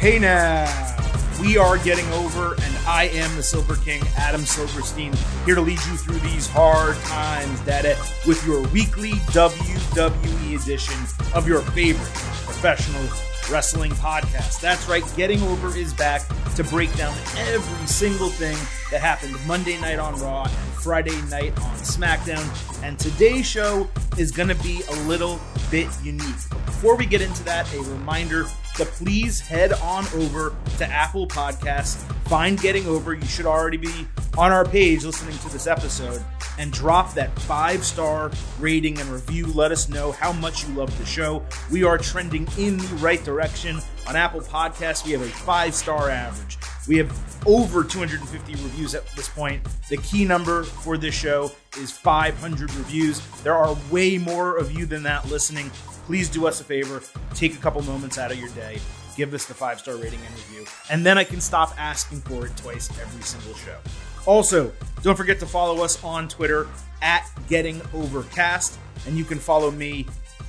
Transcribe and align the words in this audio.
Hey 0.00 0.18
now, 0.18 0.64
we 1.42 1.58
are 1.58 1.76
getting 1.76 2.10
over, 2.12 2.54
and 2.54 2.76
I 2.86 3.10
am 3.12 3.36
the 3.36 3.42
Silver 3.42 3.76
King, 3.76 4.00
Adam 4.16 4.46
Silverstein, 4.46 5.12
here 5.44 5.54
to 5.54 5.60
lead 5.60 5.72
you 5.72 5.96
through 5.98 6.20
these 6.20 6.48
hard 6.48 6.96
times, 7.00 7.60
Daddy, 7.66 7.92
with 8.26 8.42
your 8.46 8.66
weekly 8.68 9.10
WWE 9.34 10.58
edition 10.58 10.94
of 11.34 11.46
your 11.46 11.60
favorite 11.60 12.14
professional 12.46 13.02
wrestling 13.52 13.90
podcast. 13.90 14.62
That's 14.62 14.88
right, 14.88 15.04
Getting 15.18 15.42
Over 15.42 15.76
is 15.76 15.92
back 15.92 16.22
to 16.54 16.64
break 16.64 16.96
down 16.96 17.14
every 17.36 17.86
single 17.86 18.30
thing 18.30 18.56
that 18.90 19.02
happened 19.02 19.36
Monday 19.46 19.78
night 19.82 19.98
on 19.98 20.18
Raw 20.18 20.50
Friday 20.80 21.20
night 21.28 21.52
on 21.60 21.76
SmackDown. 21.76 22.82
And 22.82 22.98
today's 22.98 23.46
show 23.46 23.88
is 24.16 24.30
going 24.30 24.48
to 24.48 24.54
be 24.56 24.82
a 24.88 24.94
little 25.02 25.38
bit 25.70 25.88
unique. 26.02 26.24
But 26.48 26.64
before 26.66 26.96
we 26.96 27.06
get 27.06 27.20
into 27.20 27.44
that, 27.44 27.72
a 27.74 27.80
reminder 27.80 28.46
to 28.76 28.84
please 28.86 29.40
head 29.40 29.74
on 29.74 30.06
over 30.14 30.56
to 30.78 30.86
Apple 30.86 31.26
Podcasts, 31.26 31.96
find 32.28 32.58
Getting 32.58 32.86
Over. 32.86 33.14
You 33.14 33.26
should 33.26 33.46
already 33.46 33.76
be 33.76 34.06
on 34.38 34.52
our 34.52 34.64
page 34.64 35.04
listening 35.04 35.36
to 35.38 35.50
this 35.50 35.66
episode 35.66 36.24
and 36.58 36.72
drop 36.72 37.14
that 37.14 37.36
five 37.40 37.84
star 37.84 38.30
rating 38.58 38.98
and 38.98 39.08
review. 39.10 39.46
Let 39.48 39.72
us 39.72 39.88
know 39.88 40.12
how 40.12 40.32
much 40.32 40.66
you 40.66 40.74
love 40.74 40.96
the 40.98 41.06
show. 41.06 41.44
We 41.70 41.84
are 41.84 41.98
trending 41.98 42.48
in 42.58 42.78
the 42.78 42.96
right 42.96 43.22
direction. 43.24 43.80
On 44.08 44.16
Apple 44.16 44.40
Podcasts, 44.40 45.04
we 45.04 45.12
have 45.12 45.22
a 45.22 45.28
five 45.28 45.74
star 45.74 46.10
average. 46.10 46.58
We 46.88 46.96
have 46.96 47.46
over 47.46 47.84
250 47.84 48.52
reviews 48.52 48.94
at 48.94 49.06
this 49.12 49.28
point. 49.28 49.62
The 49.88 49.98
key 49.98 50.24
number 50.24 50.64
for 50.64 50.98
this 50.98 51.14
show 51.14 51.52
is 51.78 51.92
500 51.92 52.74
reviews. 52.74 53.20
There 53.42 53.54
are 53.54 53.76
way 53.90 54.18
more 54.18 54.56
of 54.56 54.72
you 54.72 54.86
than 54.86 55.02
that 55.04 55.28
listening. 55.28 55.70
Please 56.06 56.28
do 56.28 56.46
us 56.46 56.60
a 56.60 56.64
favor, 56.64 57.02
take 57.34 57.54
a 57.54 57.58
couple 57.58 57.82
moments 57.82 58.18
out 58.18 58.32
of 58.32 58.38
your 58.38 58.48
day, 58.50 58.80
give 59.16 59.32
us 59.34 59.44
the 59.44 59.54
five 59.54 59.78
star 59.78 59.94
rating 59.96 60.18
and 60.26 60.34
review, 60.34 60.66
and 60.90 61.06
then 61.06 61.16
I 61.18 61.24
can 61.24 61.40
stop 61.40 61.72
asking 61.78 62.20
for 62.22 62.46
it 62.46 62.56
twice 62.56 62.90
every 63.00 63.22
single 63.22 63.54
show. 63.54 63.76
Also, 64.26 64.72
don't 65.02 65.16
forget 65.16 65.38
to 65.40 65.46
follow 65.46 65.84
us 65.84 66.02
on 66.02 66.26
Twitter 66.26 66.66
at 67.02 67.30
Getting 67.48 67.80
Overcast, 67.94 68.78
and 69.06 69.16
you 69.16 69.24
can 69.24 69.38
follow 69.38 69.70
me 69.70 70.06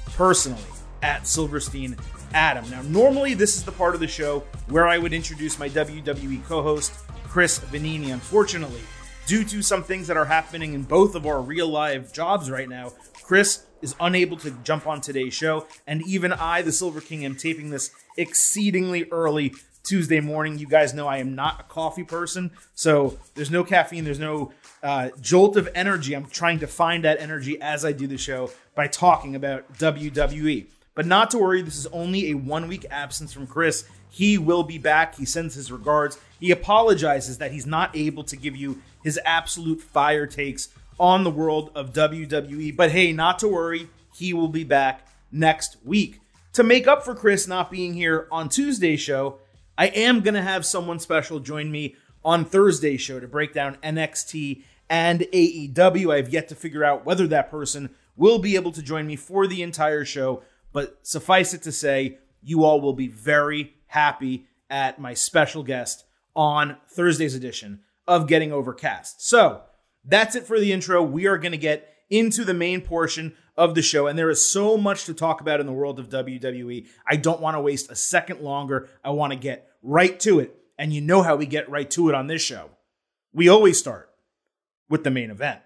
personally 0.08 0.64
at 1.04 1.28
Silverstein 1.28 1.96
Adam. 2.34 2.70
Now, 2.70 2.82
normally 2.84 3.34
this 3.34 3.56
is 3.56 3.64
the 3.64 3.72
part 3.72 3.94
of 3.94 4.00
the 4.00 4.08
show 4.08 4.40
where 4.70 4.88
I 4.88 4.98
would 4.98 5.14
introduce 5.14 5.60
my 5.60 5.70
WWE 5.70 6.44
co-host 6.46 6.94
Chris 7.28 7.60
Vannini. 7.60 8.12
Unfortunately, 8.14 8.82
due 9.26 9.44
to 9.46 9.62
some 9.62 9.84
things 9.84 10.08
that 10.08 10.18
are 10.18 10.26
happening 10.26 10.74
in 10.74 10.84
both 10.84 11.16
of 11.16 11.26
our 11.26 11.42
real 11.42 11.68
live 11.68 12.12
jobs 12.14 12.50
right 12.50 12.68
now, 12.68 12.92
Chris 13.24 13.66
is 13.82 13.96
unable 14.00 14.38
to 14.38 14.52
jump 14.64 14.88
on 14.88 15.02
today's 15.02 15.34
show, 15.34 15.66
and 15.88 16.06
even 16.06 16.32
I, 16.34 16.62
the 16.62 16.72
Silver 16.72 17.02
King, 17.02 17.26
am 17.26 17.36
taping 17.36 17.70
this 17.70 17.92
exceedingly 18.18 19.06
early 19.12 19.54
Tuesday 19.84 20.20
morning. 20.20 20.60
You 20.60 20.68
guys 20.68 20.94
know 20.94 21.08
I 21.08 21.18
am 21.18 21.34
not 21.34 21.62
a 21.62 21.64
coffee 21.64 22.04
person, 22.04 22.52
so 22.76 23.18
there's 23.36 23.50
no 23.50 23.64
caffeine, 23.64 24.04
there's 24.04 24.20
no 24.20 24.52
uh, 24.84 25.10
jolt 25.20 25.58
of 25.58 25.70
energy. 25.74 26.14
I'm 26.14 26.28
trying 26.28 26.60
to 26.60 26.68
find 26.68 27.04
that 27.04 27.20
energy 27.20 27.60
as 27.62 27.86
I 27.86 27.92
do 27.92 28.08
the 28.08 28.18
show 28.18 28.52
by 28.76 28.88
talking 28.88 29.36
about 29.36 29.74
WWE. 29.76 30.68
But 30.94 31.06
not 31.06 31.32
to 31.32 31.38
worry, 31.38 31.62
this 31.62 31.78
is 31.78 31.88
only 31.88 32.32
a 32.32 32.36
one 32.36 32.68
week 32.68 32.86
absence 32.90 33.32
from 33.32 33.48
Chris. 33.48 33.86
He 34.10 34.38
will 34.38 34.64
be 34.64 34.78
back. 34.78 35.16
He 35.16 35.26
sends 35.26 35.56
his 35.56 35.72
regards. 35.72 36.20
He 36.40 36.52
apologizes 36.52 37.38
that 37.38 37.52
he's 37.52 37.66
not 37.66 37.96
able 37.96 38.24
to 38.26 38.36
give 38.36 38.56
you 38.56 38.82
his 39.04 39.20
absolute 39.24 39.82
fire 39.82 40.28
takes 40.28 40.70
on 41.00 41.24
the 41.24 41.32
world 41.32 41.72
of 41.74 41.94
WWE. 41.94 42.76
But 42.76 42.92
hey, 42.92 43.14
not 43.14 43.40
to 43.40 43.48
worry, 43.48 43.88
he 44.14 44.34
will 44.34 44.50
be 44.50 44.64
back 44.64 45.08
next 45.32 45.78
week. 45.86 46.20
To 46.54 46.64
make 46.64 46.88
up 46.88 47.06
for 47.06 47.16
Chris 47.16 47.48
not 47.48 47.72
being 47.72 47.94
here 47.94 48.28
on 48.30 48.50
Tuesday's 48.50 49.00
show, 49.00 49.40
I 49.78 49.88
am 49.88 50.20
going 50.20 50.34
to 50.34 50.42
have 50.42 50.66
someone 50.66 51.00
special 51.00 51.40
join 51.40 51.72
me 51.72 51.96
on 52.24 52.44
Thursday's 52.44 53.02
show 53.02 53.20
to 53.20 53.28
break 53.28 53.54
down 53.54 53.78
NXT 53.78 54.64
and 54.90 55.22
AEW. 55.22 56.14
I 56.14 56.18
have 56.18 56.30
yet 56.30 56.50
to 56.50 56.56
figure 56.56 56.84
out 56.84 57.06
whether 57.06 57.26
that 57.28 57.50
person 57.50 57.90
will 58.18 58.40
be 58.40 58.56
able 58.56 58.74
to 58.74 58.82
join 58.82 59.08
me 59.08 59.16
for 59.16 59.48
the 59.48 59.64
entire 59.64 60.04
show, 60.04 60.44
but 60.74 61.00
suffice 61.06 61.54
it 61.54 61.64
to 61.64 61.72
say, 61.72 62.18
you 62.42 62.64
all 62.64 62.82
will 62.82 62.94
be 62.94 63.08
very 63.08 63.74
happy 63.88 64.48
at 64.70 65.00
my 65.00 65.14
special 65.14 65.64
guest 65.64 66.06
on 66.36 66.78
Thursday's 66.90 67.36
edition 67.36 67.82
of 68.08 68.28
Getting 68.28 68.52
Overcast. 68.52 69.28
So 69.28 69.62
that's 70.04 70.36
it 70.36 70.48
for 70.48 70.60
the 70.60 70.72
intro. 70.72 71.04
We 71.04 71.28
are 71.28 71.38
going 71.38 71.52
to 71.52 71.58
get 71.58 71.88
into 72.10 72.44
the 72.44 72.54
main 72.54 72.82
portion 72.82 73.36
of 73.58 73.76
the 73.76 73.82
show, 73.82 74.08
and 74.08 74.18
there 74.18 74.30
is 74.30 74.46
so 74.46 74.78
much 74.78 75.06
to 75.06 75.14
talk 75.14 75.42
about 75.42 75.60
in 75.60 75.66
the 75.66 75.74
world 75.74 76.00
of 76.00 76.10
WWE. 76.10 76.88
I 77.08 77.16
don't 77.16 77.42
want 77.42 77.56
to 77.56 77.62
waste 77.62 77.92
a 77.92 77.96
second 77.96 78.42
longer. 78.42 78.90
I 79.04 79.12
want 79.12 79.34
to 79.34 79.40
get 79.40 79.70
right 79.84 80.20
to 80.22 80.40
it. 80.40 80.56
And 80.78 80.94
you 80.94 81.02
know 81.02 81.22
how 81.22 81.36
we 81.36 81.46
get 81.46 81.70
right 81.70 81.90
to 81.92 82.10
it 82.10 82.16
on 82.16 82.28
this 82.28 82.42
show. 82.42 82.72
We 83.34 83.50
always 83.50 83.78
start 83.78 84.10
with 84.90 85.04
the 85.04 85.12
main 85.12 85.30
event. 85.30 85.62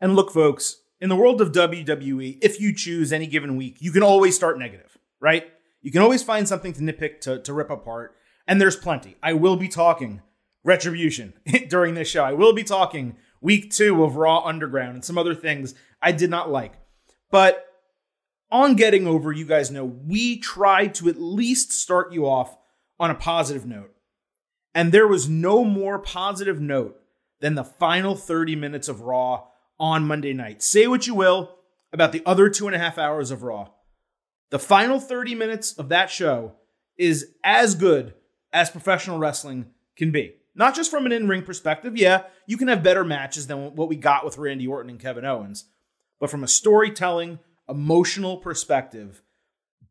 And 0.00 0.14
look, 0.14 0.30
folks, 0.32 0.82
in 1.04 1.10
the 1.10 1.16
world 1.16 1.42
of 1.42 1.52
WWE, 1.52 2.38
if 2.40 2.58
you 2.58 2.74
choose 2.74 3.12
any 3.12 3.26
given 3.26 3.58
week, 3.58 3.76
you 3.78 3.92
can 3.92 4.02
always 4.02 4.34
start 4.34 4.58
negative, 4.58 4.96
right? 5.20 5.46
You 5.82 5.90
can 5.90 6.00
always 6.00 6.22
find 6.22 6.48
something 6.48 6.72
to 6.72 6.80
nitpick, 6.80 7.20
to, 7.20 7.40
to 7.40 7.52
rip 7.52 7.68
apart, 7.68 8.16
and 8.48 8.58
there's 8.58 8.74
plenty. 8.74 9.14
I 9.22 9.34
will 9.34 9.56
be 9.56 9.68
talking 9.68 10.22
retribution 10.64 11.34
during 11.68 11.92
this 11.92 12.08
show. 12.08 12.24
I 12.24 12.32
will 12.32 12.54
be 12.54 12.64
talking 12.64 13.16
week 13.42 13.70
two 13.70 14.02
of 14.02 14.16
Raw 14.16 14.44
Underground 14.46 14.94
and 14.94 15.04
some 15.04 15.18
other 15.18 15.34
things 15.34 15.74
I 16.00 16.10
did 16.10 16.30
not 16.30 16.50
like. 16.50 16.72
But 17.30 17.66
on 18.50 18.74
getting 18.74 19.06
over, 19.06 19.30
you 19.30 19.44
guys 19.44 19.70
know 19.70 19.84
we 19.84 20.38
tried 20.38 20.94
to 20.94 21.10
at 21.10 21.20
least 21.20 21.70
start 21.70 22.14
you 22.14 22.26
off 22.26 22.56
on 22.98 23.10
a 23.10 23.14
positive 23.14 23.66
note. 23.66 23.94
And 24.74 24.90
there 24.90 25.06
was 25.06 25.28
no 25.28 25.66
more 25.66 25.98
positive 25.98 26.62
note 26.62 26.98
than 27.40 27.56
the 27.56 27.62
final 27.62 28.16
30 28.16 28.56
minutes 28.56 28.88
of 28.88 29.02
Raw 29.02 29.48
on 29.78 30.06
Monday 30.06 30.32
night. 30.32 30.62
Say 30.62 30.86
what 30.86 31.06
you 31.06 31.14
will 31.14 31.56
about 31.92 32.12
the 32.12 32.22
other 32.26 32.48
two 32.48 32.66
and 32.66 32.74
a 32.74 32.78
half 32.78 32.98
hours 32.98 33.30
of 33.30 33.42
Raw. 33.42 33.68
The 34.50 34.58
final 34.58 35.00
30 35.00 35.34
minutes 35.34 35.72
of 35.72 35.88
that 35.88 36.10
show 36.10 36.54
is 36.96 37.32
as 37.42 37.74
good 37.74 38.14
as 38.52 38.70
professional 38.70 39.18
wrestling 39.18 39.66
can 39.96 40.10
be. 40.10 40.36
Not 40.54 40.74
just 40.74 40.90
from 40.90 41.06
an 41.06 41.12
in 41.12 41.26
ring 41.26 41.42
perspective. 41.42 41.96
Yeah, 41.96 42.22
you 42.46 42.56
can 42.56 42.68
have 42.68 42.82
better 42.82 43.04
matches 43.04 43.46
than 43.46 43.74
what 43.74 43.88
we 43.88 43.96
got 43.96 44.24
with 44.24 44.38
Randy 44.38 44.66
Orton 44.66 44.90
and 44.90 45.00
Kevin 45.00 45.24
Owens. 45.24 45.64
But 46.20 46.30
from 46.30 46.44
a 46.44 46.48
storytelling, 46.48 47.40
emotional 47.68 48.36
perspective, 48.36 49.22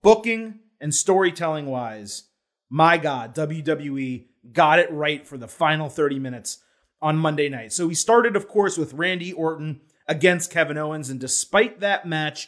booking 0.01 0.59
and 0.79 0.95
storytelling 0.95 1.65
wise, 1.65 2.23
my 2.69 2.97
God, 2.97 3.35
WWE 3.35 4.25
got 4.51 4.79
it 4.79 4.91
right 4.91 5.27
for 5.27 5.37
the 5.37 5.47
final 5.47 5.89
30 5.89 6.19
minutes 6.19 6.62
on 7.03 7.17
Monday 7.17 7.49
night. 7.49 7.73
So 7.73 7.85
we 7.85 7.95
started, 7.95 8.37
of 8.37 8.47
course, 8.47 8.77
with 8.77 8.93
Randy 8.93 9.33
Orton 9.33 9.81
against 10.07 10.49
Kevin 10.49 10.77
Owens. 10.77 11.09
And 11.09 11.19
despite 11.19 11.81
that 11.81 12.07
match 12.07 12.47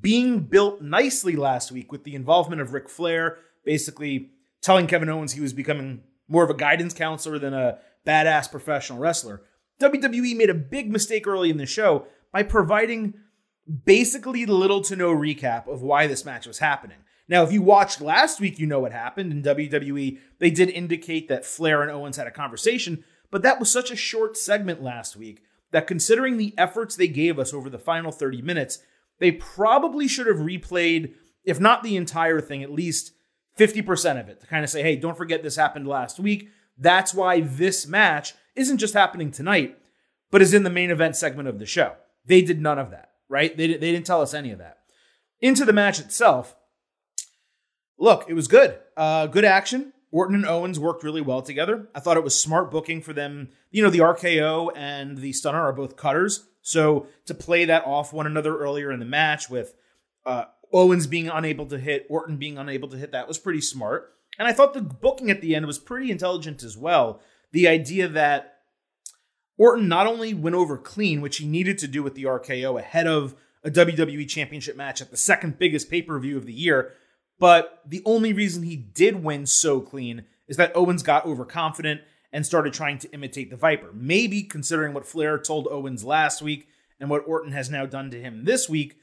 being 0.00 0.40
built 0.40 0.80
nicely 0.80 1.36
last 1.36 1.70
week 1.70 1.92
with 1.92 2.04
the 2.04 2.14
involvement 2.14 2.62
of 2.62 2.72
Ric 2.72 2.88
Flair, 2.88 3.36
basically 3.62 4.30
telling 4.62 4.86
Kevin 4.86 5.10
Owens 5.10 5.32
he 5.32 5.40
was 5.42 5.52
becoming 5.52 6.02
more 6.28 6.42
of 6.42 6.48
a 6.48 6.54
guidance 6.54 6.94
counselor 6.94 7.38
than 7.38 7.52
a 7.52 7.78
badass 8.06 8.50
professional 8.50 8.98
wrestler, 8.98 9.42
WWE 9.82 10.34
made 10.34 10.50
a 10.50 10.54
big 10.54 10.90
mistake 10.90 11.26
early 11.26 11.50
in 11.50 11.58
the 11.58 11.66
show 11.66 12.06
by 12.32 12.42
providing 12.42 13.12
basically 13.84 14.46
little 14.46 14.80
to 14.80 14.96
no 14.96 15.14
recap 15.14 15.68
of 15.68 15.82
why 15.82 16.06
this 16.06 16.24
match 16.24 16.46
was 16.46 16.58
happening. 16.58 16.98
Now, 17.28 17.44
if 17.44 17.52
you 17.52 17.62
watched 17.62 18.00
last 18.00 18.40
week, 18.40 18.58
you 18.58 18.66
know 18.66 18.80
what 18.80 18.92
happened. 18.92 19.30
In 19.30 19.42
WWE, 19.42 20.18
they 20.38 20.50
did 20.50 20.70
indicate 20.70 21.28
that 21.28 21.44
Flair 21.44 21.82
and 21.82 21.90
Owens 21.90 22.16
had 22.16 22.26
a 22.26 22.32
conversation, 22.32 23.04
but 23.30 23.42
that 23.42 23.60
was 23.60 23.70
such 23.70 23.90
a 23.90 23.96
short 23.96 24.36
segment 24.36 24.82
last 24.82 25.16
week 25.16 25.42
that 25.70 25.86
considering 25.86 26.36
the 26.36 26.54
efforts 26.58 26.96
they 26.96 27.08
gave 27.08 27.38
us 27.38 27.54
over 27.54 27.70
the 27.70 27.78
final 27.78 28.10
30 28.10 28.42
minutes, 28.42 28.80
they 29.18 29.30
probably 29.30 30.08
should 30.08 30.26
have 30.26 30.38
replayed, 30.38 31.14
if 31.44 31.60
not 31.60 31.82
the 31.82 31.96
entire 31.96 32.40
thing, 32.40 32.62
at 32.62 32.72
least 32.72 33.12
50% 33.58 34.20
of 34.20 34.28
it 34.28 34.40
to 34.40 34.46
kind 34.46 34.64
of 34.64 34.70
say, 34.70 34.82
hey, 34.82 34.96
don't 34.96 35.16
forget 35.16 35.42
this 35.42 35.56
happened 35.56 35.86
last 35.86 36.18
week. 36.18 36.48
That's 36.78 37.14
why 37.14 37.40
this 37.40 37.86
match 37.86 38.34
isn't 38.56 38.78
just 38.78 38.94
happening 38.94 39.30
tonight, 39.30 39.78
but 40.30 40.42
is 40.42 40.54
in 40.54 40.62
the 40.62 40.70
main 40.70 40.90
event 40.90 41.16
segment 41.16 41.48
of 41.48 41.58
the 41.58 41.66
show. 41.66 41.94
They 42.24 42.42
did 42.42 42.60
none 42.60 42.78
of 42.78 42.90
that, 42.90 43.10
right? 43.28 43.56
They, 43.56 43.66
they 43.68 43.92
didn't 43.92 44.06
tell 44.06 44.22
us 44.22 44.34
any 44.34 44.50
of 44.50 44.58
that. 44.58 44.78
Into 45.40 45.64
the 45.64 45.72
match 45.72 46.00
itself, 46.00 46.56
look, 47.98 48.26
it 48.28 48.34
was 48.34 48.48
good. 48.48 48.78
Uh, 48.96 49.26
good 49.26 49.44
action. 49.44 49.92
Orton 50.12 50.36
and 50.36 50.46
Owens 50.46 50.78
worked 50.78 51.04
really 51.04 51.20
well 51.20 51.42
together. 51.42 51.88
I 51.94 52.00
thought 52.00 52.16
it 52.16 52.24
was 52.24 52.40
smart 52.40 52.70
booking 52.70 53.00
for 53.00 53.12
them. 53.12 53.50
You 53.70 53.82
know, 53.82 53.90
the 53.90 54.00
RKO 54.00 54.72
and 54.74 55.18
the 55.18 55.32
Stunner 55.32 55.60
are 55.60 55.72
both 55.72 55.96
cutters. 55.96 56.46
So 56.62 57.06
to 57.26 57.34
play 57.34 57.64
that 57.66 57.86
off 57.86 58.12
one 58.12 58.26
another 58.26 58.58
earlier 58.58 58.90
in 58.90 58.98
the 58.98 59.06
match 59.06 59.48
with 59.48 59.74
uh, 60.26 60.44
Owens 60.72 61.06
being 61.06 61.28
unable 61.28 61.66
to 61.66 61.78
hit, 61.78 62.06
Orton 62.10 62.36
being 62.36 62.58
unable 62.58 62.88
to 62.88 62.96
hit, 62.96 63.12
that 63.12 63.28
was 63.28 63.38
pretty 63.38 63.60
smart. 63.60 64.14
And 64.38 64.48
I 64.48 64.52
thought 64.52 64.74
the 64.74 64.82
booking 64.82 65.30
at 65.30 65.40
the 65.40 65.54
end 65.54 65.66
was 65.66 65.78
pretty 65.78 66.10
intelligent 66.10 66.62
as 66.62 66.76
well. 66.76 67.20
The 67.52 67.68
idea 67.68 68.08
that 68.08 68.58
Orton 69.58 69.88
not 69.88 70.06
only 70.06 70.34
went 70.34 70.56
over 70.56 70.76
clean, 70.76 71.20
which 71.20 71.38
he 71.38 71.46
needed 71.46 71.78
to 71.78 71.88
do 71.88 72.02
with 72.02 72.14
the 72.14 72.24
RKO 72.24 72.78
ahead 72.78 73.06
of 73.06 73.34
a 73.62 73.70
WWE 73.70 74.28
Championship 74.28 74.76
match 74.76 75.02
at 75.02 75.10
the 75.10 75.16
second 75.16 75.58
biggest 75.58 75.90
pay 75.90 76.02
per 76.02 76.18
view 76.18 76.36
of 76.36 76.46
the 76.46 76.52
year, 76.52 76.94
But 77.40 77.80
the 77.86 78.02
only 78.04 78.32
reason 78.32 78.62
he 78.62 78.76
did 78.76 79.24
win 79.24 79.46
so 79.46 79.80
clean 79.80 80.26
is 80.46 80.58
that 80.58 80.76
Owens 80.76 81.02
got 81.02 81.24
overconfident 81.24 82.02
and 82.32 82.46
started 82.46 82.72
trying 82.72 82.98
to 82.98 83.10
imitate 83.12 83.50
the 83.50 83.56
Viper. 83.56 83.90
Maybe 83.92 84.42
considering 84.42 84.94
what 84.94 85.06
Flair 85.06 85.38
told 85.38 85.66
Owens 85.68 86.04
last 86.04 86.42
week 86.42 86.68
and 87.00 87.10
what 87.10 87.26
Orton 87.26 87.52
has 87.52 87.70
now 87.70 87.86
done 87.86 88.10
to 88.10 88.20
him 88.20 88.44
this 88.44 88.68
week, 88.68 88.98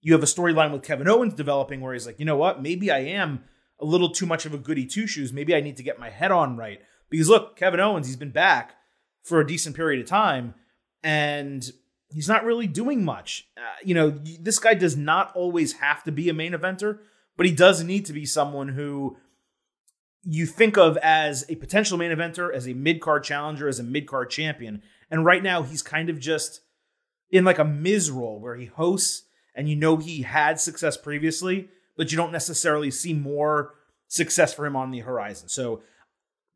you 0.00 0.14
have 0.14 0.22
a 0.22 0.26
storyline 0.26 0.72
with 0.72 0.82
Kevin 0.82 1.08
Owens 1.08 1.34
developing 1.34 1.80
where 1.80 1.92
he's 1.92 2.06
like, 2.06 2.18
you 2.18 2.24
know 2.24 2.36
what, 2.36 2.62
maybe 2.62 2.90
I 2.90 3.00
am 3.00 3.44
a 3.78 3.84
little 3.84 4.10
too 4.10 4.26
much 4.26 4.46
of 4.46 4.54
a 4.54 4.58
goody 4.58 4.86
two 4.86 5.06
shoes. 5.06 5.32
Maybe 5.32 5.54
I 5.54 5.60
need 5.60 5.76
to 5.76 5.82
get 5.82 5.98
my 5.98 6.10
head 6.10 6.32
on 6.32 6.56
right. 6.56 6.80
Because 7.10 7.28
look, 7.28 7.56
Kevin 7.56 7.80
Owens, 7.80 8.06
he's 8.06 8.16
been 8.16 8.30
back 8.30 8.76
for 9.22 9.40
a 9.40 9.46
decent 9.46 9.76
period 9.76 10.00
of 10.00 10.08
time 10.08 10.54
and 11.02 11.70
he's 12.08 12.28
not 12.28 12.44
really 12.44 12.66
doing 12.66 13.04
much. 13.04 13.46
Uh, 13.58 13.60
you 13.84 13.94
know, 13.94 14.10
this 14.10 14.58
guy 14.58 14.72
does 14.72 14.96
not 14.96 15.34
always 15.36 15.74
have 15.74 16.02
to 16.04 16.12
be 16.12 16.30
a 16.30 16.34
main 16.34 16.52
eventer, 16.52 17.00
but 17.36 17.46
he 17.46 17.52
does 17.52 17.82
need 17.82 18.04
to 18.06 18.12
be 18.12 18.26
someone 18.26 18.68
who 18.68 19.16
you 20.22 20.46
think 20.46 20.78
of 20.78 20.96
as 20.98 21.44
a 21.48 21.56
potential 21.56 21.98
main 21.98 22.10
eventer, 22.10 22.52
as 22.52 22.66
a 22.66 22.74
mid 22.74 23.00
card 23.00 23.24
challenger, 23.24 23.68
as 23.68 23.78
a 23.78 23.82
mid 23.82 24.06
card 24.06 24.30
champion. 24.30 24.82
And 25.10 25.24
right 25.24 25.42
now, 25.42 25.62
he's 25.62 25.82
kind 25.82 26.08
of 26.08 26.18
just 26.18 26.60
in 27.30 27.44
like 27.44 27.58
a 27.58 27.64
Miz 27.64 28.10
role 28.10 28.40
where 28.40 28.56
he 28.56 28.66
hosts 28.66 29.24
and 29.54 29.68
you 29.68 29.76
know 29.76 29.96
he 29.96 30.22
had 30.22 30.60
success 30.60 30.96
previously, 30.96 31.68
but 31.96 32.10
you 32.10 32.16
don't 32.16 32.32
necessarily 32.32 32.90
see 32.90 33.12
more 33.12 33.74
success 34.08 34.54
for 34.54 34.66
him 34.66 34.76
on 34.76 34.90
the 34.90 35.00
horizon. 35.00 35.48
So 35.48 35.82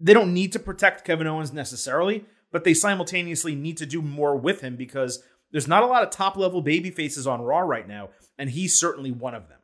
they 0.01 0.15
don't 0.15 0.35
need 0.35 0.53
to 0.53 0.59
protect 0.59 1.05
Kevin 1.05 1.27
Owens 1.27 1.53
necessarily, 1.53 2.25
but 2.51 2.65
they 2.65 2.75
simultaneously 2.75 3.55
need 3.55 3.77
to 3.79 3.87
do 3.87 4.03
more 4.03 4.37
with 4.37 4.61
him 4.61 4.77
because 4.77 5.23
there's 5.51 5.69
not 5.69 5.83
a 5.83 5.87
lot 5.87 6.03
of 6.03 6.11
top 6.11 6.37
level 6.37 6.61
baby 6.61 6.91
faces 6.91 7.27
on 7.27 7.43
Raw 7.43 7.61
right 7.61 7.87
now, 7.87 8.11
and 8.39 8.51
he's 8.51 8.79
certainly 8.79 9.11
one 9.11 9.35
of 9.35 9.49
them. 9.49 9.58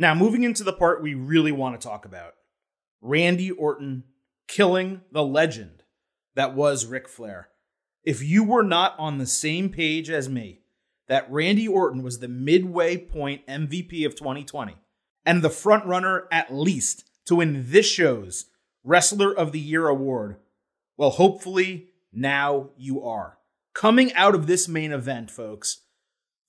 Now, 0.00 0.14
moving 0.14 0.44
into 0.44 0.62
the 0.62 0.72
part 0.72 1.02
we 1.02 1.14
really 1.14 1.50
want 1.50 1.78
to 1.78 1.86
talk 1.86 2.04
about 2.04 2.34
Randy 3.00 3.50
Orton 3.50 4.04
killing 4.46 5.00
the 5.10 5.24
legend 5.24 5.82
that 6.36 6.54
was 6.54 6.86
Ric 6.86 7.08
Flair. 7.08 7.48
If 8.04 8.22
you 8.22 8.44
were 8.44 8.62
not 8.62 8.94
on 8.96 9.18
the 9.18 9.26
same 9.26 9.70
page 9.70 10.08
as 10.08 10.28
me, 10.28 10.60
that 11.08 11.30
Randy 11.30 11.66
Orton 11.66 12.04
was 12.04 12.20
the 12.20 12.28
midway 12.28 12.96
point 12.96 13.44
MVP 13.48 14.06
of 14.06 14.14
2020 14.14 14.76
and 15.26 15.42
the 15.42 15.50
front 15.50 15.84
runner 15.84 16.28
at 16.30 16.54
least 16.54 17.04
to 17.26 17.36
win 17.36 17.64
this 17.68 17.86
show's 17.86 18.46
Wrestler 18.84 19.36
of 19.36 19.50
the 19.50 19.58
Year 19.58 19.88
award, 19.88 20.36
well, 20.96 21.10
hopefully 21.10 21.88
now 22.12 22.70
you 22.76 23.02
are. 23.02 23.38
Coming 23.74 24.12
out 24.14 24.34
of 24.34 24.46
this 24.46 24.68
main 24.68 24.92
event, 24.92 25.30
folks, 25.30 25.82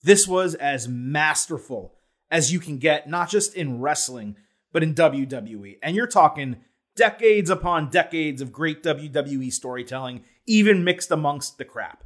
this 0.02 0.26
was 0.28 0.54
as 0.54 0.88
masterful 0.88 1.96
as 2.30 2.52
you 2.52 2.60
can 2.60 2.78
get, 2.78 3.08
not 3.08 3.28
just 3.28 3.54
in 3.54 3.80
wrestling, 3.80 4.36
but 4.72 4.82
in 4.82 4.94
WWE. 4.94 5.78
And 5.82 5.96
you're 5.96 6.06
talking 6.06 6.56
decades 6.96 7.50
upon 7.50 7.90
decades 7.90 8.40
of 8.40 8.52
great 8.52 8.82
WWE 8.82 9.52
storytelling, 9.52 10.24
even 10.46 10.84
mixed 10.84 11.10
amongst 11.10 11.58
the 11.58 11.64
crap. 11.64 12.04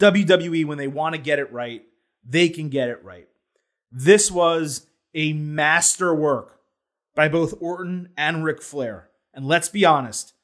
WWE, 0.00 0.64
when 0.64 0.78
they 0.78 0.86
want 0.86 1.14
to 1.14 1.20
get 1.20 1.38
it 1.38 1.52
right, 1.52 1.82
they 2.24 2.48
can 2.48 2.68
get 2.68 2.88
it 2.88 3.02
right. 3.04 3.28
This 3.90 4.30
was 4.30 4.86
a 5.14 5.32
masterwork 5.32 6.60
by 7.14 7.28
both 7.28 7.54
Orton 7.60 8.10
and 8.16 8.44
Ric 8.44 8.62
Flair. 8.62 9.08
And 9.32 9.46
let's 9.46 9.68
be 9.68 9.84
honest, 9.84 10.34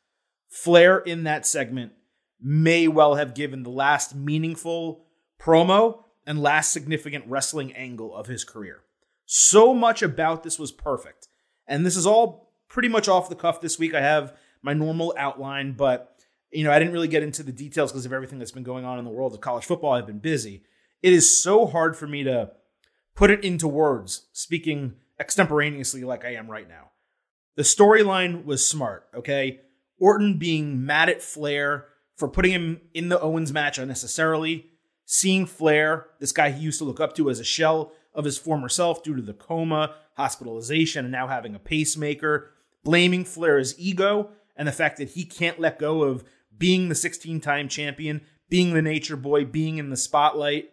Flair 0.49 0.99
in 0.99 1.25
that 1.25 1.47
segment 1.47 1.93
may 2.41 2.89
well 2.89 3.15
have 3.15 3.35
given 3.35 3.62
the 3.62 3.71
last 3.71 4.15
meaningful 4.15 5.06
promo 5.41 6.05
and 6.27 6.43
last 6.43 6.73
significant 6.73 7.25
wrestling 7.27 7.73
angle 7.75 8.15
of 8.15 8.27
his 8.27 8.45
career. 8.45 8.81
So 9.26 9.75
much 9.75 10.03
about 10.03 10.43
this 10.43 10.59
was 10.59 10.73
perfect. 10.73 11.29
And 11.67 11.85
this 11.85 11.97
is 11.97 12.06
all 12.06 12.53
pretty 12.69 12.88
much 12.88 13.09
off 13.09 13.29
the 13.29 13.35
cuff 13.35 13.61
this 13.61 13.79
week. 13.79 13.94
I 13.94 14.00
have 14.00 14.37
my 14.62 14.73
normal 14.73 15.15
outline, 15.17 15.73
but 15.73 16.17
you 16.50 16.65
know, 16.65 16.71
I 16.71 16.79
didn't 16.79 16.93
really 16.93 17.09
get 17.09 17.23
into 17.23 17.43
the 17.43 17.53
details 17.53 17.91
because 17.91 18.06
of 18.06 18.12
everything 18.12 18.38
that's 18.38 18.53
been 18.53 18.62
going 18.62 18.85
on 18.85 18.99
in 18.99 19.05
the 19.05 19.11
world 19.11 19.35
of 19.35 19.41
college 19.41 19.65
football. 19.65 19.93
I've 19.93 20.06
been 20.06 20.21
busy. 20.21 20.62
It 21.03 21.12
is 21.12 21.43
so 21.43 21.67
hard 21.67 21.97
for 21.97 22.06
me 22.06 22.23
to 22.25 22.53
put 23.15 23.31
it 23.31 23.44
into 23.44 23.69
words, 23.69 24.29
speaking 24.32 24.94
extemporaneously 25.19 26.05
like 26.05 26.25
I 26.25 26.35
am 26.35 26.50
right 26.50 26.69
now. 26.69 26.91
The 27.56 27.62
storyline 27.62 28.44
was 28.44 28.67
smart, 28.67 29.06
okay? 29.15 29.61
Orton 29.99 30.38
being 30.38 30.85
mad 30.85 31.09
at 31.09 31.23
Flair 31.23 31.87
for 32.17 32.29
putting 32.29 32.53
him 32.53 32.81
in 32.93 33.09
the 33.09 33.20
Owens 33.20 33.53
match 33.53 33.79
unnecessarily, 33.79 34.70
seeing 35.05 35.47
Flair, 35.47 36.06
this 36.20 36.32
guy 36.32 36.50
he 36.50 36.62
used 36.62 36.79
to 36.79 36.85
look 36.85 37.00
up 37.00 37.15
to 37.17 37.31
as 37.31 37.41
a 37.41 37.44
shell 37.44 37.93
of 38.15 38.25
his 38.25 38.39
former 38.39 38.69
self 38.69 39.03
due 39.03 39.17
to 39.17 39.23
the 39.23 39.35
coma, 39.35 39.95
hospitalization, 40.17 41.05
and 41.05 41.13
now 41.13 41.27
having 41.27 41.55
a 41.55 41.59
pacemaker, 41.59 42.51
blaming 42.85 43.25
Flair's 43.25 43.79
ego 43.79 44.31
and 44.57 44.69
the 44.69 44.73
fact 44.73 44.99
that 44.99 45.11
he 45.11 45.25
can't 45.25 45.59
let 45.59 45.79
go 45.79 46.03
of 46.03 46.25
being 46.57 46.89
the 46.89 46.95
16 46.95 47.41
time 47.41 47.69
champion, 47.69 48.21
being 48.49 48.75
the 48.75 48.83
nature 48.83 49.17
boy, 49.17 49.45
being 49.45 49.79
in 49.79 49.91
the 49.91 49.97
spotlight. 49.97 50.71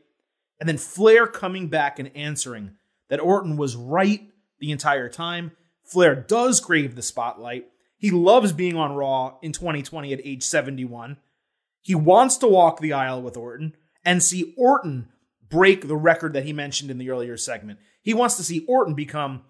And 0.59 0.69
then 0.69 0.77
Flair 0.77 1.25
coming 1.25 1.67
back 1.67 1.97
and 1.97 2.15
answering 2.15 2.75
that 3.09 3.19
Orton 3.19 3.57
was 3.57 3.75
right 3.75 4.29
the 4.59 4.71
entire 4.71 5.09
time. 5.09 5.51
Flair 5.83 6.15
does 6.15 6.59
crave 6.59 6.95
the 6.95 7.01
spotlight. 7.01 7.65
He 7.97 8.11
loves 8.11 8.51
being 8.51 8.75
on 8.75 8.95
Raw 8.95 9.37
in 9.41 9.51
2020 9.51 10.13
at 10.13 10.21
age 10.23 10.43
71. 10.43 11.17
He 11.81 11.95
wants 11.95 12.37
to 12.37 12.47
walk 12.47 12.79
the 12.79 12.93
aisle 12.93 13.21
with 13.21 13.37
Orton 13.37 13.75
and 14.05 14.21
see 14.21 14.53
Orton 14.55 15.09
break 15.51 15.87
the 15.87 15.95
record 15.95 16.33
that 16.33 16.45
he 16.45 16.53
mentioned 16.53 16.89
in 16.89 16.97
the 16.97 17.11
earlier 17.11 17.37
segment. 17.37 17.77
He 18.01 18.15
wants 18.15 18.37
to 18.37 18.43
see 18.43 18.65
Orton 18.67 18.95
become 18.95 19.43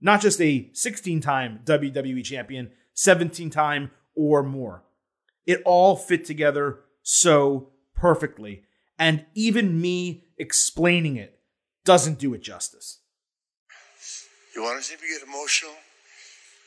not 0.00 0.20
just 0.20 0.40
a 0.42 0.68
16 0.74 1.20
time 1.22 1.60
WWE 1.64 2.22
champion, 2.22 2.72
17 2.92 3.48
time 3.48 3.90
or 4.14 4.42
more. 4.42 4.84
It 5.46 5.62
all 5.64 5.96
fit 5.96 6.24
together 6.26 6.80
so 7.02 7.70
perfectly. 7.94 8.64
And 8.98 9.24
even 9.34 9.80
me 9.80 10.24
explaining 10.36 11.16
it 11.16 11.38
doesn't 11.84 12.18
do 12.18 12.34
it 12.34 12.42
justice. 12.42 12.98
You 14.54 14.62
want 14.62 14.82
to 14.82 14.84
see 14.84 14.94
me 14.94 15.08
get 15.08 15.26
emotional? 15.26 15.74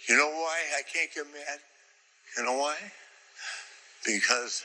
You 0.07 0.15
know 0.17 0.29
why 0.29 0.59
I 0.77 0.81
can't 0.91 1.13
get 1.13 1.25
mad? 1.25 1.59
You 2.37 2.43
know 2.45 2.57
why? 2.57 2.75
Because 4.05 4.63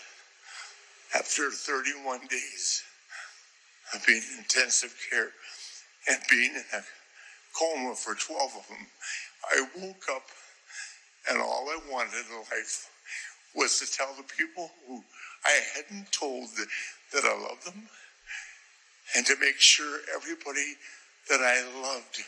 after 1.14 1.50
31 1.50 2.20
days 2.30 2.82
of 3.94 4.06
being 4.06 4.22
in 4.32 4.38
intensive 4.38 4.94
care 5.10 5.30
and 6.08 6.18
being 6.30 6.50
in 6.50 6.64
a 6.72 6.82
coma 7.58 7.94
for 7.94 8.14
12 8.14 8.52
of 8.56 8.68
them, 8.68 8.86
I 9.50 9.66
woke 9.80 10.04
up 10.12 10.26
and 11.30 11.40
all 11.40 11.68
I 11.70 11.78
wanted 11.90 12.12
in 12.30 12.36
life 12.36 12.90
was 13.54 13.78
to 13.80 13.96
tell 13.96 14.12
the 14.16 14.24
people 14.24 14.70
who 14.86 15.02
I 15.44 15.60
hadn't 15.74 16.10
told 16.12 16.48
that, 16.56 16.66
that 17.12 17.24
I 17.24 17.40
loved 17.40 17.66
them 17.66 17.88
and 19.16 19.24
to 19.26 19.36
make 19.40 19.58
sure 19.58 20.00
everybody 20.14 20.74
that 21.28 21.40
I 21.40 21.62
loved 21.80 22.22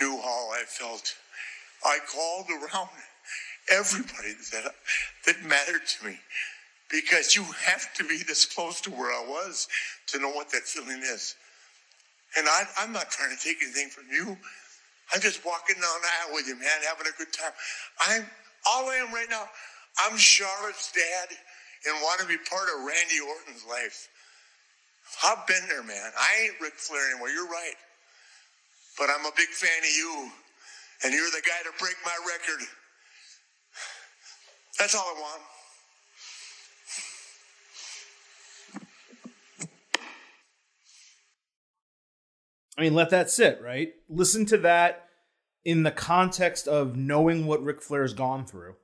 knew 0.00 0.20
how 0.20 0.50
I 0.52 0.62
felt. 0.66 1.14
I 1.84 1.98
called 2.12 2.46
around 2.50 2.88
everybody 3.70 4.34
that, 4.52 4.74
that 5.26 5.42
mattered 5.44 5.86
to 5.86 6.06
me 6.06 6.18
because 6.90 7.34
you 7.34 7.44
have 7.64 7.92
to 7.94 8.04
be 8.04 8.20
this 8.26 8.44
close 8.44 8.80
to 8.82 8.90
where 8.90 9.10
I 9.10 9.24
was 9.26 9.68
to 10.08 10.18
know 10.18 10.30
what 10.30 10.50
that 10.50 10.62
feeling 10.62 11.00
is. 11.02 11.34
And 12.36 12.46
I, 12.48 12.64
I'm 12.78 12.92
not 12.92 13.10
trying 13.10 13.36
to 13.36 13.42
take 13.42 13.58
anything 13.62 13.88
from 13.88 14.04
you. 14.10 14.36
I'm 15.14 15.20
just 15.20 15.44
walking 15.44 15.76
down 15.76 16.00
the 16.02 16.08
aisle 16.22 16.34
with 16.34 16.48
you, 16.48 16.58
man, 16.58 16.68
having 16.88 17.06
a 17.06 17.16
good 17.16 17.32
time. 17.32 17.52
I'm 18.08 18.24
all 18.66 18.88
I 18.88 18.96
am 18.96 19.12
right 19.12 19.28
now. 19.30 19.44
I'm 20.06 20.16
Charlotte's 20.16 20.90
dad 20.92 21.36
and 21.86 21.94
want 22.02 22.20
to 22.20 22.26
be 22.26 22.36
part 22.48 22.68
of 22.74 22.84
Randy 22.84 23.20
Orton's 23.20 23.64
life. 23.68 24.08
I've 25.22 25.46
been 25.46 25.62
there, 25.68 25.82
man. 25.82 26.10
I 26.18 26.44
ain't 26.44 26.54
Ric 26.60 26.74
Flair 26.74 27.10
anymore. 27.10 27.28
You're 27.28 27.48
right. 27.48 27.76
But 28.98 29.10
I'm 29.10 29.26
a 29.26 29.32
big 29.36 29.48
fan 29.48 29.78
of 29.82 29.94
you, 29.94 30.30
and 31.04 31.12
you're 31.12 31.30
the 31.30 31.42
guy 31.44 31.60
to 31.64 31.72
break 31.78 31.96
my 32.04 32.16
record. 32.26 32.66
That's 34.78 34.94
all 34.94 35.04
I 35.04 35.20
want. 35.20 35.42
I 42.76 42.82
mean, 42.82 42.94
let 42.94 43.10
that 43.10 43.30
sit, 43.30 43.60
right? 43.62 43.92
Listen 44.08 44.46
to 44.46 44.58
that 44.58 45.08
in 45.64 45.82
the 45.82 45.90
context 45.90 46.68
of 46.68 46.96
knowing 46.96 47.46
what 47.46 47.62
Ric 47.62 47.80
Flair's 47.80 48.12
gone 48.12 48.44
through 48.44 48.74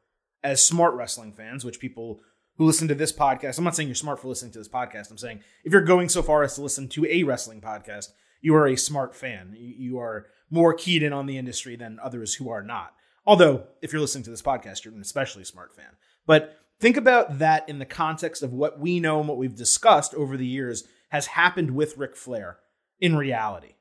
as 0.42 0.64
smart 0.64 0.94
wrestling 0.94 1.32
fans, 1.32 1.64
which 1.64 1.80
people 1.80 2.20
who 2.56 2.64
listen 2.64 2.88
to 2.88 2.94
this 2.94 3.12
podcast, 3.12 3.59
I'm 3.59 3.64
not 3.64 3.76
saying 3.76 3.88
you're 3.88 3.94
smart 3.94 4.20
for 4.20 4.28
listening 4.28 4.52
to 4.52 4.59
this 4.59 4.68
podcast. 4.68 5.11
I'm 5.11 5.18
saying 5.18 5.40
if 5.64 5.73
you're 5.73 5.82
going 5.82 6.09
so 6.09 6.23
far 6.23 6.42
as 6.42 6.54
to 6.54 6.62
listen 6.62 6.88
to 6.88 7.06
a 7.06 7.23
wrestling 7.23 7.61
podcast, 7.61 8.09
you 8.40 8.54
are 8.54 8.66
a 8.66 8.76
smart 8.76 9.14
fan. 9.14 9.54
You 9.59 9.99
are 9.99 10.26
more 10.50 10.75
keyed 10.75 11.02
in 11.02 11.12
on 11.12 11.26
the 11.26 11.38
industry 11.38 11.76
than 11.76 11.99
others 12.02 12.35
who 12.35 12.50
are 12.50 12.62
not. 12.62 12.94
Although, 13.26 13.64
if 13.82 13.92
you're 13.92 14.00
listening 14.00 14.25
to 14.25 14.30
this 14.30 14.42
podcast, 14.42 14.85
you're 14.85 14.94
an 14.94 15.00
especially 15.00 15.44
smart 15.44 15.76
fan. 15.76 15.97
But 16.26 16.56
think 16.80 16.97
about 16.97 17.38
that 17.38 17.68
in 17.68 17.78
the 17.78 17.85
context 17.85 18.42
of 18.42 18.52
what 18.52 18.80
we 18.80 18.99
know 18.99 19.20
and 19.20 19.28
what 19.28 19.37
we've 19.37 19.54
discussed 19.54 20.14
over 20.14 20.37
the 20.37 20.47
years 20.47 20.85
has 21.11 21.26
happened 21.26 21.73
with 21.73 21.99
Ric 21.99 22.16
Flair 22.16 22.59
in 22.99 23.16
reality 23.16 23.75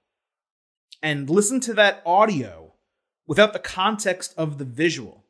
and 1.02 1.30
listen 1.30 1.60
to 1.62 1.74
that 1.76 2.02
audio 2.06 2.74
without 3.28 3.54
the 3.54 3.60
context 3.60 4.34
of 4.38 4.58
the 4.58 4.66
visual, 4.66 5.24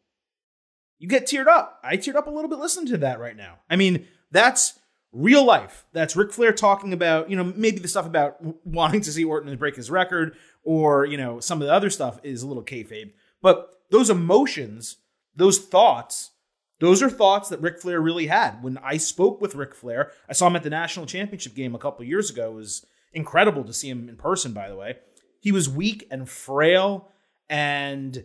you 0.98 1.08
get 1.08 1.26
teared 1.26 1.48
up. 1.48 1.80
I 1.84 1.98
teared 1.98 2.16
up 2.16 2.28
a 2.28 2.32
little 2.32 2.50
bit 2.50 2.60
listening 2.60 2.88
to 2.88 2.98
that 2.98 3.20
right 3.20 3.36
now. 3.36 3.60
I 3.70 3.76
mean, 3.76 4.08
that's 4.32 4.80
real 5.12 5.46
life. 5.46 5.86
That's 5.94 6.16
Ric 6.16 6.32
Flair 6.32 6.54
talking 6.54 6.94
about, 6.94 7.30
you 7.30 7.36
know, 7.36 7.44
maybe 7.56 7.80
the 7.80 7.88
stuff 7.88 8.06
about 8.06 8.38
wanting 8.66 9.02
to 9.02 9.12
see 9.12 9.24
Orton 9.24 9.56
break 9.58 9.76
his 9.76 9.90
record 9.90 10.36
or, 10.64 11.06
you 11.06 11.18
know, 11.18 11.40
some 11.40 11.62
of 11.62 11.68
the 11.68 11.74
other 11.74 11.90
stuff 11.90 12.20
is 12.24 12.44
a 12.44 12.48
little 12.48 12.64
kayfabe. 12.64 13.12
But 13.42 13.82
those 13.92 14.10
emotions, 14.10 14.98
those 15.36 15.58
thoughts, 15.58 16.32
those 16.80 17.02
are 17.02 17.10
thoughts 17.10 17.50
that 17.50 17.62
Ric 17.62 17.82
Flair 17.82 18.00
really 18.00 18.28
had. 18.28 18.62
When 18.64 18.78
I 18.80 18.98
spoke 18.98 19.42
with 19.42 19.56
Ric 19.56 19.74
Flair, 19.74 20.12
I 20.30 20.34
saw 20.34 20.48
him 20.48 20.56
at 20.56 20.64
the 20.64 20.70
national 20.70 21.06
championship 21.06 21.56
game 21.56 21.76
a 21.76 21.80
couple 21.80 22.06
years 22.06 22.30
ago. 22.30 22.52
It 22.52 22.56
was 22.56 22.86
incredible 23.12 23.64
to 23.64 23.74
see 23.74 23.90
him 23.90 24.08
in 24.08 24.16
person, 24.16 24.54
by 24.54 24.70
the 24.70 24.76
way. 24.76 24.98
He 25.40 25.52
was 25.52 25.70
weak 25.70 26.08
and 26.12 26.28
frail 26.30 27.10
and 27.50 28.24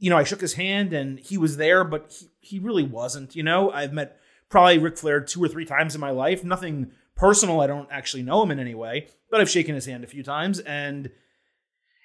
you 0.00 0.08
know, 0.08 0.16
I 0.16 0.24
shook 0.24 0.40
his 0.40 0.54
hand 0.54 0.94
and 0.94 1.18
he 1.18 1.36
was 1.36 1.58
there, 1.58 1.84
but 1.84 2.10
he, 2.10 2.30
he 2.40 2.58
really 2.58 2.82
wasn't. 2.82 3.36
You 3.36 3.42
know, 3.42 3.70
I've 3.70 3.92
met 3.92 4.18
probably 4.48 4.78
Ric 4.78 4.96
Flair 4.96 5.20
two 5.20 5.44
or 5.44 5.48
three 5.48 5.66
times 5.66 5.94
in 5.94 6.00
my 6.00 6.10
life. 6.10 6.42
Nothing 6.42 6.92
personal. 7.14 7.60
I 7.60 7.66
don't 7.66 7.88
actually 7.92 8.22
know 8.22 8.42
him 8.42 8.50
in 8.50 8.58
any 8.58 8.74
way, 8.74 9.08
but 9.30 9.40
I've 9.40 9.50
shaken 9.50 9.74
his 9.74 9.84
hand 9.86 10.02
a 10.02 10.08
few 10.08 10.22
times 10.22 10.58
and 10.60 11.10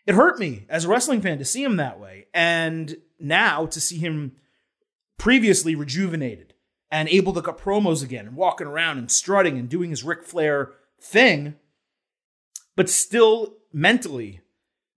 it 0.06 0.14
hurt 0.14 0.38
me 0.38 0.66
as 0.70 0.86
a 0.86 0.90
wrestling 0.90 1.22
fan 1.22 1.40
to 1.40 1.46
see 1.46 1.64
him 1.64 1.78
that 1.78 2.00
way. 2.00 2.28
And 2.34 2.98
now 3.20 3.66
to 3.68 3.80
see 3.80 3.98
him 3.98 4.34
previously 5.18 5.74
rejuvenated 5.74 6.54
and 6.92 7.10
able 7.10 7.34
to 7.34 7.42
cut 7.42 7.58
promos 7.58 8.04
again 8.04 8.28
and 8.28 8.36
walking 8.36 8.68
around 8.68 8.98
and 8.98 9.10
strutting 9.10 9.58
and 9.58 9.70
doing 9.70 9.90
his 9.90 10.04
Ric 10.04 10.24
Flair 10.24 10.74
thing, 11.02 11.56
but 12.76 12.90
still 12.90 13.56
mentally 13.74 14.42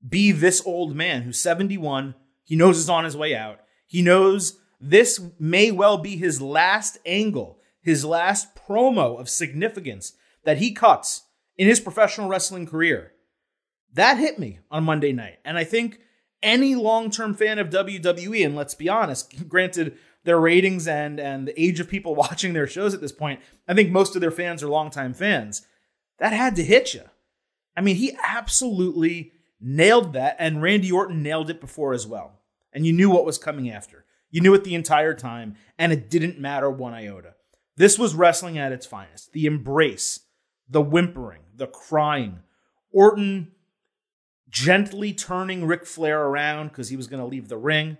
be 0.06 0.32
this 0.32 0.62
old 0.64 0.94
man 0.94 1.22
who's 1.22 1.38
71 1.40 2.14
he 2.48 2.56
knows 2.56 2.76
he's 2.76 2.88
on 2.88 3.04
his 3.04 3.14
way 3.14 3.36
out. 3.36 3.60
He 3.86 4.00
knows 4.00 4.58
this 4.80 5.20
may 5.38 5.70
well 5.70 5.98
be 5.98 6.16
his 6.16 6.40
last 6.40 6.96
angle, 7.04 7.58
his 7.82 8.06
last 8.06 8.56
promo 8.56 9.20
of 9.20 9.28
significance 9.28 10.14
that 10.44 10.56
he 10.56 10.72
cuts 10.72 11.24
in 11.58 11.68
his 11.68 11.78
professional 11.78 12.26
wrestling 12.26 12.64
career. 12.64 13.12
That 13.92 14.16
hit 14.16 14.38
me 14.38 14.60
on 14.70 14.84
Monday 14.84 15.12
night. 15.12 15.40
And 15.44 15.58
I 15.58 15.64
think 15.64 16.00
any 16.42 16.74
long 16.74 17.10
term 17.10 17.34
fan 17.34 17.58
of 17.58 17.68
WWE, 17.68 18.46
and 18.46 18.56
let's 18.56 18.74
be 18.74 18.88
honest, 18.88 19.46
granted, 19.48 19.98
their 20.24 20.40
ratings 20.40 20.88
and, 20.88 21.20
and 21.20 21.46
the 21.46 21.62
age 21.62 21.80
of 21.80 21.90
people 21.90 22.14
watching 22.14 22.54
their 22.54 22.66
shows 22.66 22.94
at 22.94 23.02
this 23.02 23.12
point, 23.12 23.40
I 23.68 23.74
think 23.74 23.90
most 23.90 24.14
of 24.14 24.22
their 24.22 24.30
fans 24.30 24.62
are 24.62 24.68
longtime 24.68 25.12
fans. 25.12 25.66
That 26.18 26.32
had 26.32 26.56
to 26.56 26.64
hit 26.64 26.94
you. 26.94 27.02
I 27.76 27.82
mean, 27.82 27.96
he 27.96 28.16
absolutely 28.24 29.32
nailed 29.60 30.12
that, 30.12 30.36
and 30.38 30.62
Randy 30.62 30.90
Orton 30.90 31.22
nailed 31.22 31.50
it 31.50 31.60
before 31.60 31.92
as 31.92 32.06
well 32.06 32.38
and 32.72 32.86
you 32.86 32.92
knew 32.92 33.10
what 33.10 33.24
was 33.24 33.38
coming 33.38 33.70
after. 33.70 34.04
You 34.30 34.40
knew 34.40 34.54
it 34.54 34.64
the 34.64 34.74
entire 34.74 35.14
time, 35.14 35.56
and 35.78 35.92
it 35.92 36.10
didn't 36.10 36.38
matter 36.38 36.70
one 36.70 36.92
iota. 36.92 37.34
This 37.76 37.98
was 37.98 38.14
wrestling 38.14 38.58
at 38.58 38.72
its 38.72 38.86
finest. 38.86 39.32
The 39.32 39.46
embrace, 39.46 40.20
the 40.68 40.82
whimpering, 40.82 41.42
the 41.54 41.66
crying. 41.66 42.40
Orton 42.92 43.52
gently 44.48 45.12
turning 45.12 45.66
Ric 45.66 45.86
Flair 45.86 46.22
around 46.22 46.68
because 46.68 46.88
he 46.88 46.96
was 46.96 47.06
going 47.06 47.20
to 47.20 47.26
leave 47.26 47.48
the 47.48 47.56
ring. 47.56 47.98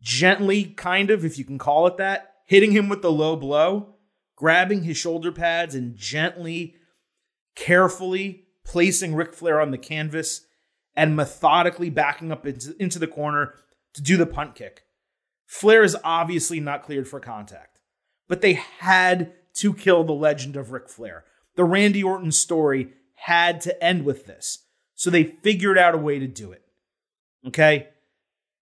Gently, 0.00 0.64
kind 0.64 1.10
of, 1.10 1.24
if 1.24 1.38
you 1.38 1.44
can 1.44 1.58
call 1.58 1.86
it 1.86 1.96
that, 1.96 2.34
hitting 2.46 2.72
him 2.72 2.88
with 2.88 3.02
the 3.02 3.12
low 3.12 3.36
blow, 3.36 3.96
grabbing 4.36 4.84
his 4.84 4.96
shoulder 4.96 5.32
pads 5.32 5.74
and 5.74 5.96
gently, 5.96 6.76
carefully 7.54 8.46
placing 8.64 9.14
Ric 9.14 9.34
Flair 9.34 9.60
on 9.60 9.70
the 9.70 9.78
canvas 9.78 10.43
and 10.96 11.16
methodically 11.16 11.90
backing 11.90 12.30
up 12.30 12.46
into, 12.46 12.98
the 12.98 13.06
corner 13.06 13.54
to 13.94 14.02
do 14.02 14.16
the 14.16 14.26
punt 14.26 14.54
kick. 14.54 14.84
Flair 15.46 15.82
is 15.82 15.96
obviously 16.04 16.60
not 16.60 16.82
cleared 16.82 17.08
for 17.08 17.20
contact, 17.20 17.80
but 18.28 18.40
they 18.40 18.54
had 18.54 19.32
to 19.54 19.74
kill 19.74 20.04
the 20.04 20.12
legend 20.12 20.56
of 20.56 20.72
Ric 20.72 20.88
Flair. 20.88 21.24
The 21.56 21.64
Randy 21.64 22.02
Orton 22.02 22.32
story 22.32 22.92
had 23.14 23.60
to 23.62 23.82
end 23.82 24.04
with 24.04 24.26
this. 24.26 24.66
So 24.94 25.10
they 25.10 25.24
figured 25.24 25.78
out 25.78 25.94
a 25.94 25.98
way 25.98 26.18
to 26.18 26.26
do 26.26 26.52
it. 26.52 26.62
Okay? 27.46 27.88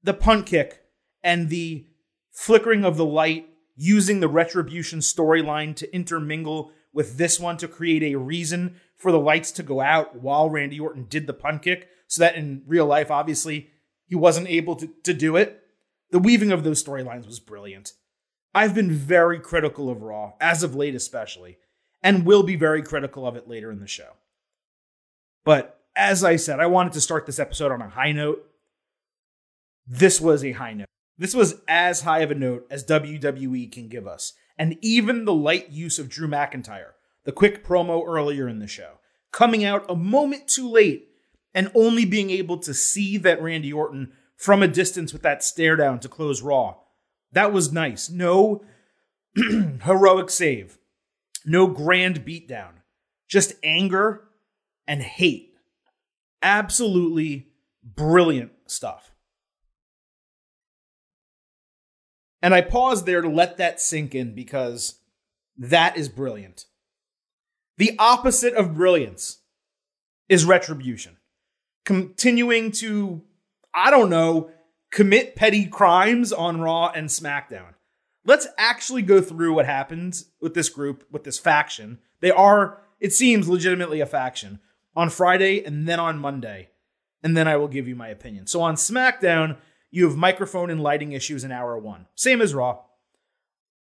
The 0.02 0.14
punt 0.14 0.46
kick 0.46 0.80
and 1.22 1.48
the 1.48 1.86
flickering 2.30 2.84
of 2.84 2.96
the 2.96 3.04
light 3.04 3.48
using 3.76 4.20
the 4.20 4.28
retribution 4.28 5.00
storyline 5.00 5.74
to 5.76 5.94
intermingle 5.94 6.72
with 6.92 7.16
this 7.16 7.40
one 7.40 7.56
to 7.58 7.68
create 7.68 8.02
a 8.02 8.18
reason 8.18 8.76
for 8.96 9.10
the 9.10 9.18
lights 9.18 9.50
to 9.52 9.62
go 9.62 9.80
out 9.80 10.16
while 10.16 10.50
Randy 10.50 10.78
Orton 10.78 11.06
did 11.08 11.26
the 11.26 11.32
punt 11.32 11.62
kick. 11.62 11.88
So 12.12 12.20
that 12.20 12.34
in 12.34 12.60
real 12.66 12.84
life, 12.84 13.10
obviously, 13.10 13.70
he 14.04 14.14
wasn't 14.14 14.48
able 14.48 14.76
to, 14.76 14.90
to 15.04 15.14
do 15.14 15.36
it. 15.36 15.62
The 16.10 16.18
weaving 16.18 16.52
of 16.52 16.62
those 16.62 16.84
storylines 16.84 17.24
was 17.24 17.40
brilliant. 17.40 17.94
I've 18.54 18.74
been 18.74 18.90
very 18.90 19.40
critical 19.40 19.88
of 19.88 20.02
Raw, 20.02 20.34
as 20.38 20.62
of 20.62 20.74
late 20.74 20.94
especially, 20.94 21.56
and 22.02 22.26
will 22.26 22.42
be 22.42 22.54
very 22.54 22.82
critical 22.82 23.26
of 23.26 23.34
it 23.34 23.48
later 23.48 23.72
in 23.72 23.80
the 23.80 23.86
show. 23.86 24.10
But 25.42 25.80
as 25.96 26.22
I 26.22 26.36
said, 26.36 26.60
I 26.60 26.66
wanted 26.66 26.92
to 26.92 27.00
start 27.00 27.24
this 27.24 27.38
episode 27.38 27.72
on 27.72 27.80
a 27.80 27.88
high 27.88 28.12
note. 28.12 28.46
This 29.86 30.20
was 30.20 30.44
a 30.44 30.52
high 30.52 30.74
note. 30.74 30.88
This 31.16 31.34
was 31.34 31.62
as 31.66 32.02
high 32.02 32.20
of 32.20 32.30
a 32.30 32.34
note 32.34 32.66
as 32.70 32.84
WWE 32.84 33.72
can 33.72 33.88
give 33.88 34.06
us. 34.06 34.34
And 34.58 34.76
even 34.82 35.24
the 35.24 35.32
light 35.32 35.70
use 35.70 35.98
of 35.98 36.10
Drew 36.10 36.28
McIntyre, 36.28 36.90
the 37.24 37.32
quick 37.32 37.64
promo 37.64 38.06
earlier 38.06 38.48
in 38.48 38.58
the 38.58 38.66
show, 38.66 38.98
coming 39.32 39.64
out 39.64 39.86
a 39.88 39.96
moment 39.96 40.46
too 40.46 40.68
late 40.68 41.08
and 41.54 41.70
only 41.74 42.04
being 42.04 42.30
able 42.30 42.58
to 42.58 42.74
see 42.74 43.16
that 43.18 43.42
Randy 43.42 43.72
Orton 43.72 44.12
from 44.36 44.62
a 44.62 44.68
distance 44.68 45.12
with 45.12 45.22
that 45.22 45.44
stare 45.44 45.76
down 45.76 46.00
to 46.00 46.08
close 46.08 46.42
Raw. 46.42 46.76
That 47.32 47.52
was 47.52 47.72
nice. 47.72 48.10
No 48.10 48.64
heroic 49.84 50.30
save, 50.30 50.78
no 51.44 51.66
grand 51.66 52.24
beatdown, 52.24 52.72
just 53.28 53.54
anger 53.62 54.24
and 54.86 55.02
hate. 55.02 55.54
Absolutely 56.42 57.48
brilliant 57.84 58.52
stuff. 58.66 59.12
And 62.42 62.52
I 62.52 62.60
paused 62.60 63.06
there 63.06 63.20
to 63.20 63.28
let 63.28 63.58
that 63.58 63.80
sink 63.80 64.14
in 64.14 64.34
because 64.34 64.96
that 65.56 65.96
is 65.96 66.08
brilliant. 66.08 66.66
The 67.78 67.94
opposite 67.98 68.54
of 68.54 68.74
brilliance 68.74 69.38
is 70.28 70.44
retribution 70.44 71.16
continuing 71.84 72.72
to, 72.72 73.22
I 73.74 73.90
don't 73.90 74.10
know, 74.10 74.50
commit 74.90 75.36
petty 75.36 75.66
crimes 75.66 76.32
on 76.32 76.60
Raw 76.60 76.88
and 76.88 77.08
SmackDown. 77.08 77.74
Let's 78.24 78.46
actually 78.56 79.02
go 79.02 79.20
through 79.20 79.54
what 79.54 79.66
happens 79.66 80.26
with 80.40 80.54
this 80.54 80.68
group, 80.68 81.04
with 81.10 81.24
this 81.24 81.38
faction. 81.38 81.98
They 82.20 82.30
are, 82.30 82.80
it 83.00 83.12
seems, 83.12 83.48
legitimately 83.48 84.00
a 84.00 84.06
faction 84.06 84.60
on 84.94 85.10
Friday 85.10 85.64
and 85.64 85.88
then 85.88 85.98
on 85.98 86.18
Monday. 86.18 86.68
And 87.22 87.36
then 87.36 87.48
I 87.48 87.56
will 87.56 87.68
give 87.68 87.88
you 87.88 87.96
my 87.96 88.08
opinion. 88.08 88.46
So 88.46 88.60
on 88.60 88.76
SmackDown, 88.76 89.56
you 89.90 90.06
have 90.08 90.16
microphone 90.16 90.70
and 90.70 90.82
lighting 90.82 91.12
issues 91.12 91.44
in 91.44 91.52
hour 91.52 91.76
one. 91.78 92.06
Same 92.14 92.40
as 92.40 92.54
Raw. 92.54 92.82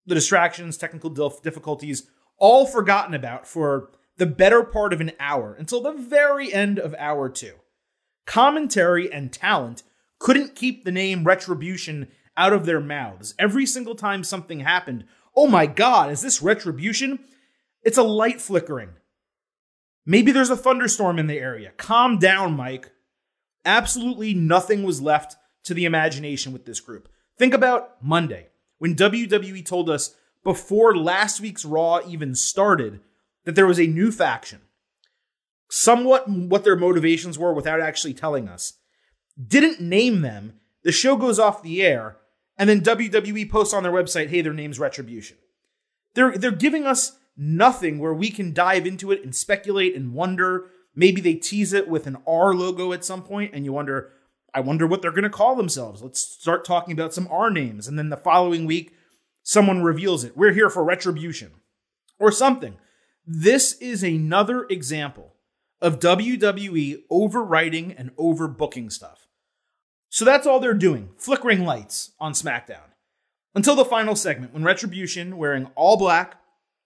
The 0.06 0.16
distractions, 0.16 0.78
technical 0.78 1.10
difficulties, 1.10 2.10
all 2.38 2.66
forgotten 2.66 3.14
about 3.14 3.48
for 3.48 3.92
the 4.18 4.26
better 4.26 4.64
part 4.64 4.94
of 4.94 5.02
an 5.02 5.12
hour 5.20 5.54
until 5.54 5.82
the 5.82 5.94
very 5.94 6.54
end 6.54 6.80
of 6.80 6.96
hour 6.98 7.30
two 7.30 7.54
commentary 8.30 9.12
and 9.12 9.34
talent 9.34 9.82
couldn't 10.20 10.56
keep 10.56 10.86
the 10.86 10.92
name 10.92 11.24
Retribution 11.24 12.08
out 12.38 12.54
of 12.54 12.68
their 12.68 12.80
mouths. 12.80 13.34
Every 13.40 13.66
single 13.66 13.96
time 13.96 14.24
something 14.24 14.60
happened, 14.60 15.06
oh 15.36 15.48
my 15.48 15.66
God, 15.66 16.12
is 16.12 16.22
this 16.22 16.40
Retribution? 16.40 17.18
It's 17.82 17.98
a 17.98 18.04
light 18.04 18.40
flickering. 18.40 18.92
Maybe 20.06 20.32
there's 20.32 20.52
a 20.52 20.56
thunderstorm 20.56 21.18
in 21.18 21.26
the 21.26 21.40
area. 21.40 21.72
Calm 21.78 22.20
down, 22.20 22.56
Mike. 22.56 22.92
Absolutely 23.66 24.36
nothing 24.36 24.84
was 24.84 25.02
left 25.02 25.36
to 25.64 25.74
the 25.74 25.86
imagination 25.86 26.54
with 26.54 26.66
this 26.66 26.80
group. 26.80 27.10
Think 27.40 27.56
about 27.56 28.04
Monday, 28.04 28.50
when 28.78 28.96
WWE 28.96 29.66
told 29.66 29.90
us 29.90 30.14
before 30.44 30.96
last 30.96 31.42
week's 31.42 31.66
Raw 31.66 32.00
even 32.08 32.36
started 32.36 33.02
that 33.46 33.56
there 33.56 33.68
was 33.68 33.80
a 33.80 33.88
new 33.88 34.12
faction 34.12 34.62
somewhat 35.70 36.28
what 36.28 36.64
their 36.64 36.76
motivations 36.76 37.38
were 37.38 37.54
without 37.54 37.80
actually 37.80 38.14
telling 38.14 38.48
us. 38.48 38.74
Didn't 39.42 39.80
name 39.80 40.22
them. 40.22 40.60
The 40.84 40.92
show 40.92 41.16
goes 41.16 41.40
off 41.40 41.64
the 41.64 41.82
air, 41.82 42.18
and 42.58 42.70
then 42.70 42.82
WWE 42.82 43.50
posts 43.50 43.74
on 43.74 43.84
their 43.84 43.92
website, 43.92 44.30
hey, 44.30 44.42
their 44.42 44.54
name's 44.54 44.80
Retribution. 44.80 45.38
They're, 46.16 46.38
they're 46.38 46.52
giving 46.52 46.86
us 46.86 47.18
nothing 47.38 48.00
where 48.00 48.14
we 48.14 48.30
can 48.30 48.54
dive 48.54 48.86
into 48.86 49.12
it 49.12 49.24
and 49.24 49.36
speculate 49.36 49.96
and 49.96 50.14
wonder. 50.14 50.66
Maybe 50.96 51.22
they 51.22 51.36
tease 51.36 51.72
it 51.72 51.88
with 51.88 52.08
an 52.08 52.18
R 52.28 52.54
logo 52.54 52.92
at 52.92 53.06
some 53.06 53.24
point, 53.24 53.54
and 53.54 53.64
you 53.64 53.72
wonder, 53.72 54.12
I 54.54 54.62
wonder 54.62 54.88
what 54.88 55.02
they're 55.02 55.12
going 55.12 55.24
to 55.24 55.30
call 55.30 55.56
themselves. 55.56 56.02
Let's 56.02 56.22
start 56.22 56.66
talking 56.66 56.94
about 56.94 57.14
some 57.14 57.28
R 57.30 57.50
names. 57.50 57.88
And 57.88 57.98
then 57.98 58.10
the 58.10 58.18
following 58.18 58.66
week, 58.66 58.94
someone 59.44 59.84
reveals 59.84 60.24
it. 60.24 60.36
We're 60.36 60.54
here 60.54 60.70
for 60.70 60.84
Retribution 60.84 61.52
or 62.18 62.32
something. 62.32 62.78
This 63.26 63.74
is 63.74 64.04
another 64.04 64.66
example 64.70 65.36
of 65.82 66.00
WWE 66.00 67.04
overwriting 67.10 67.96
and 67.98 68.16
overbooking 68.18 68.92
stuff. 68.92 69.28
So 70.10 70.26
that's 70.26 70.48
all 70.48 70.60
they're 70.60 70.74
doing 70.74 71.10
flickering 71.18 71.66
lights 71.66 72.12
on 72.20 72.34
SmackDown. 72.34 72.90
Until 73.56 73.76
the 73.76 73.86
final 73.86 74.16
segment, 74.16 74.54
when 74.54 74.64
Retribution, 74.64 75.38
wearing 75.38 75.70
all 75.76 75.98
black 75.98 76.40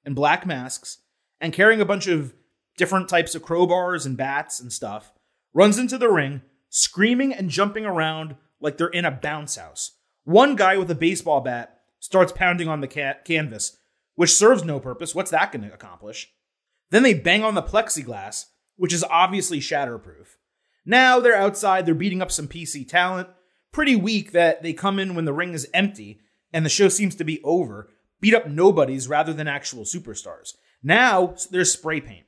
and 0.06 0.16
black 0.16 0.46
masks 0.46 1.00
and 1.40 1.54
carrying 1.54 1.82
a 1.82 1.86
bunch 1.86 2.08
of 2.08 2.34
different 2.78 3.10
types 3.10 3.36
of 3.36 3.44
crowbars 3.44 4.06
and 4.06 4.18
bats 4.18 4.60
and 4.60 4.72
stuff, 4.72 5.14
runs 5.54 5.78
into 5.78 5.98
the 5.98 6.10
ring, 6.10 6.42
screaming 6.70 7.34
and 7.34 7.50
jumping 7.50 7.86
around 7.86 8.36
like 8.60 8.78
they're 8.78 8.88
in 8.88 9.06
a 9.06 9.12
bounce 9.12 9.56
house. 9.56 9.98
One 10.24 10.56
guy 10.56 10.78
with 10.78 10.90
a 10.90 10.96
baseball 10.96 11.42
bat 11.42 11.82
starts 12.00 12.32
pounding 12.32 12.68
on 12.68 12.82
the 12.82 12.88
ca- 12.88 13.22
canvas, 13.26 13.78
which 14.16 14.34
serves 14.34 14.64
no 14.64 14.80
purpose. 14.80 15.14
What's 15.14 15.32
that 15.32 15.52
going 15.52 15.68
to 15.68 15.74
accomplish? 15.74 16.32
Then 16.90 17.04
they 17.04 17.14
bang 17.14 17.44
on 17.44 17.56
the 17.56 17.64
plexiglass, 17.64 18.46
which 18.76 18.94
is 18.94 19.04
obviously 19.04 19.60
shatterproof. 19.60 20.38
Now 20.86 21.20
they're 21.20 21.36
outside, 21.36 21.86
they're 21.86 21.96
beating 21.96 22.22
up 22.22 22.32
some 22.32 22.48
PC 22.48 22.88
talent. 22.88 23.30
Pretty 23.72 23.96
weak 23.96 24.32
that 24.34 24.62
they 24.62 24.74
come 24.74 25.00
in 25.00 25.16
when 25.16 25.26
the 25.26 25.34
ring 25.34 25.54
is 25.54 25.68
empty 25.74 26.20
and 26.52 26.66
the 26.66 26.70
show 26.70 26.90
seems 26.90 27.16
to 27.16 27.24
be 27.24 27.42
over, 27.44 27.90
beat 28.22 28.36
up 28.36 28.48
nobodies 28.48 29.08
rather 29.08 29.34
than 29.34 29.48
actual 29.48 29.84
superstars. 29.84 30.54
Now 30.84 31.36
there's 31.50 31.72
spray 31.72 32.02
paint 32.02 32.26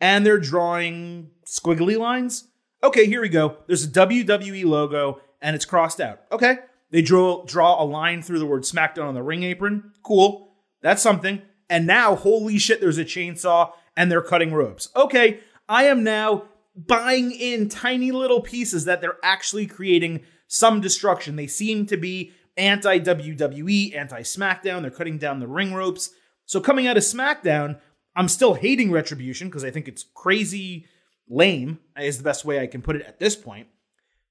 and 0.00 0.24
they're 0.24 0.38
drawing 0.38 1.30
squiggly 1.46 1.98
lines. 1.98 2.48
Okay, 2.82 3.06
here 3.06 3.20
we 3.20 3.28
go. 3.28 3.58
There's 3.66 3.84
a 3.84 3.88
WWE 3.88 4.64
logo 4.64 5.20
and 5.42 5.54
it's 5.56 5.64
crossed 5.64 6.00
out. 6.00 6.20
Okay, 6.32 6.58
they 6.90 7.02
draw 7.02 7.44
draw 7.44 7.82
a 7.82 7.84
line 7.84 8.22
through 8.22 8.38
the 8.38 8.46
word 8.46 8.62
SmackDown 8.62 9.08
on 9.08 9.14
the 9.14 9.22
ring 9.22 9.42
apron. 9.42 9.92
Cool, 10.02 10.54
that's 10.80 11.02
something. 11.02 11.42
And 11.68 11.86
now, 11.86 12.14
holy 12.14 12.58
shit, 12.58 12.80
there's 12.80 12.98
a 12.98 13.04
chainsaw 13.04 13.72
and 13.96 14.10
they're 14.10 14.22
cutting 14.22 14.54
ropes. 14.54 14.88
Okay, 14.96 15.40
I 15.68 15.84
am 15.84 16.02
now 16.02 16.44
buying 16.74 17.32
in 17.32 17.68
tiny 17.68 18.12
little 18.12 18.40
pieces 18.40 18.84
that 18.84 19.00
they're 19.00 19.18
actually 19.22 19.66
creating 19.66 20.22
some 20.46 20.80
destruction. 20.80 21.36
They 21.36 21.46
seem 21.46 21.86
to 21.86 21.96
be 21.96 22.32
anti 22.56 22.98
WWE, 22.98 23.96
anti 23.96 24.20
SmackDown. 24.22 24.82
They're 24.82 24.90
cutting 24.90 25.18
down 25.18 25.40
the 25.40 25.46
ring 25.46 25.74
ropes. 25.74 26.10
So 26.46 26.60
coming 26.60 26.86
out 26.86 26.96
of 26.96 27.02
SmackDown, 27.02 27.78
I'm 28.16 28.28
still 28.28 28.54
hating 28.54 28.90
Retribution 28.90 29.48
because 29.48 29.64
I 29.64 29.70
think 29.70 29.86
it's 29.86 30.04
crazy 30.14 30.86
lame, 31.28 31.78
is 32.00 32.18
the 32.18 32.24
best 32.24 32.44
way 32.44 32.60
I 32.60 32.66
can 32.66 32.82
put 32.82 32.96
it 32.96 33.06
at 33.06 33.18
this 33.18 33.36
point. 33.36 33.68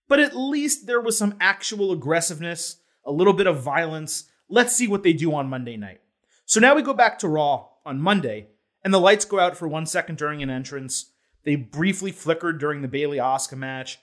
But 0.08 0.20
at 0.20 0.36
least 0.36 0.88
there 0.88 1.02
was 1.02 1.18
some 1.18 1.36
actual 1.40 1.92
aggressiveness, 1.92 2.78
a 3.06 3.12
little 3.12 3.34
bit 3.34 3.48
of 3.48 3.62
violence. 3.62 4.26
Let's 4.50 4.76
see 4.76 4.88
what 4.88 5.04
they 5.04 5.14
do 5.14 5.34
on 5.36 5.50
Monday 5.50 5.78
night. 5.78 6.02
So 6.46 6.60
now 6.60 6.76
we 6.76 6.82
go 6.82 6.94
back 6.94 7.20
to 7.20 7.28
Raw 7.28 7.68
on 7.86 8.02
Monday, 8.02 8.48
and 8.84 8.94
the 8.94 9.00
lights 9.00 9.26
go 9.26 9.40
out 9.40 9.58
for 9.58 9.68
one 9.68 9.86
second 9.86 10.18
during 10.18 10.42
an 10.42 10.50
entrance. 10.50 11.12
They 11.48 11.56
briefly 11.56 12.12
flickered 12.12 12.60
during 12.60 12.82
the 12.82 12.90
Bayley 12.90 13.20
Asuka 13.20 13.58
match, 13.58 14.00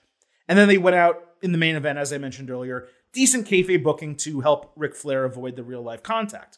and 0.49 0.59
then 0.59 0.67
they 0.67 0.79
went 0.79 0.97
out 0.97 1.23
in 1.43 1.53
the 1.53 1.59
main 1.59 1.77
event, 1.77 1.99
as 1.99 2.11
I 2.11 2.17
mentioned 2.17 2.51
earlier. 2.51 2.89
Decent 3.13 3.47
kayfabe 3.47 3.83
booking 3.83 4.17
to 4.17 4.41
help 4.41 4.73
Ric 4.77 4.97
Flair 4.97 5.27
avoid 5.27 5.55
the 5.55 5.63
real 5.63 5.83
life 5.83 6.03
contact. 6.03 6.57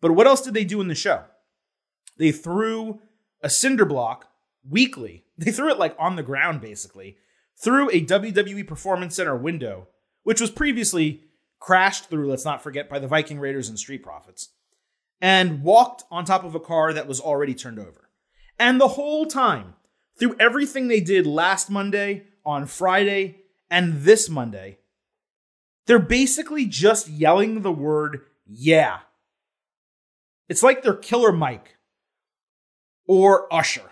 But 0.00 0.12
what 0.12 0.28
else 0.28 0.40
did 0.40 0.54
they 0.54 0.62
do 0.62 0.80
in 0.80 0.86
the 0.86 0.94
show? 0.94 1.24
They 2.16 2.30
threw 2.30 3.00
a 3.42 3.50
cinder 3.50 3.84
block 3.84 4.28
weakly. 4.64 5.24
They 5.36 5.50
threw 5.50 5.68
it 5.68 5.80
like 5.80 5.96
on 5.98 6.14
the 6.14 6.22
ground, 6.22 6.60
basically, 6.60 7.16
through 7.60 7.90
a 7.90 8.04
WWE 8.04 8.68
Performance 8.68 9.16
Center 9.16 9.36
window, 9.36 9.88
which 10.22 10.40
was 10.40 10.52
previously 10.52 11.24
crashed 11.58 12.08
through, 12.08 12.30
let's 12.30 12.44
not 12.44 12.62
forget, 12.62 12.88
by 12.88 13.00
the 13.00 13.08
Viking 13.08 13.40
Raiders 13.40 13.68
and 13.68 13.76
Street 13.76 14.04
Profits, 14.04 14.50
and 15.20 15.64
walked 15.64 16.04
on 16.08 16.24
top 16.24 16.44
of 16.44 16.54
a 16.54 16.60
car 16.60 16.92
that 16.92 17.08
was 17.08 17.20
already 17.20 17.54
turned 17.54 17.80
over. 17.80 18.10
And 18.60 18.80
the 18.80 18.88
whole 18.88 19.26
time, 19.26 19.74
through 20.18 20.36
everything 20.38 20.88
they 20.88 21.00
did 21.00 21.26
last 21.26 21.70
Monday, 21.70 22.24
on 22.44 22.66
Friday, 22.66 23.36
and 23.70 24.02
this 24.02 24.28
Monday, 24.28 24.78
they're 25.86 25.98
basically 25.98 26.66
just 26.66 27.08
yelling 27.08 27.62
the 27.62 27.72
word 27.72 28.22
yeah. 28.46 29.00
It's 30.48 30.62
like 30.62 30.82
they're 30.82 30.94
Killer 30.94 31.32
Mike 31.32 31.76
or 33.06 33.52
Usher. 33.52 33.90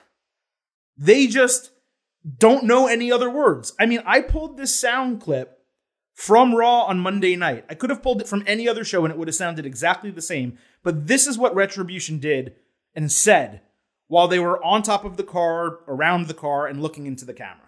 They 0.97 1.27
just 1.27 1.71
don't 2.39 2.65
know 2.65 2.87
any 2.87 3.13
other 3.13 3.31
words. 3.31 3.75
I 3.79 3.87
mean, 3.87 4.03
I 4.07 4.21
pulled 4.21 4.57
this 4.57 4.75
sound 4.75 5.21
clip 5.21 5.59
from 6.15 6.55
Raw 6.55 6.85
on 6.85 6.99
Monday 6.99 7.37
night. 7.37 7.67
I 7.69 7.75
could 7.75 7.91
have 7.91 8.03
pulled 8.03 8.23
it 8.23 8.29
from 8.29 8.43
any 8.47 8.67
other 8.67 8.85
show 8.85 9.05
and 9.05 9.13
it 9.13 9.19
would 9.19 9.29
have 9.29 9.35
sounded 9.35 9.67
exactly 9.67 10.11
the 10.11 10.23
same, 10.23 10.59
but 10.83 11.07
this 11.07 11.27
is 11.27 11.37
what 11.37 11.55
Retribution 11.55 12.19
did 12.19 12.55
and 12.95 13.13
said 13.13 13.61
while 14.09 14.29
they 14.29 14.39
were 14.39 14.63
on 14.63 14.83
top 14.83 15.05
of 15.05 15.17
the 15.17 15.23
car, 15.23 15.81
around 15.89 16.27
the 16.27 16.35
car, 16.35 16.67
and 16.67 16.83
looking 16.83 17.07
into 17.07 17.25
the 17.25 17.35
camera. 17.35 17.66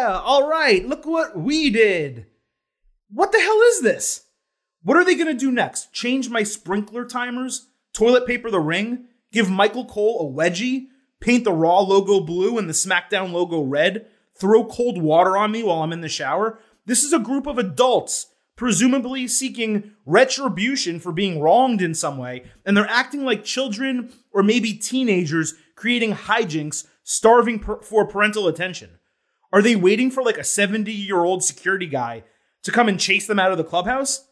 Yeah, 0.00 0.18
all 0.18 0.48
right, 0.48 0.88
look 0.88 1.04
what 1.04 1.38
we 1.38 1.68
did. 1.68 2.24
What 3.10 3.32
the 3.32 3.38
hell 3.38 3.60
is 3.68 3.82
this? 3.82 4.24
What 4.82 4.96
are 4.96 5.04
they 5.04 5.14
gonna 5.14 5.34
do 5.34 5.52
next? 5.52 5.92
Change 5.92 6.30
my 6.30 6.42
sprinkler 6.42 7.04
timers? 7.04 7.66
Toilet 7.92 8.26
paper 8.26 8.50
the 8.50 8.60
ring? 8.60 9.08
Give 9.30 9.50
Michael 9.50 9.84
Cole 9.84 10.26
a 10.26 10.32
wedgie? 10.32 10.86
Paint 11.20 11.44
the 11.44 11.52
Raw 11.52 11.80
logo 11.80 12.20
blue 12.20 12.56
and 12.56 12.66
the 12.66 12.72
SmackDown 12.72 13.30
logo 13.32 13.60
red? 13.60 14.06
Throw 14.38 14.64
cold 14.64 15.02
water 15.02 15.36
on 15.36 15.52
me 15.52 15.62
while 15.62 15.82
I'm 15.82 15.92
in 15.92 16.00
the 16.00 16.08
shower? 16.08 16.58
This 16.86 17.04
is 17.04 17.12
a 17.12 17.18
group 17.18 17.46
of 17.46 17.58
adults, 17.58 18.28
presumably 18.56 19.28
seeking 19.28 19.90
retribution 20.06 20.98
for 20.98 21.12
being 21.12 21.42
wronged 21.42 21.82
in 21.82 21.94
some 21.94 22.16
way, 22.16 22.44
and 22.64 22.74
they're 22.74 22.88
acting 22.88 23.22
like 23.22 23.44
children 23.44 24.10
or 24.32 24.42
maybe 24.42 24.72
teenagers 24.72 25.56
creating 25.76 26.14
hijinks, 26.14 26.86
starving 27.02 27.58
per- 27.58 27.82
for 27.82 28.06
parental 28.06 28.48
attention. 28.48 28.92
Are 29.52 29.62
they 29.62 29.76
waiting 29.76 30.10
for 30.10 30.22
like 30.22 30.38
a 30.38 30.44
70 30.44 30.92
year 30.92 31.24
old 31.24 31.42
security 31.42 31.86
guy 31.86 32.24
to 32.62 32.72
come 32.72 32.88
and 32.88 33.00
chase 33.00 33.26
them 33.26 33.38
out 33.38 33.52
of 33.52 33.58
the 33.58 33.64
clubhouse? 33.64 34.26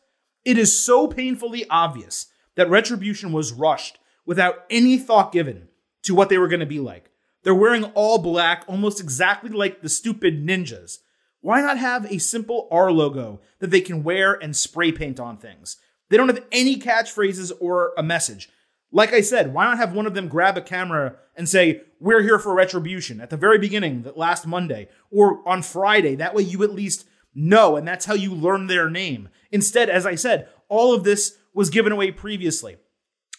It 0.44 0.58
is 0.58 0.78
so 0.78 1.06
painfully 1.06 1.66
obvious 1.68 2.26
that 2.54 2.70
Retribution 2.70 3.32
was 3.32 3.52
rushed 3.52 3.98
without 4.24 4.64
any 4.70 4.98
thought 4.98 5.32
given 5.32 5.68
to 6.02 6.14
what 6.14 6.28
they 6.28 6.38
were 6.38 6.48
going 6.48 6.60
to 6.60 6.66
be 6.66 6.80
like. 6.80 7.10
They're 7.42 7.54
wearing 7.54 7.84
all 7.94 8.18
black, 8.18 8.64
almost 8.66 9.00
exactly 9.00 9.50
like 9.50 9.80
the 9.80 9.88
stupid 9.88 10.44
ninjas. 10.46 10.98
Why 11.40 11.60
not 11.60 11.78
have 11.78 12.04
a 12.06 12.18
simple 12.18 12.68
R 12.70 12.90
logo 12.90 13.40
that 13.60 13.70
they 13.70 13.80
can 13.80 14.02
wear 14.02 14.34
and 14.34 14.56
spray 14.56 14.92
paint 14.92 15.20
on 15.20 15.36
things? 15.36 15.76
They 16.08 16.16
don't 16.16 16.28
have 16.28 16.44
any 16.50 16.76
catchphrases 16.76 17.52
or 17.60 17.92
a 17.96 18.02
message. 18.02 18.48
Like 18.90 19.12
I 19.12 19.20
said, 19.20 19.52
why 19.52 19.64
not 19.64 19.78
have 19.78 19.92
one 19.92 20.06
of 20.06 20.14
them 20.14 20.28
grab 20.28 20.56
a 20.56 20.62
camera 20.62 21.16
and 21.36 21.48
say, 21.48 21.82
We're 22.00 22.22
here 22.22 22.38
for 22.38 22.54
retribution 22.54 23.20
at 23.20 23.30
the 23.30 23.36
very 23.36 23.58
beginning, 23.58 24.02
that 24.02 24.16
last 24.16 24.46
Monday, 24.46 24.88
or 25.10 25.46
on 25.48 25.62
Friday? 25.62 26.14
That 26.16 26.34
way 26.34 26.42
you 26.42 26.62
at 26.62 26.74
least 26.74 27.06
know, 27.34 27.76
and 27.76 27.86
that's 27.86 28.06
how 28.06 28.14
you 28.14 28.34
learn 28.34 28.66
their 28.66 28.90
name. 28.90 29.28
Instead, 29.50 29.88
as 29.88 30.06
I 30.06 30.14
said, 30.14 30.48
all 30.68 30.94
of 30.94 31.04
this 31.04 31.38
was 31.54 31.70
given 31.70 31.92
away 31.92 32.10
previously. 32.10 32.76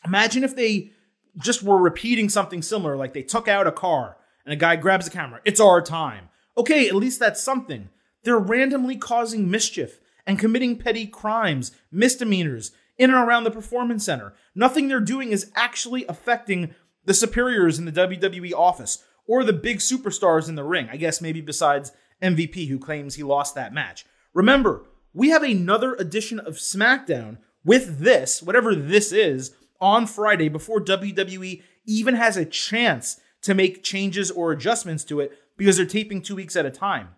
Imagine 0.06 0.44
if 0.44 0.56
they 0.56 0.92
just 1.38 1.64
were 1.64 1.78
repeating 1.78 2.30
something 2.30 2.62
similar, 2.62 2.96
like 2.96 3.14
they 3.14 3.24
took 3.24 3.48
out 3.48 3.68
a 3.68 3.72
car 3.72 4.18
and 4.46 4.54
a 4.54 4.58
guy 4.58 4.76
grabs 4.76 5.08
a 5.08 5.12
camera. 5.12 5.42
It's 5.46 5.60
our 5.60 5.82
time. 5.82 6.30
Okay, 6.58 6.88
at 6.88 6.96
least 6.96 7.20
that's 7.20 7.42
something. 7.42 7.90
They're 8.24 8.40
randomly 8.40 8.98
causing 8.98 9.50
mischief 9.50 10.00
and 10.26 10.40
committing 10.40 10.78
petty 10.78 11.08
crimes, 11.08 11.72
misdemeanors, 11.92 12.72
in 12.98 13.10
and 13.10 13.20
around 13.20 13.46
the 13.46 13.52
performance 13.52 14.06
center. 14.06 14.34
Nothing 14.54 14.88
they're 14.88 15.00
doing 15.00 15.32
is 15.32 15.52
actually 15.56 16.06
affecting 16.08 16.76
the 17.06 17.14
superiors 17.14 17.80
in 17.80 17.86
the 17.86 17.92
WWE 17.92 18.54
office 18.54 19.04
or 19.30 19.44
the 19.44 19.54
big 19.54 19.78
superstars 19.78 20.50
in 20.50 20.56
the 20.56 20.64
ring. 20.64 20.90
I 20.92 20.98
guess 20.98 21.22
maybe 21.22 21.40
besides 21.40 21.92
MVP, 22.22 22.68
who 22.68 22.80
claims 22.80 23.16
he 23.16 23.24
lost 23.24 23.54
that 23.56 23.74
match. 23.74 24.04
Remember, 24.34 24.86
we 25.14 25.30
have 25.30 25.44
another 25.44 25.94
edition 25.94 26.40
of 26.40 26.56
SmackDown 26.56 27.38
with 27.64 28.00
this, 28.00 28.42
whatever 28.42 28.74
this 28.74 29.12
is, 29.12 29.56
on 29.80 30.08
Friday 30.08 30.50
before 30.50 30.84
WWE 30.84 31.62
even 31.86 32.16
has 32.16 32.38
a 32.38 32.46
chance 32.46 33.20
to 33.44 33.54
make 33.54 33.84
changes 33.84 34.32
or 34.32 34.52
adjustments 34.52 35.04
to 35.06 35.20
it 35.20 35.32
because 35.58 35.78
they're 35.78 35.86
taping 35.86 36.22
two 36.22 36.36
weeks 36.36 36.56
at 36.56 36.66
a 36.66 36.72
time. 36.72 37.10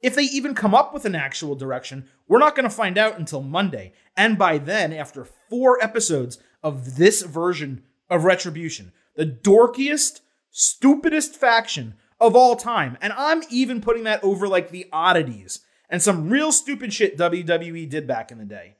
If 0.00 0.14
they 0.14 0.22
even 0.22 0.54
come 0.54 0.74
up 0.74 0.94
with 0.94 1.04
an 1.04 1.14
actual 1.14 1.54
direction, 1.54 2.08
we're 2.26 2.38
not 2.38 2.54
going 2.56 2.68
to 2.68 2.74
find 2.74 2.96
out 2.96 3.18
until 3.18 3.42
Monday. 3.42 3.92
And 4.16 4.38
by 4.38 4.58
then, 4.58 4.92
after 4.94 5.26
four 5.50 5.82
episodes 5.82 6.38
of 6.62 6.96
this 6.96 7.22
version 7.22 7.82
of 8.08 8.24
Retribution, 8.24 8.92
the 9.14 9.26
dorkiest, 9.26 10.20
stupidest 10.58 11.36
faction 11.36 11.94
of 12.18 12.34
all 12.34 12.56
time. 12.56 12.98
And 13.00 13.12
I'm 13.12 13.44
even 13.48 13.80
putting 13.80 14.02
that 14.04 14.22
over 14.24 14.48
like 14.48 14.70
the 14.70 14.86
oddities 14.92 15.60
and 15.88 16.02
some 16.02 16.28
real 16.28 16.50
stupid 16.50 16.92
shit 16.92 17.16
WWE 17.16 17.88
did 17.88 18.08
back 18.08 18.32
in 18.32 18.38
the 18.38 18.44
day. 18.44 18.74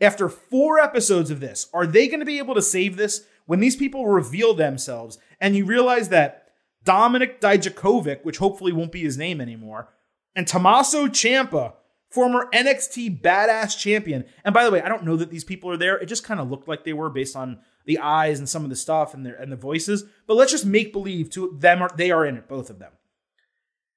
After 0.00 0.30
four 0.30 0.78
episodes 0.78 1.30
of 1.30 1.40
this, 1.40 1.68
are 1.74 1.86
they 1.86 2.08
going 2.08 2.20
to 2.20 2.26
be 2.26 2.38
able 2.38 2.54
to 2.54 2.62
save 2.62 2.96
this 2.96 3.26
when 3.44 3.60
these 3.60 3.76
people 3.76 4.06
reveal 4.06 4.54
themselves 4.54 5.18
and 5.40 5.54
you 5.54 5.66
realize 5.66 6.08
that 6.08 6.48
Dominic 6.84 7.38
Dijakovic, 7.40 8.24
which 8.24 8.38
hopefully 8.38 8.72
won't 8.72 8.92
be 8.92 9.02
his 9.02 9.18
name 9.18 9.42
anymore, 9.42 9.90
and 10.34 10.48
Tommaso 10.48 11.06
Ciampa, 11.06 11.74
former 12.08 12.48
NXT 12.54 13.20
badass 13.20 13.78
champion. 13.78 14.24
And 14.42 14.54
by 14.54 14.64
the 14.64 14.70
way, 14.70 14.80
I 14.80 14.88
don't 14.88 15.04
know 15.04 15.16
that 15.16 15.30
these 15.30 15.44
people 15.44 15.70
are 15.70 15.76
there. 15.76 15.96
It 15.98 16.06
just 16.06 16.24
kind 16.24 16.40
of 16.40 16.50
looked 16.50 16.68
like 16.68 16.84
they 16.84 16.92
were 16.94 17.10
based 17.10 17.36
on 17.36 17.58
the 17.86 17.98
eyes 17.98 18.38
and 18.38 18.48
some 18.48 18.64
of 18.64 18.70
the 18.70 18.76
stuff 18.76 19.14
and 19.14 19.24
their 19.24 19.34
and 19.34 19.50
the 19.50 19.56
voices. 19.56 20.04
But 20.26 20.36
let's 20.36 20.52
just 20.52 20.66
make 20.66 20.92
believe 20.92 21.30
to 21.30 21.56
them 21.58 21.82
are 21.82 21.90
they 21.96 22.10
are 22.10 22.26
in 22.26 22.36
it, 22.36 22.48
both 22.48 22.68
of 22.70 22.78
them. 22.78 22.92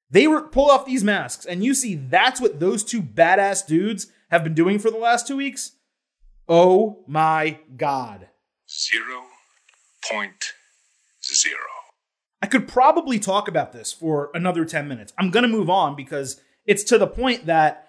They 0.09 0.27
were 0.27 0.41
pull 0.41 0.71
off 0.71 0.85
these 0.85 1.03
masks, 1.03 1.45
and 1.45 1.63
you 1.63 1.73
see 1.73 1.95
that's 1.95 2.41
what 2.41 2.59
those 2.59 2.83
two 2.83 3.01
badass 3.01 3.67
dudes 3.67 4.07
have 4.29 4.43
been 4.43 4.55
doing 4.55 4.79
for 4.79 4.89
the 4.89 4.97
last 4.97 5.27
two 5.27 5.37
weeks. 5.37 5.73
Oh 6.47 7.03
my 7.07 7.59
god. 7.77 8.29
Zero 8.67 9.23
point 10.09 10.53
zero. 11.23 11.57
I 12.41 12.47
could 12.47 12.67
probably 12.67 13.19
talk 13.19 13.47
about 13.47 13.73
this 13.73 13.91
for 13.91 14.31
another 14.33 14.63
10 14.63 14.87
minutes. 14.87 15.13
I'm 15.17 15.29
going 15.29 15.43
to 15.43 15.49
move 15.49 15.69
on 15.69 15.95
because 15.95 16.39
it's 16.65 16.83
to 16.85 16.97
the 16.97 17.07
point 17.07 17.47
that 17.47 17.88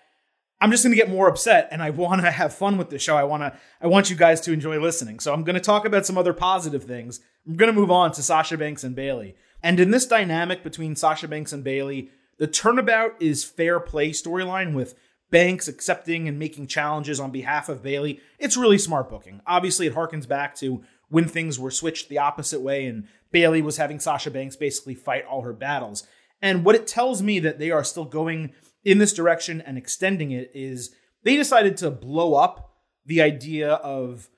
I'm 0.60 0.70
just 0.70 0.84
going 0.84 0.92
to 0.92 1.00
get 1.00 1.10
more 1.10 1.28
upset 1.28 1.68
and 1.70 1.82
I 1.82 1.90
want 1.90 2.20
to 2.22 2.30
have 2.30 2.54
fun 2.54 2.76
with 2.76 2.90
the 2.90 2.98
show. 2.98 3.16
I 3.16 3.24
want 3.24 3.42
to 3.42 3.58
I 3.80 3.86
want 3.86 4.10
you 4.10 4.16
guys 4.16 4.40
to 4.42 4.52
enjoy 4.52 4.78
listening. 4.78 5.20
So 5.20 5.32
I'm 5.32 5.44
going 5.44 5.54
to 5.54 5.60
talk 5.60 5.84
about 5.84 6.06
some 6.06 6.18
other 6.18 6.32
positive 6.32 6.84
things. 6.84 7.20
I'm 7.46 7.56
going 7.56 7.72
to 7.72 7.78
move 7.78 7.90
on 7.90 8.12
to 8.12 8.22
Sasha 8.22 8.58
Banks 8.58 8.84
and 8.84 8.94
Bayley. 8.94 9.34
And 9.62 9.78
in 9.80 9.90
this 9.90 10.06
dynamic 10.06 10.62
between 10.62 10.96
Sasha 10.96 11.28
Banks 11.28 11.52
and 11.52 11.64
Bayley, 11.64 12.10
the 12.38 12.46
turnabout 12.46 13.20
is 13.20 13.44
fair 13.44 13.80
play 13.80 14.10
storyline 14.10 14.74
with 14.74 14.94
Banks 15.30 15.68
accepting 15.68 16.26
and 16.26 16.38
making 16.38 16.66
challenges 16.66 17.20
on 17.20 17.30
behalf 17.30 17.68
of 17.68 17.82
Bayley. 17.82 18.20
It's 18.38 18.56
really 18.56 18.78
smart 18.78 19.08
booking. 19.08 19.40
Obviously, 19.46 19.86
it 19.86 19.94
harkens 19.94 20.26
back 20.26 20.56
to 20.56 20.82
when 21.08 21.28
things 21.28 21.58
were 21.58 21.70
switched 21.70 22.08
the 22.08 22.18
opposite 22.18 22.60
way 22.60 22.86
and 22.86 23.06
Bayley 23.30 23.62
was 23.62 23.76
having 23.76 24.00
Sasha 24.00 24.30
Banks 24.30 24.56
basically 24.56 24.94
fight 24.94 25.24
all 25.24 25.42
her 25.42 25.52
battles. 25.52 26.06
And 26.42 26.64
what 26.64 26.74
it 26.74 26.86
tells 26.86 27.22
me 27.22 27.38
that 27.40 27.58
they 27.58 27.70
are 27.70 27.84
still 27.84 28.04
going 28.04 28.52
in 28.84 28.98
this 28.98 29.12
direction 29.12 29.60
and 29.60 29.76
extending 29.76 30.30
it 30.30 30.50
is 30.54 30.94
they 31.22 31.36
decided 31.36 31.76
to 31.78 31.90
blow 31.90 32.34
up 32.34 32.76
the 33.04 33.20
idea 33.20 33.72
of 33.74 34.28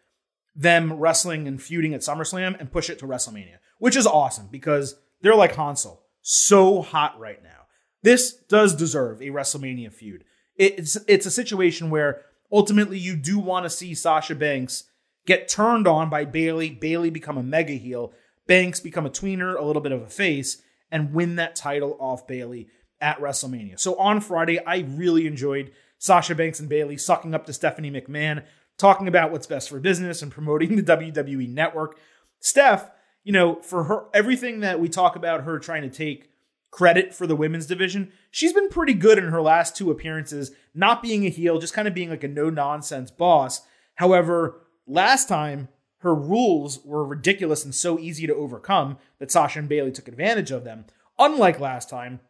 them 0.54 0.92
wrestling 0.94 1.46
and 1.46 1.62
feuding 1.62 1.94
at 1.94 2.00
SummerSlam 2.00 2.58
and 2.58 2.72
push 2.72 2.90
it 2.90 2.98
to 2.98 3.06
WrestleMania, 3.06 3.56
which 3.78 3.96
is 3.96 4.06
awesome 4.06 4.48
because 4.50 4.96
they're 5.20 5.34
like 5.34 5.54
Hansel, 5.54 6.02
so 6.20 6.82
hot 6.82 7.18
right 7.18 7.42
now. 7.42 7.66
This 8.02 8.32
does 8.32 8.74
deserve 8.74 9.20
a 9.22 9.26
WrestleMania 9.26 9.92
feud. 9.92 10.24
It's 10.56 10.96
it's 11.08 11.26
a 11.26 11.30
situation 11.30 11.88
where 11.88 12.22
ultimately 12.50 12.98
you 12.98 13.16
do 13.16 13.38
want 13.38 13.64
to 13.64 13.70
see 13.70 13.94
Sasha 13.94 14.34
Banks 14.34 14.84
get 15.24 15.48
turned 15.48 15.86
on 15.86 16.10
by 16.10 16.24
Bayley, 16.24 16.70
Bayley 16.70 17.10
become 17.10 17.38
a 17.38 17.42
mega 17.42 17.74
heel, 17.74 18.12
Banks 18.46 18.80
become 18.80 19.06
a 19.06 19.10
tweener, 19.10 19.58
a 19.58 19.64
little 19.64 19.80
bit 19.80 19.92
of 19.92 20.02
a 20.02 20.08
face, 20.08 20.60
and 20.90 21.14
win 21.14 21.36
that 21.36 21.56
title 21.56 21.96
off 22.00 22.26
Bayley 22.26 22.68
at 23.02 23.18
WrestleMania. 23.18 23.78
So 23.78 23.96
on 23.96 24.20
Friday, 24.20 24.64
I 24.64 24.78
really 24.78 25.26
enjoyed 25.26 25.72
Sasha 25.98 26.34
Banks 26.34 26.60
and 26.60 26.68
Bayley 26.68 26.96
sucking 26.96 27.34
up 27.34 27.44
to 27.46 27.52
Stephanie 27.52 27.90
McMahon, 27.90 28.44
talking 28.78 29.08
about 29.08 29.30
what's 29.30 29.46
best 29.46 29.68
for 29.68 29.80
business 29.80 30.22
and 30.22 30.32
promoting 30.32 30.76
the 30.82 30.82
WWE 30.82 31.48
network. 31.48 31.98
Steph, 32.40 32.90
you 33.24 33.32
know, 33.32 33.56
for 33.62 33.84
her 33.84 34.06
everything 34.14 34.60
that 34.60 34.80
we 34.80 34.88
talk 34.88 35.16
about 35.16 35.42
her 35.42 35.58
trying 35.58 35.82
to 35.82 35.90
take 35.90 36.30
credit 36.70 37.14
for 37.14 37.26
the 37.26 37.36
women's 37.36 37.66
division, 37.66 38.12
she's 38.30 38.52
been 38.52 38.68
pretty 38.68 38.94
good 38.94 39.18
in 39.18 39.28
her 39.28 39.42
last 39.42 39.76
two 39.76 39.90
appearances, 39.90 40.52
not 40.74 41.02
being 41.02 41.26
a 41.26 41.30
heel, 41.30 41.58
just 41.58 41.74
kind 41.74 41.86
of 41.86 41.94
being 41.94 42.08
like 42.08 42.24
a 42.24 42.28
no 42.28 42.48
nonsense 42.48 43.10
boss. 43.10 43.60
However, 43.96 44.62
last 44.86 45.28
time 45.28 45.68
her 45.98 46.14
rules 46.14 46.80
were 46.84 47.04
ridiculous 47.04 47.64
and 47.64 47.74
so 47.74 47.98
easy 47.98 48.26
to 48.26 48.34
overcome 48.34 48.98
that 49.18 49.30
Sasha 49.30 49.60
and 49.60 49.68
Bayley 49.68 49.92
took 49.92 50.08
advantage 50.08 50.50
of 50.50 50.64
them. 50.64 50.86
Unlike 51.18 51.60
last 51.60 51.88
time, 51.88 52.20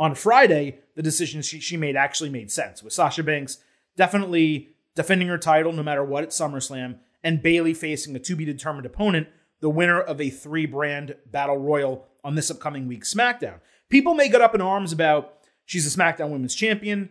on 0.00 0.14
Friday, 0.14 0.78
the 0.96 1.02
decisions 1.02 1.46
she, 1.46 1.60
she 1.60 1.76
made 1.76 1.94
actually 1.94 2.30
made 2.30 2.50
sense, 2.50 2.82
with 2.82 2.94
Sasha 2.94 3.22
Banks 3.22 3.58
definitely 3.96 4.70
defending 4.96 5.28
her 5.28 5.38
title 5.38 5.72
no 5.72 5.82
matter 5.82 6.02
what 6.02 6.24
at 6.24 6.30
SummerSlam, 6.30 6.96
and 7.22 7.42
Bayley 7.42 7.74
facing 7.74 8.16
a 8.16 8.18
to 8.18 8.34
be 8.34 8.46
determined 8.46 8.86
opponent, 8.86 9.28
the 9.60 9.68
winner 9.68 10.00
of 10.00 10.18
a 10.18 10.30
three 10.30 10.64
brand 10.64 11.16
battle 11.26 11.58
royal 11.58 12.06
on 12.24 12.34
this 12.34 12.50
upcoming 12.50 12.88
week's 12.88 13.12
SmackDown. 13.12 13.60
People 13.90 14.14
may 14.14 14.30
get 14.30 14.40
up 14.40 14.54
in 14.54 14.62
arms 14.62 14.90
about 14.90 15.34
she's 15.66 15.86
a 15.86 15.96
SmackDown 15.96 16.30
Women's 16.30 16.54
Champion 16.54 17.10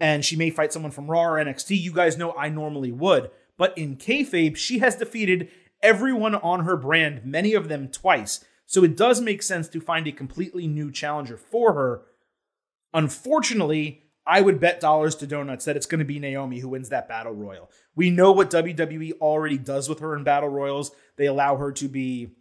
and 0.00 0.24
she 0.24 0.34
may 0.34 0.48
fight 0.48 0.72
someone 0.72 0.90
from 0.90 1.10
Raw 1.10 1.24
or 1.24 1.44
NXT. 1.44 1.78
You 1.80 1.92
guys 1.92 2.16
know 2.16 2.32
I 2.32 2.48
normally 2.48 2.92
would. 2.92 3.30
But 3.58 3.76
in 3.76 3.96
kayfabe, 3.96 4.56
she 4.56 4.78
has 4.78 4.96
defeated 4.96 5.50
everyone 5.82 6.34
on 6.34 6.64
her 6.64 6.76
brand, 6.76 7.26
many 7.26 7.52
of 7.52 7.68
them 7.68 7.88
twice. 7.88 8.42
So 8.66 8.82
it 8.84 8.96
does 8.96 9.20
make 9.20 9.42
sense 9.42 9.68
to 9.68 9.80
find 9.80 10.06
a 10.06 10.12
completely 10.12 10.66
new 10.66 10.90
challenger 10.90 11.36
for 11.36 11.74
her. 11.74 12.02
Unfortunately, 12.94 14.02
I 14.26 14.40
would 14.40 14.60
bet 14.60 14.80
dollars 14.80 15.16
to 15.16 15.26
donuts 15.26 15.64
that 15.64 15.76
it's 15.76 15.86
going 15.86 15.98
to 15.98 16.04
be 16.04 16.18
Naomi 16.18 16.60
who 16.60 16.68
wins 16.68 16.90
that 16.90 17.08
battle 17.08 17.32
royal. 17.32 17.70
We 17.96 18.10
know 18.10 18.32
what 18.32 18.50
WWE 18.50 19.12
already 19.20 19.58
does 19.58 19.88
with 19.88 20.00
her 20.00 20.16
in 20.16 20.24
battle 20.24 20.48
royals. 20.48 20.92
They 21.16 21.26
allow 21.26 21.56
her 21.56 21.72
to 21.72 21.88
be 21.88 22.36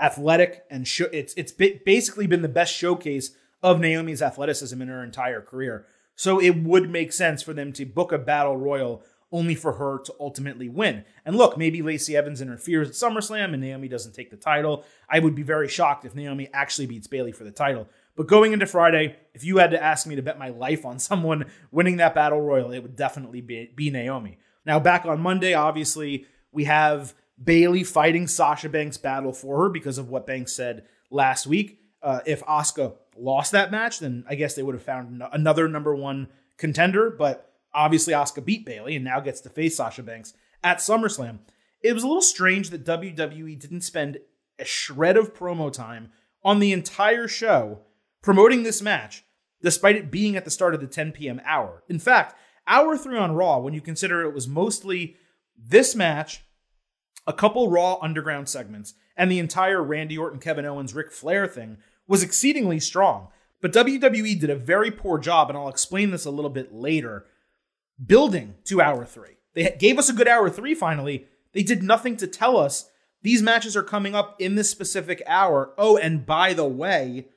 athletic 0.00 0.64
and 0.70 0.86
sh- 0.86 1.02
it's 1.12 1.32
it's 1.36 1.52
basically 1.52 2.26
been 2.26 2.42
the 2.42 2.48
best 2.48 2.74
showcase 2.74 3.30
of 3.62 3.80
Naomi's 3.80 4.22
athleticism 4.22 4.80
in 4.82 4.88
her 4.88 5.04
entire 5.04 5.40
career. 5.40 5.86
So 6.14 6.40
it 6.40 6.62
would 6.62 6.90
make 6.90 7.12
sense 7.12 7.42
for 7.42 7.54
them 7.54 7.72
to 7.74 7.86
book 7.86 8.12
a 8.12 8.18
battle 8.18 8.56
royal 8.56 9.02
only 9.30 9.54
for 9.54 9.72
her 9.74 9.98
to 9.98 10.14
ultimately 10.20 10.68
win. 10.68 11.04
And 11.24 11.36
look, 11.36 11.56
maybe 11.56 11.80
Lacey 11.80 12.14
Evans 12.14 12.42
interferes 12.42 12.88
at 12.88 12.94
SummerSlam 12.94 13.54
and 13.54 13.62
Naomi 13.62 13.88
doesn't 13.88 14.14
take 14.14 14.30
the 14.30 14.36
title. 14.36 14.84
I 15.08 15.20
would 15.20 15.34
be 15.34 15.42
very 15.42 15.68
shocked 15.68 16.04
if 16.04 16.14
Naomi 16.14 16.48
actually 16.52 16.86
beats 16.86 17.06
Bayley 17.06 17.32
for 17.32 17.44
the 17.44 17.50
title. 17.50 17.88
But 18.16 18.26
going 18.26 18.52
into 18.52 18.66
Friday, 18.66 19.16
if 19.34 19.44
you 19.44 19.58
had 19.58 19.70
to 19.70 19.82
ask 19.82 20.06
me 20.06 20.16
to 20.16 20.22
bet 20.22 20.38
my 20.38 20.50
life 20.50 20.84
on 20.84 20.98
someone 20.98 21.50
winning 21.70 21.96
that 21.98 22.14
battle 22.14 22.40
royal, 22.40 22.72
it 22.72 22.80
would 22.80 22.96
definitely 22.96 23.40
be, 23.40 23.70
be 23.74 23.90
Naomi. 23.90 24.38
Now, 24.64 24.78
back 24.78 25.04
on 25.06 25.20
Monday, 25.20 25.54
obviously, 25.54 26.26
we 26.52 26.64
have 26.64 27.14
Bayley 27.42 27.84
fighting 27.84 28.26
Sasha 28.26 28.68
Banks' 28.68 28.98
battle 28.98 29.32
for 29.32 29.62
her 29.62 29.68
because 29.68 29.98
of 29.98 30.08
what 30.08 30.26
Banks 30.26 30.52
said 30.52 30.84
last 31.10 31.46
week. 31.46 31.80
Uh, 32.02 32.20
if 32.26 32.42
Asuka 32.44 32.94
lost 33.16 33.52
that 33.52 33.70
match, 33.70 33.98
then 33.98 34.24
I 34.28 34.34
guess 34.34 34.54
they 34.54 34.62
would 34.62 34.74
have 34.74 34.82
found 34.82 35.22
another 35.32 35.68
number 35.68 35.94
one 35.94 36.28
contender. 36.58 37.10
But 37.10 37.52
Obviously, 37.74 38.12
Asuka 38.12 38.44
beat 38.44 38.66
Bayley 38.66 38.96
and 38.96 39.04
now 39.04 39.20
gets 39.20 39.40
to 39.42 39.48
face 39.48 39.76
Sasha 39.76 40.02
Banks 40.02 40.34
at 40.62 40.78
SummerSlam. 40.78 41.38
It 41.82 41.94
was 41.94 42.02
a 42.02 42.06
little 42.06 42.22
strange 42.22 42.70
that 42.70 42.84
WWE 42.84 43.58
didn't 43.58 43.80
spend 43.80 44.18
a 44.58 44.64
shred 44.64 45.16
of 45.16 45.34
promo 45.34 45.72
time 45.72 46.10
on 46.44 46.58
the 46.58 46.72
entire 46.72 47.26
show 47.26 47.80
promoting 48.22 48.62
this 48.62 48.80
match, 48.80 49.24
despite 49.60 49.96
it 49.96 50.10
being 50.10 50.36
at 50.36 50.44
the 50.44 50.50
start 50.50 50.74
of 50.74 50.80
the 50.80 50.86
10 50.86 51.12
p.m. 51.12 51.40
hour. 51.44 51.82
In 51.88 51.98
fact, 51.98 52.34
hour 52.66 52.96
three 52.96 53.18
on 53.18 53.32
Raw, 53.32 53.58
when 53.58 53.74
you 53.74 53.80
consider 53.80 54.22
it 54.22 54.34
was 54.34 54.48
mostly 54.48 55.16
this 55.56 55.94
match, 55.94 56.42
a 57.26 57.32
couple 57.32 57.70
Raw 57.70 57.98
Underground 58.00 58.48
segments, 58.48 58.94
and 59.16 59.30
the 59.30 59.38
entire 59.38 59.82
Randy 59.82 60.16
Orton, 60.16 60.40
Kevin 60.40 60.64
Owens, 60.64 60.94
Ric 60.94 61.12
Flair 61.12 61.46
thing, 61.46 61.78
was 62.06 62.22
exceedingly 62.22 62.80
strong. 62.80 63.28
But 63.60 63.72
WWE 63.72 64.40
did 64.40 64.50
a 64.50 64.56
very 64.56 64.90
poor 64.90 65.18
job, 65.18 65.48
and 65.48 65.56
I'll 65.56 65.68
explain 65.68 66.10
this 66.10 66.24
a 66.24 66.30
little 66.30 66.50
bit 66.50 66.74
later 66.74 67.26
building 68.04 68.54
to 68.64 68.80
hour 68.80 69.04
three. 69.04 69.36
They 69.54 69.76
gave 69.78 69.98
us 69.98 70.08
a 70.08 70.14
good 70.14 70.28
hour 70.28 70.50
three 70.50 70.74
finally. 70.74 71.26
They 71.52 71.62
did 71.62 71.82
nothing 71.82 72.16
to 72.16 72.26
tell 72.26 72.56
us 72.56 72.88
these 73.22 73.42
matches 73.42 73.76
are 73.76 73.82
coming 73.82 74.14
up 74.14 74.40
in 74.40 74.56
this 74.56 74.70
specific 74.70 75.22
hour. 75.26 75.72
Oh, 75.78 75.96
and 75.96 76.26
by 76.26 76.54
the 76.54 76.66
way, 76.66 77.28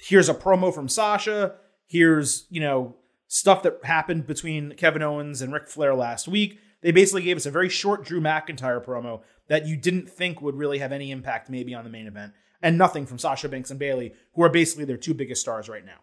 here's 0.00 0.28
a 0.28 0.34
promo 0.34 0.74
from 0.74 0.88
Sasha. 0.88 1.54
Here's, 1.86 2.46
you 2.50 2.60
know, 2.60 2.96
stuff 3.28 3.62
that 3.62 3.78
happened 3.84 4.26
between 4.26 4.72
Kevin 4.72 5.02
Owens 5.02 5.42
and 5.42 5.52
Ric 5.52 5.68
Flair 5.68 5.94
last 5.94 6.28
week. 6.28 6.58
They 6.82 6.92
basically 6.92 7.22
gave 7.22 7.36
us 7.36 7.46
a 7.46 7.50
very 7.50 7.68
short 7.68 8.04
Drew 8.04 8.20
McIntyre 8.20 8.84
promo 8.84 9.20
that 9.48 9.66
you 9.66 9.76
didn't 9.76 10.08
think 10.08 10.40
would 10.40 10.56
really 10.56 10.78
have 10.78 10.92
any 10.92 11.10
impact 11.10 11.50
maybe 11.50 11.74
on 11.74 11.84
the 11.84 11.90
main 11.90 12.06
event, 12.06 12.32
and 12.62 12.78
nothing 12.78 13.06
from 13.06 13.18
Sasha 13.18 13.48
Banks 13.48 13.70
and 13.70 13.78
Bayley, 13.78 14.14
who 14.34 14.42
are 14.42 14.48
basically 14.48 14.84
their 14.84 14.96
two 14.96 15.14
biggest 15.14 15.40
stars 15.40 15.68
right 15.68 15.84
now. 15.84 15.98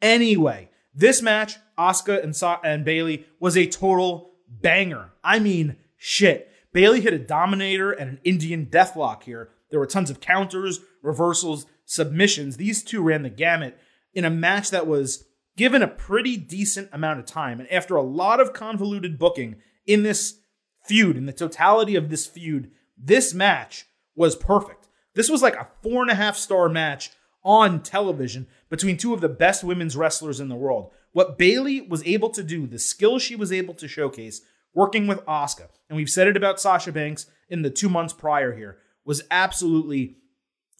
Anyway, 0.00 0.70
this 0.94 1.22
match, 1.22 1.56
Asuka 1.78 2.22
and, 2.22 2.36
Sa- 2.36 2.60
and 2.62 2.84
Bayley, 2.84 3.26
was 3.40 3.56
a 3.56 3.66
total 3.66 4.32
banger. 4.48 5.12
I 5.24 5.38
mean, 5.38 5.76
shit. 5.96 6.50
Bayley 6.72 7.00
hit 7.00 7.14
a 7.14 7.18
dominator 7.18 7.92
and 7.92 8.10
an 8.10 8.20
Indian 8.24 8.66
deathlock 8.66 9.24
here. 9.24 9.50
There 9.70 9.80
were 9.80 9.86
tons 9.86 10.10
of 10.10 10.20
counters, 10.20 10.80
reversals, 11.02 11.66
submissions. 11.92 12.56
These 12.56 12.82
two 12.82 13.02
ran 13.02 13.22
the 13.22 13.30
gamut 13.30 13.78
in 14.14 14.24
a 14.24 14.30
match 14.30 14.70
that 14.70 14.86
was 14.86 15.24
given 15.56 15.82
a 15.82 15.88
pretty 15.88 16.36
decent 16.36 16.88
amount 16.92 17.20
of 17.20 17.26
time. 17.26 17.60
And 17.60 17.70
after 17.70 17.94
a 17.94 18.02
lot 18.02 18.40
of 18.40 18.52
convoluted 18.52 19.18
booking 19.18 19.56
in 19.86 20.02
this 20.02 20.38
feud, 20.86 21.16
in 21.16 21.26
the 21.26 21.32
totality 21.32 21.94
of 21.94 22.08
this 22.08 22.26
feud, 22.26 22.70
this 22.96 23.34
match 23.34 23.86
was 24.14 24.36
perfect. 24.36 24.88
This 25.14 25.28
was 25.28 25.42
like 25.42 25.56
a 25.56 25.68
four 25.82 26.02
and 26.02 26.10
a 26.10 26.14
half 26.14 26.36
star 26.36 26.68
match 26.68 27.10
on 27.44 27.82
television 27.82 28.46
between 28.70 28.96
two 28.96 29.12
of 29.12 29.20
the 29.20 29.28
best 29.28 29.62
women's 29.62 29.96
wrestlers 29.96 30.40
in 30.40 30.48
the 30.48 30.54
world. 30.54 30.90
What 31.12 31.36
Bayley 31.36 31.82
was 31.82 32.02
able 32.06 32.30
to 32.30 32.42
do, 32.42 32.66
the 32.66 32.78
skills 32.78 33.22
she 33.22 33.36
was 33.36 33.52
able 33.52 33.74
to 33.74 33.88
showcase, 33.88 34.40
working 34.74 35.06
with 35.06 35.20
Asuka, 35.26 35.68
and 35.90 35.96
we've 35.96 36.08
said 36.08 36.28
it 36.28 36.36
about 36.36 36.60
Sasha 36.60 36.92
Banks 36.92 37.26
in 37.50 37.60
the 37.60 37.68
two 37.68 37.90
months 37.90 38.14
prior 38.14 38.54
here, 38.54 38.78
was 39.04 39.22
absolutely 39.30 40.16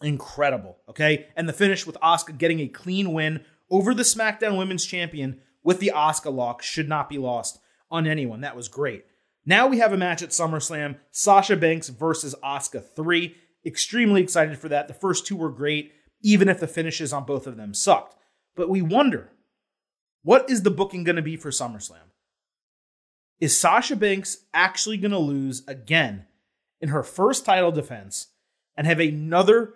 incredible. 0.03 0.77
Okay. 0.89 1.27
And 1.35 1.47
the 1.47 1.53
finish 1.53 1.85
with 1.85 1.97
Asuka 2.01 2.37
getting 2.37 2.59
a 2.59 2.67
clean 2.67 3.13
win 3.13 3.43
over 3.69 3.93
the 3.93 4.03
SmackDown 4.03 4.57
Women's 4.57 4.85
Champion 4.85 5.39
with 5.63 5.79
the 5.79 5.91
Asuka 5.95 6.33
lock 6.33 6.61
should 6.61 6.89
not 6.89 7.09
be 7.09 7.17
lost 7.17 7.59
on 7.89 8.05
anyone. 8.07 8.41
That 8.41 8.55
was 8.55 8.67
great. 8.67 9.05
Now 9.45 9.67
we 9.67 9.79
have 9.79 9.93
a 9.93 9.97
match 9.97 10.21
at 10.21 10.29
SummerSlam 10.29 10.97
Sasha 11.11 11.55
Banks 11.55 11.89
versus 11.89 12.35
Asuka 12.43 12.83
3. 12.95 13.35
Extremely 13.65 14.21
excited 14.21 14.57
for 14.57 14.69
that. 14.69 14.87
The 14.87 14.93
first 14.93 15.25
two 15.25 15.35
were 15.35 15.49
great, 15.49 15.93
even 16.21 16.49
if 16.49 16.59
the 16.59 16.67
finishes 16.67 17.13
on 17.13 17.25
both 17.25 17.47
of 17.47 17.57
them 17.57 17.73
sucked. 17.73 18.15
But 18.55 18.69
we 18.69 18.81
wonder 18.81 19.31
what 20.21 20.49
is 20.49 20.63
the 20.63 20.71
booking 20.71 21.03
going 21.03 21.17
to 21.17 21.21
be 21.21 21.35
for 21.35 21.49
SummerSlam? 21.49 22.11
Is 23.39 23.57
Sasha 23.57 23.95
Banks 23.95 24.37
actually 24.53 24.97
going 24.97 25.11
to 25.11 25.17
lose 25.17 25.63
again 25.67 26.25
in 26.79 26.89
her 26.89 27.03
first 27.03 27.45
title 27.45 27.71
defense 27.71 28.27
and 28.77 28.87
have 28.87 28.99
another 28.99 29.73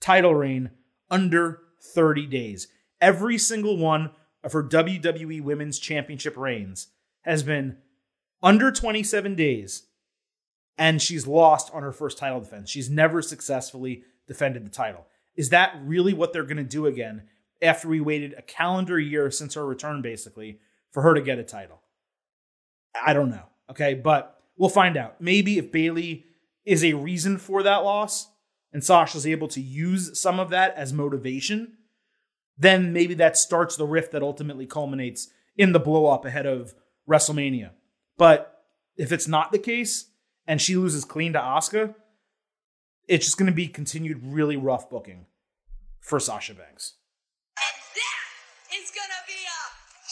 title 0.00 0.34
reign 0.34 0.70
under 1.10 1.60
30 1.80 2.26
days? 2.26 2.68
Every 3.00 3.38
single 3.38 3.76
one 3.76 4.10
of 4.42 4.52
her 4.52 4.62
WWE 4.62 5.42
Women's 5.42 5.78
Championship 5.78 6.36
reigns 6.36 6.88
has 7.22 7.42
been 7.42 7.78
under 8.42 8.70
27 8.70 9.34
days, 9.34 9.84
and 10.78 11.00
she's 11.00 11.26
lost 11.26 11.70
on 11.74 11.82
her 11.82 11.92
first 11.92 12.18
title 12.18 12.40
defense. 12.40 12.70
She's 12.70 12.88
never 12.88 13.20
successfully 13.20 14.04
defended 14.26 14.64
the 14.64 14.70
title. 14.70 15.06
Is 15.36 15.50
that 15.50 15.76
really 15.84 16.14
what 16.14 16.32
they're 16.32 16.44
going 16.44 16.56
to 16.56 16.64
do 16.64 16.86
again 16.86 17.24
after 17.62 17.88
we 17.88 18.00
waited 18.00 18.34
a 18.36 18.42
calendar 18.42 18.98
year 18.98 19.30
since 19.30 19.54
her 19.54 19.66
return, 19.66 20.02
basically, 20.02 20.60
for 20.90 21.02
her 21.02 21.14
to 21.14 21.20
get 21.20 21.38
a 21.38 21.44
title? 21.44 21.80
I 22.94 23.12
don't 23.12 23.30
know. 23.30 23.44
Okay, 23.70 23.94
but 23.94 24.42
we'll 24.56 24.70
find 24.70 24.96
out. 24.96 25.20
Maybe 25.20 25.58
if 25.58 25.70
Bayley 25.70 26.24
is 26.64 26.82
a 26.82 26.94
reason 26.94 27.38
for 27.38 27.62
that 27.62 27.84
loss 27.84 28.28
and 28.72 28.84
Sasha's 28.84 29.26
able 29.26 29.48
to 29.48 29.60
use 29.60 30.20
some 30.20 30.38
of 30.38 30.50
that 30.50 30.74
as 30.76 30.92
motivation, 30.92 31.76
then 32.56 32.92
maybe 32.92 33.14
that 33.14 33.36
starts 33.36 33.76
the 33.76 33.86
rift 33.86 34.12
that 34.12 34.22
ultimately 34.22 34.66
culminates 34.66 35.28
in 35.56 35.72
the 35.72 35.80
blow 35.80 36.06
up 36.06 36.24
ahead 36.24 36.46
of 36.46 36.74
WrestleMania. 37.08 37.70
But 38.16 38.62
if 38.96 39.12
it's 39.12 39.26
not 39.26 39.50
the 39.50 39.58
case 39.58 40.10
and 40.46 40.60
she 40.60 40.76
loses 40.76 41.04
clean 41.04 41.32
to 41.32 41.38
Asuka, 41.40 41.94
it's 43.08 43.24
just 43.24 43.38
going 43.38 43.50
to 43.50 43.54
be 43.54 43.66
continued 43.66 44.20
really 44.22 44.56
rough 44.56 44.88
booking 44.88 45.26
for 46.00 46.20
Sasha 46.20 46.54
Banks. 46.54 46.94
And 47.56 47.82
that 47.96 48.76
is 48.78 48.90
going 48.90 49.08
to 49.08 49.26
be 49.26 49.32
a 49.32 49.62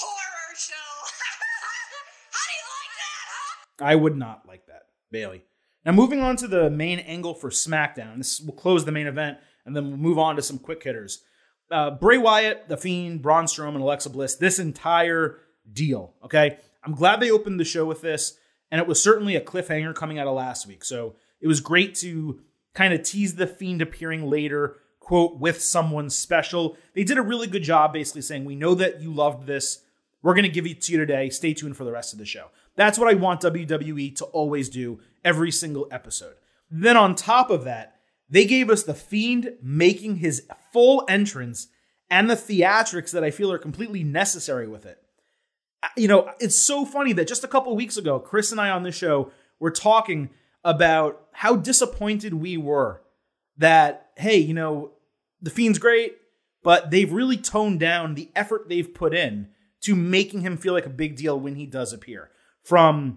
horror 0.00 0.54
show. 0.56 0.74
How 2.32 2.44
do 2.46 2.54
you 2.56 2.66
like 2.74 2.94
that, 2.96 3.24
huh? 3.28 3.84
I 3.84 3.94
would 3.94 4.16
not 4.16 4.48
like 4.48 4.66
that, 4.66 4.86
Bayley. 5.12 5.44
Now, 5.88 5.94
moving 5.94 6.20
on 6.20 6.36
to 6.36 6.46
the 6.46 6.68
main 6.68 6.98
angle 6.98 7.32
for 7.32 7.48
SmackDown. 7.48 8.18
This 8.18 8.42
will 8.42 8.52
close 8.52 8.84
the 8.84 8.92
main 8.92 9.06
event, 9.06 9.38
and 9.64 9.74
then 9.74 9.88
we'll 9.88 9.96
move 9.96 10.18
on 10.18 10.36
to 10.36 10.42
some 10.42 10.58
quick 10.58 10.84
hitters. 10.84 11.22
Uh, 11.70 11.92
Bray 11.92 12.18
Wyatt, 12.18 12.68
The 12.68 12.76
Fiend, 12.76 13.22
Braun 13.22 13.46
Strowman, 13.46 13.80
Alexa 13.80 14.10
Bliss, 14.10 14.34
this 14.34 14.58
entire 14.58 15.38
deal, 15.72 16.12
okay? 16.22 16.58
I'm 16.84 16.94
glad 16.94 17.20
they 17.20 17.30
opened 17.30 17.58
the 17.58 17.64
show 17.64 17.86
with 17.86 18.02
this, 18.02 18.36
and 18.70 18.82
it 18.82 18.86
was 18.86 19.02
certainly 19.02 19.34
a 19.34 19.40
cliffhanger 19.40 19.94
coming 19.94 20.18
out 20.18 20.26
of 20.26 20.34
last 20.34 20.66
week. 20.66 20.84
So 20.84 21.16
it 21.40 21.48
was 21.48 21.60
great 21.60 21.94
to 22.00 22.38
kind 22.74 22.92
of 22.92 23.02
tease 23.02 23.36
the 23.36 23.46
Fiend 23.46 23.80
appearing 23.80 24.28
later, 24.28 24.76
quote, 25.00 25.38
with 25.38 25.62
someone 25.62 26.10
special. 26.10 26.76
They 26.92 27.04
did 27.04 27.16
a 27.16 27.22
really 27.22 27.46
good 27.46 27.62
job 27.62 27.94
basically 27.94 28.20
saying, 28.20 28.44
We 28.44 28.56
know 28.56 28.74
that 28.74 29.00
you 29.00 29.10
loved 29.10 29.46
this. 29.46 29.82
We're 30.20 30.34
going 30.34 30.42
to 30.42 30.50
give 30.50 30.66
it 30.66 30.82
to 30.82 30.92
you 30.92 30.98
today. 30.98 31.30
Stay 31.30 31.54
tuned 31.54 31.78
for 31.78 31.84
the 31.84 31.92
rest 31.92 32.12
of 32.12 32.18
the 32.18 32.26
show. 32.26 32.48
That's 32.78 32.98
what 32.98 33.08
I 33.08 33.14
want 33.14 33.42
WWE 33.42 34.16
to 34.16 34.24
always 34.26 34.70
do 34.70 35.00
every 35.22 35.50
single 35.50 35.86
episode. 35.90 36.36
Then 36.70 36.96
on 36.96 37.14
top 37.14 37.50
of 37.50 37.64
that, 37.64 37.96
they 38.30 38.46
gave 38.46 38.70
us 38.70 38.84
the 38.84 38.94
Fiend 38.94 39.54
making 39.62 40.16
his 40.16 40.46
full 40.72 41.04
entrance 41.08 41.68
and 42.08 42.30
the 42.30 42.34
theatrics 42.34 43.10
that 43.10 43.24
I 43.24 43.30
feel 43.30 43.52
are 43.52 43.58
completely 43.58 44.02
necessary 44.02 44.66
with 44.66 44.86
it 44.86 45.02
uh, 45.82 45.88
you 45.96 46.08
know, 46.08 46.30
it's 46.40 46.56
so 46.56 46.84
funny 46.84 47.12
that 47.12 47.28
just 47.28 47.44
a 47.44 47.48
couple 47.48 47.74
weeks 47.76 47.96
ago, 47.96 48.18
Chris 48.18 48.50
and 48.50 48.60
I 48.60 48.70
on 48.70 48.82
the 48.82 48.92
show 48.92 49.30
were 49.60 49.70
talking 49.70 50.30
about 50.64 51.26
how 51.32 51.56
disappointed 51.56 52.34
we 52.34 52.56
were 52.56 53.02
that, 53.56 54.10
hey, 54.16 54.36
you 54.36 54.54
know, 54.54 54.92
the 55.40 55.50
Fiend's 55.50 55.78
great, 55.78 56.16
but 56.62 56.90
they've 56.90 57.12
really 57.12 57.36
toned 57.36 57.78
down 57.78 58.14
the 58.14 58.30
effort 58.34 58.68
they've 58.68 58.92
put 58.92 59.14
in 59.14 59.48
to 59.82 59.94
making 59.94 60.40
him 60.40 60.56
feel 60.56 60.72
like 60.72 60.86
a 60.86 60.90
big 60.90 61.14
deal 61.16 61.38
when 61.38 61.54
he 61.54 61.66
does 61.66 61.92
appear. 61.92 62.30
From 62.68 63.16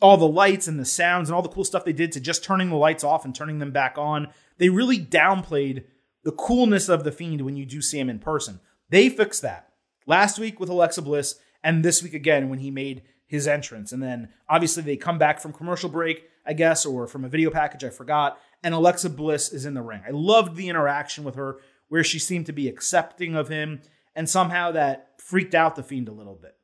all 0.00 0.16
the 0.16 0.26
lights 0.26 0.66
and 0.66 0.80
the 0.80 0.86
sounds 0.86 1.28
and 1.28 1.36
all 1.36 1.42
the 1.42 1.50
cool 1.50 1.62
stuff 1.62 1.84
they 1.84 1.92
did 1.92 2.10
to 2.12 2.20
just 2.20 2.42
turning 2.42 2.70
the 2.70 2.76
lights 2.76 3.04
off 3.04 3.26
and 3.26 3.34
turning 3.34 3.58
them 3.58 3.70
back 3.70 3.98
on, 3.98 4.28
they 4.56 4.70
really 4.70 4.98
downplayed 4.98 5.84
the 6.24 6.32
coolness 6.32 6.88
of 6.88 7.04
the 7.04 7.12
Fiend 7.12 7.42
when 7.42 7.54
you 7.54 7.66
do 7.66 7.82
see 7.82 7.98
him 7.98 8.08
in 8.08 8.18
person. 8.18 8.60
They 8.88 9.10
fixed 9.10 9.42
that. 9.42 9.74
Last 10.06 10.38
week 10.38 10.58
with 10.58 10.70
Alexa 10.70 11.02
Bliss, 11.02 11.34
and 11.62 11.84
this 11.84 12.02
week 12.02 12.14
again 12.14 12.48
when 12.48 12.60
he 12.60 12.70
made 12.70 13.02
his 13.26 13.46
entrance. 13.46 13.92
And 13.92 14.02
then 14.02 14.30
obviously 14.48 14.82
they 14.82 14.96
come 14.96 15.18
back 15.18 15.38
from 15.38 15.52
commercial 15.52 15.90
break, 15.90 16.24
I 16.46 16.54
guess, 16.54 16.86
or 16.86 17.06
from 17.06 17.26
a 17.26 17.28
video 17.28 17.50
package, 17.50 17.84
I 17.84 17.90
forgot. 17.90 18.40
And 18.62 18.74
Alexa 18.74 19.10
Bliss 19.10 19.52
is 19.52 19.66
in 19.66 19.74
the 19.74 19.82
ring. 19.82 20.00
I 20.08 20.12
loved 20.12 20.56
the 20.56 20.70
interaction 20.70 21.24
with 21.24 21.34
her 21.34 21.58
where 21.88 22.02
she 22.02 22.18
seemed 22.18 22.46
to 22.46 22.52
be 22.52 22.68
accepting 22.68 23.34
of 23.34 23.48
him, 23.48 23.82
and 24.14 24.28
somehow 24.30 24.72
that 24.72 25.20
freaked 25.20 25.54
out 25.54 25.76
the 25.76 25.82
Fiend 25.82 26.08
a 26.08 26.12
little 26.12 26.38
bit. 26.40 26.54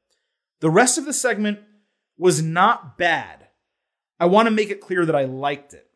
The 0.61 0.71
rest 0.71 0.97
of 0.97 1.05
the 1.05 1.13
segment 1.13 1.59
was 2.16 2.42
not 2.42 2.96
bad. 2.96 3.48
I 4.20 4.27
want 4.27 4.46
to 4.46 4.55
make 4.55 4.70
it 4.70 4.81
clear 4.81 5.05
that 5.05 5.16
I 5.16 5.24
liked 5.24 5.74
it, 5.74 5.88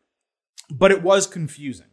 but 0.69 0.91
it 0.91 1.01
was 1.01 1.27
confusing. 1.27 1.87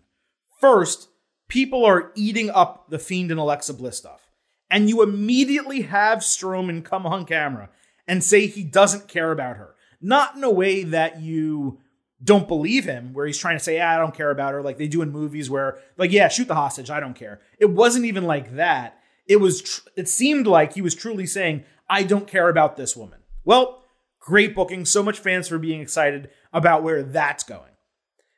First, 0.60 1.08
people 1.48 1.84
are 1.84 2.12
eating 2.14 2.50
up 2.50 2.90
the 2.90 2.98
Fiend 2.98 3.30
and 3.30 3.40
Alexa 3.40 3.74
Bliss 3.74 3.96
stuff 3.96 4.26
and 4.70 4.88
you 4.88 5.02
immediately 5.02 5.82
have 5.82 6.18
Strowman 6.20 6.84
come 6.84 7.06
on 7.06 7.24
camera 7.24 7.70
and 8.06 8.22
say 8.22 8.46
he 8.46 8.64
doesn't 8.64 9.08
care 9.08 9.32
about 9.32 9.56
her. 9.56 9.74
Not 10.00 10.36
in 10.36 10.44
a 10.44 10.50
way 10.50 10.84
that 10.84 11.20
you 11.20 11.80
don't 12.22 12.48
believe 12.48 12.84
him, 12.84 13.12
where 13.12 13.26
he's 13.26 13.38
trying 13.38 13.58
to 13.58 13.62
say, 13.62 13.76
yeah, 13.76 13.94
I 13.94 13.98
don't 13.98 14.14
care 14.14 14.30
about 14.30 14.52
her, 14.52 14.62
like 14.62 14.78
they 14.78 14.88
do 14.88 15.02
in 15.02 15.10
movies 15.10 15.50
where, 15.50 15.78
like, 15.96 16.12
yeah, 16.12 16.28
shoot 16.28 16.48
the 16.48 16.54
hostage, 16.54 16.90
I 16.90 17.00
don't 17.00 17.14
care. 17.14 17.40
It 17.58 17.70
wasn't 17.70 18.06
even 18.06 18.24
like 18.24 18.56
that. 18.56 18.98
It 19.26 19.36
was, 19.36 19.62
tr- 19.62 19.88
it 19.96 20.08
seemed 20.08 20.46
like 20.46 20.72
he 20.72 20.82
was 20.82 20.94
truly 20.94 21.26
saying, 21.26 21.64
I 21.88 22.04
don't 22.04 22.26
care 22.26 22.48
about 22.48 22.76
this 22.76 22.96
woman. 22.96 23.20
Well, 23.44 23.84
great 24.26 24.54
booking. 24.54 24.84
So 24.84 25.02
much 25.02 25.20
fans 25.20 25.48
for 25.48 25.58
being 25.58 25.80
excited 25.80 26.28
about 26.52 26.82
where 26.82 27.02
that's 27.02 27.44
going. 27.44 27.72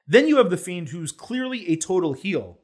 Then 0.07 0.29
you 0.29 0.37
have 0.37 0.51
The 0.51 0.57
Fiend, 0.57 0.91
who's 0.91 1.11
clearly 1.11 1.69
a 1.69 1.77
total 1.77 2.13
heel, 2.13 2.61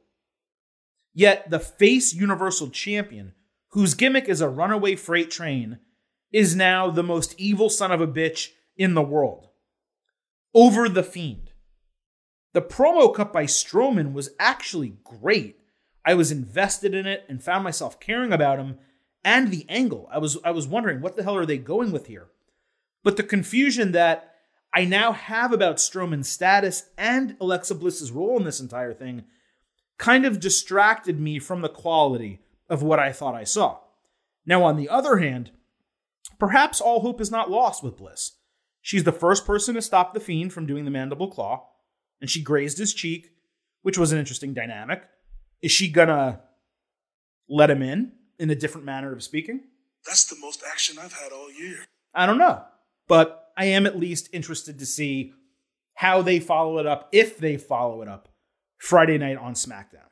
yet 1.13 1.49
the 1.49 1.59
face 1.59 2.13
Universal 2.13 2.69
Champion 2.69 3.33
whose 3.75 3.93
gimmick 3.93 4.29
is 4.29 4.39
a 4.39 4.47
runaway 4.47 4.95
freight 4.95 5.29
train, 5.29 5.77
is 6.31 6.55
now 6.55 6.89
the 6.89 7.03
most 7.03 7.35
evil 7.37 7.69
son 7.69 7.91
of 7.91 7.99
a 7.99 8.07
bitch 8.07 8.51
in 8.77 8.93
the 8.93 9.01
world. 9.01 9.49
Over 10.53 10.87
the 10.87 11.03
Fiend. 11.03 11.51
The 12.53 12.61
promo 12.61 13.13
cut 13.13 13.33
by 13.33 13.43
Strowman 13.43 14.13
was 14.13 14.29
actually 14.39 14.95
great. 15.03 15.59
I 16.05 16.13
was 16.13 16.31
invested 16.31 16.95
in 16.95 17.05
it 17.05 17.25
and 17.27 17.43
found 17.43 17.65
myself 17.65 17.99
caring 17.99 18.31
about 18.31 18.59
him 18.59 18.77
and 19.25 19.51
the 19.51 19.65
angle. 19.67 20.07
I 20.09 20.19
was 20.19 20.37
I 20.45 20.51
was 20.51 20.69
wondering 20.69 21.01
what 21.01 21.17
the 21.17 21.23
hell 21.23 21.35
are 21.35 21.45
they 21.45 21.57
going 21.57 21.91
with 21.91 22.07
here? 22.07 22.27
But 23.05 23.17
the 23.17 23.23
confusion 23.23 23.91
that 23.91 24.33
I 24.73 24.83
now 24.83 25.13
have 25.13 25.53
about 25.53 25.77
Strowman's 25.77 26.27
status 26.27 26.89
and 26.97 27.37
Alexa 27.39 27.75
Bliss's 27.75 28.11
role 28.11 28.35
in 28.37 28.43
this 28.43 28.59
entire 28.59 28.95
thing 28.95 29.25
kind 29.99 30.25
of 30.25 30.39
distracted 30.39 31.19
me 31.19 31.37
from 31.37 31.61
the 31.61 31.69
quality 31.69 32.41
of 32.67 32.81
what 32.81 32.99
I 32.99 33.11
thought 33.11 33.35
I 33.35 33.43
saw. 33.43 33.77
Now, 34.43 34.63
on 34.63 34.75
the 34.75 34.89
other 34.89 35.17
hand, 35.17 35.51
perhaps 36.39 36.81
all 36.81 37.01
hope 37.01 37.21
is 37.21 37.29
not 37.29 37.49
lost 37.49 37.83
with 37.83 37.95
Bliss. 37.95 38.39
She's 38.81 39.03
the 39.03 39.11
first 39.11 39.45
person 39.45 39.75
to 39.75 39.83
stop 39.83 40.15
the 40.15 40.19
Fiend 40.19 40.51
from 40.51 40.65
doing 40.65 40.83
the 40.83 40.91
mandible 40.91 41.29
claw, 41.29 41.69
and 42.19 42.29
she 42.29 42.41
grazed 42.41 42.79
his 42.79 42.93
cheek, 42.93 43.29
which 43.83 43.99
was 43.99 44.11
an 44.11 44.17
interesting 44.17 44.55
dynamic. 44.55 45.03
Is 45.61 45.71
she 45.71 45.91
gonna 45.91 46.41
let 47.47 47.69
him 47.69 47.83
in 47.83 48.13
in 48.39 48.49
a 48.49 48.55
different 48.55 48.85
manner 48.85 49.13
of 49.13 49.23
speaking? 49.23 49.61
That's 50.07 50.25
the 50.25 50.39
most 50.41 50.63
action 50.67 50.97
I've 50.99 51.13
had 51.13 51.31
all 51.31 51.51
year. 51.51 51.85
I 52.13 52.25
don't 52.25 52.37
know, 52.39 52.63
but 53.07 53.49
I 53.57 53.65
am 53.65 53.85
at 53.85 53.99
least 53.99 54.29
interested 54.33 54.79
to 54.79 54.85
see 54.85 55.33
how 55.95 56.21
they 56.21 56.39
follow 56.39 56.77
it 56.77 56.85
up, 56.85 57.09
if 57.11 57.37
they 57.37 57.57
follow 57.57 58.01
it 58.01 58.07
up, 58.07 58.29
Friday 58.77 59.17
night 59.17 59.37
on 59.37 59.53
SmackDown. 59.53 60.09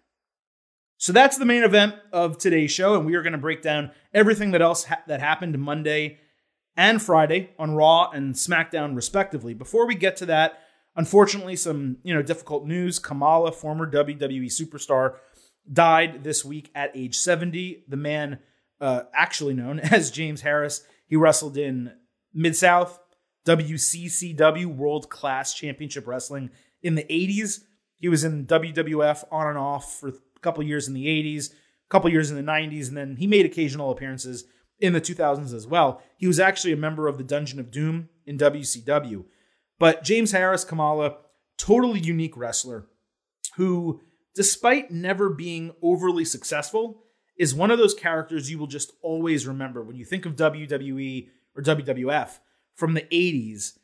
So 0.98 1.12
that's 1.12 1.38
the 1.38 1.46
main 1.46 1.64
event 1.64 1.96
of 2.14 2.38
today's 2.38 2.72
show, 2.72 2.96
and 2.96 3.06
we 3.06 3.16
are 3.16 3.22
going 3.22 3.34
to 3.34 3.38
break 3.38 3.62
down 3.62 3.92
everything 4.14 4.52
that 4.52 4.62
else 4.62 4.86
ha- 4.86 5.04
that 5.08 5.20
happened 5.20 5.60
Monday 5.60 6.20
and 6.78 7.02
Friday 7.02 7.50
on 7.60 7.76
Raw 7.76 8.10
and 8.12 8.34
SmackDown, 8.36 8.96
respectively. 8.96 9.54
Before 9.54 9.86
we 9.86 9.96
get 9.96 10.16
to 10.18 10.26
that, 10.28 10.60
unfortunately, 10.96 11.58
some 11.58 11.98
you 12.04 12.14
know 12.14 12.22
difficult 12.22 12.66
news. 12.66 13.00
Kamala, 13.00 13.52
former 13.52 13.90
WWE 13.92 14.46
superstar, 14.46 15.16
died 15.72 16.24
this 16.24 16.46
week 16.46 16.72
at 16.74 16.96
age 16.96 17.18
70. 17.18 17.84
The 17.90 17.98
man, 17.98 18.40
uh, 18.80 19.02
actually 19.14 19.56
known 19.56 19.80
as 19.82 20.10
James 20.10 20.40
Harris, 20.40 20.86
he 21.06 21.18
wrestled 21.18 21.58
in 21.58 21.92
Mid 22.34 22.56
South, 22.56 23.00
WCCW 23.46 24.66
World 24.66 25.10
Class 25.10 25.54
Championship 25.54 26.08
Wrestling 26.08 26.50
in 26.82 26.96
the 26.96 27.04
80s. 27.04 27.62
He 27.98 28.10
was 28.10 28.24
in 28.24 28.46
WWF 28.46 29.24
on 29.32 29.48
and 29.48 29.58
off 29.58 30.00
for 30.00 30.10
a 30.10 30.40
couple 30.42 30.64
years 30.64 30.88
in 30.88 30.94
the 30.94 31.06
80s, 31.06 31.52
a 31.52 31.56
couple 31.90 32.10
years 32.10 32.32
in 32.32 32.38
the 32.38 32.52
90s, 32.52 32.88
and 32.88 32.98
then 32.98 33.16
he 33.18 33.28
made 33.28 33.46
occasional 33.46 33.92
appearances 33.92 34.46
in 34.80 34.94
the 34.94 35.02
2000s 35.02 35.54
as 35.54 35.68
well. 35.68 36.02
He 36.18 36.28
was 36.28 36.40
actually 36.40 36.74
a 36.74 36.78
member 36.78 37.08
of 37.08 37.18
the 37.18 37.24
Dungeon 37.24 37.60
of 37.60 37.72
Doom 37.72 38.10
in 38.26 38.38
WCW. 38.38 39.26
But 39.80 40.04
James 40.04 40.32
Harris 40.32 40.66
Kamala, 40.66 41.18
totally 41.58 42.00
unique 42.00 42.36
wrestler 42.36 42.88
who, 43.56 44.02
despite 44.36 44.92
never 44.92 45.30
being 45.30 45.72
overly 45.82 46.26
successful, 46.26 47.04
is 47.38 47.54
one 47.54 47.72
of 47.72 47.78
those 47.78 47.94
characters 47.94 48.50
you 48.50 48.58
will 48.58 48.68
just 48.68 48.92
always 49.02 49.48
remember 49.48 49.84
when 49.84 49.96
you 49.96 50.06
think 50.06 50.26
of 50.26 50.36
WWE 50.36 51.28
or 51.56 51.64
WWF 51.64 52.40
from 52.76 52.94
the 52.94 53.02
80s. 53.02 53.78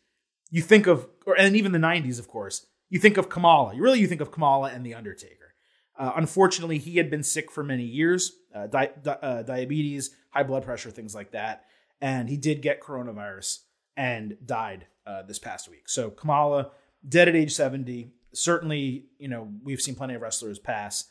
You 0.52 0.62
think 0.62 0.88
of, 0.88 1.08
or 1.26 1.38
and 1.38 1.56
even 1.56 1.72
the 1.72 1.80
90s, 1.80 2.20
of 2.20 2.28
course. 2.28 2.66
You 2.90 3.00
think 3.00 3.18
of 3.18 3.30
Kamala. 3.30 3.76
You 3.76 3.84
really 3.84 4.00
you 4.00 4.08
think 4.08 4.22
of 4.22 4.32
Kamala 4.32 4.72
and 4.72 4.86
the 4.86 4.96
Undertaker. 4.96 5.54
Uh, 5.98 6.14
unfortunately, 6.16 6.78
he 6.78 6.98
had 6.98 7.10
been 7.10 7.24
sick 7.24 7.52
for 7.52 7.64
many 7.64 7.84
years, 7.84 8.32
uh, 8.56 8.68
di- 8.68 8.92
di- 9.04 9.18
uh, 9.22 9.44
diabetes, 9.44 10.16
high 10.32 10.44
blood 10.44 10.64
pressure, 10.64 10.90
things 10.90 11.14
like 11.14 11.32
that, 11.32 11.66
and 12.02 12.30
he 12.30 12.38
did 12.38 12.62
get 12.62 12.82
coronavirus 12.82 13.60
and 13.98 14.38
died 14.46 14.88
uh, 15.06 15.22
this 15.24 15.40
past 15.40 15.70
week. 15.70 15.90
So 15.90 16.10
Kamala, 16.10 16.72
dead 17.08 17.28
at 17.28 17.36
age 17.36 17.54
70. 17.54 18.12
Certainly, 18.34 19.06
you 19.18 19.28
know, 19.28 19.50
we've 19.64 19.82
seen 19.82 19.96
plenty 19.96 20.16
of 20.16 20.22
wrestlers 20.22 20.58
pass. 20.58 21.06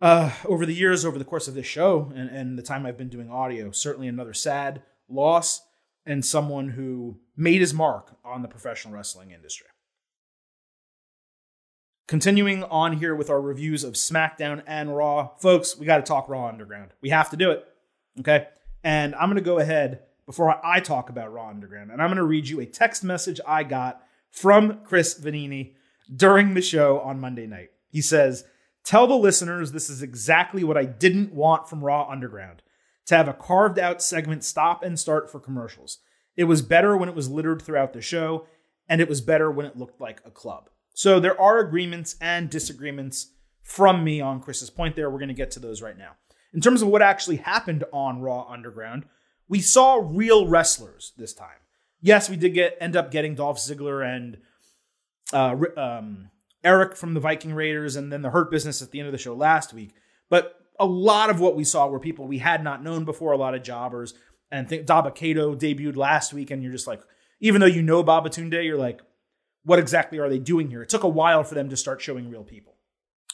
Uh, 0.00 0.32
over 0.44 0.66
the 0.66 0.74
years, 0.74 1.04
over 1.04 1.18
the 1.18 1.24
course 1.24 1.46
of 1.46 1.54
this 1.54 1.66
show, 1.66 2.12
and, 2.14 2.28
and 2.28 2.58
the 2.58 2.62
time 2.62 2.84
I've 2.84 2.98
been 2.98 3.08
doing 3.08 3.30
audio, 3.30 3.70
certainly 3.70 4.08
another 4.08 4.34
sad 4.34 4.82
loss 5.08 5.62
and 6.06 6.24
someone 6.24 6.70
who 6.70 7.18
made 7.36 7.60
his 7.60 7.74
mark 7.74 8.16
on 8.24 8.42
the 8.42 8.48
professional 8.48 8.94
wrestling 8.94 9.30
industry. 9.30 9.66
Continuing 12.06 12.62
on 12.64 12.98
here 12.98 13.14
with 13.14 13.30
our 13.30 13.40
reviews 13.40 13.82
of 13.82 13.94
SmackDown 13.94 14.62
and 14.66 14.94
Raw, 14.94 15.30
folks, 15.38 15.76
we 15.76 15.86
got 15.86 15.96
to 15.96 16.02
talk 16.02 16.28
Raw 16.28 16.46
Underground. 16.48 16.90
We 17.00 17.08
have 17.10 17.30
to 17.30 17.36
do 17.36 17.50
it. 17.50 17.66
Okay. 18.20 18.48
And 18.82 19.14
I'm 19.14 19.30
going 19.30 19.36
to 19.36 19.42
go 19.42 19.58
ahead 19.58 20.00
before 20.26 20.64
I 20.64 20.80
talk 20.80 21.08
about 21.08 21.32
Raw 21.32 21.48
Underground, 21.48 21.90
and 21.90 22.00
I'm 22.00 22.08
going 22.08 22.16
to 22.16 22.24
read 22.24 22.48
you 22.48 22.60
a 22.60 22.66
text 22.66 23.04
message 23.04 23.40
I 23.46 23.62
got 23.62 24.02
from 24.30 24.80
Chris 24.84 25.18
Vannini 25.18 25.74
during 26.14 26.54
the 26.54 26.62
show 26.62 27.00
on 27.00 27.20
Monday 27.20 27.46
night. 27.46 27.70
He 27.88 28.00
says, 28.00 28.44
Tell 28.84 29.06
the 29.06 29.14
listeners 29.14 29.72
this 29.72 29.88
is 29.88 30.02
exactly 30.02 30.62
what 30.62 30.76
I 30.76 30.84
didn't 30.84 31.32
want 31.32 31.68
from 31.68 31.82
Raw 31.82 32.06
Underground 32.08 32.62
to 33.06 33.16
have 33.16 33.28
a 33.28 33.34
carved 33.34 33.78
out 33.78 34.02
segment 34.02 34.44
stop 34.44 34.82
and 34.82 34.98
start 34.98 35.30
for 35.30 35.40
commercials. 35.40 35.98
It 36.36 36.44
was 36.44 36.62
better 36.62 36.96
when 36.96 37.08
it 37.08 37.14
was 37.14 37.30
littered 37.30 37.62
throughout 37.62 37.92
the 37.92 38.00
show, 38.00 38.46
and 38.88 39.00
it 39.00 39.08
was 39.08 39.20
better 39.20 39.50
when 39.50 39.66
it 39.66 39.76
looked 39.76 40.00
like 40.00 40.20
a 40.24 40.30
club. 40.30 40.68
So 40.94 41.20
there 41.20 41.40
are 41.40 41.58
agreements 41.58 42.16
and 42.20 42.50
disagreements 42.50 43.32
from 43.62 44.04
me 44.04 44.20
on 44.20 44.40
Chris's 44.40 44.70
point 44.70 44.96
there. 44.96 45.10
We're 45.10 45.18
going 45.18 45.28
to 45.28 45.34
get 45.34 45.50
to 45.52 45.60
those 45.60 45.82
right 45.82 45.98
now. 45.98 46.12
In 46.52 46.60
terms 46.60 46.82
of 46.82 46.88
what 46.88 47.02
actually 47.02 47.36
happened 47.36 47.84
on 47.92 48.20
Raw 48.20 48.46
Underground, 48.48 49.04
we 49.48 49.60
saw 49.60 50.00
real 50.02 50.46
wrestlers 50.46 51.12
this 51.16 51.34
time. 51.34 51.58
Yes, 52.00 52.30
we 52.30 52.36
did 52.36 52.54
get 52.54 52.76
end 52.80 52.96
up 52.96 53.10
getting 53.10 53.34
Dolph 53.34 53.58
Ziggler 53.58 54.06
and 54.06 54.38
uh, 55.32 55.56
um, 55.76 56.30
Erik 56.62 56.96
from 56.96 57.14
the 57.14 57.20
Viking 57.20 57.54
Raiders, 57.54 57.96
and 57.96 58.12
then 58.12 58.22
the 58.22 58.30
Hurt 58.30 58.50
Business 58.50 58.82
at 58.82 58.90
the 58.90 59.00
end 59.00 59.06
of 59.06 59.12
the 59.12 59.18
show 59.18 59.34
last 59.34 59.72
week. 59.72 59.94
But 60.28 60.54
a 60.78 60.86
lot 60.86 61.30
of 61.30 61.40
what 61.40 61.56
we 61.56 61.64
saw 61.64 61.86
were 61.86 62.00
people 62.00 62.26
we 62.26 62.38
had 62.38 62.62
not 62.64 62.82
known 62.82 63.04
before, 63.04 63.32
a 63.32 63.36
lot 63.36 63.54
of 63.54 63.62
jobbers. 63.62 64.14
And 64.50 64.68
think 64.68 64.86
Dabba-Kato 64.86 65.54
debuted 65.56 65.96
last 65.96 66.32
week, 66.32 66.50
and 66.50 66.62
you're 66.62 66.72
just 66.72 66.86
like, 66.86 67.02
even 67.40 67.60
though 67.60 67.66
you 67.66 67.82
know 67.82 68.04
Babatunde, 68.04 68.64
you're 68.64 68.78
like, 68.78 69.00
what 69.64 69.78
exactly 69.78 70.18
are 70.18 70.28
they 70.28 70.38
doing 70.38 70.70
here? 70.70 70.82
It 70.82 70.88
took 70.88 71.02
a 71.02 71.08
while 71.08 71.42
for 71.42 71.54
them 71.54 71.70
to 71.70 71.76
start 71.76 72.00
showing 72.00 72.30
real 72.30 72.44
people. 72.44 72.74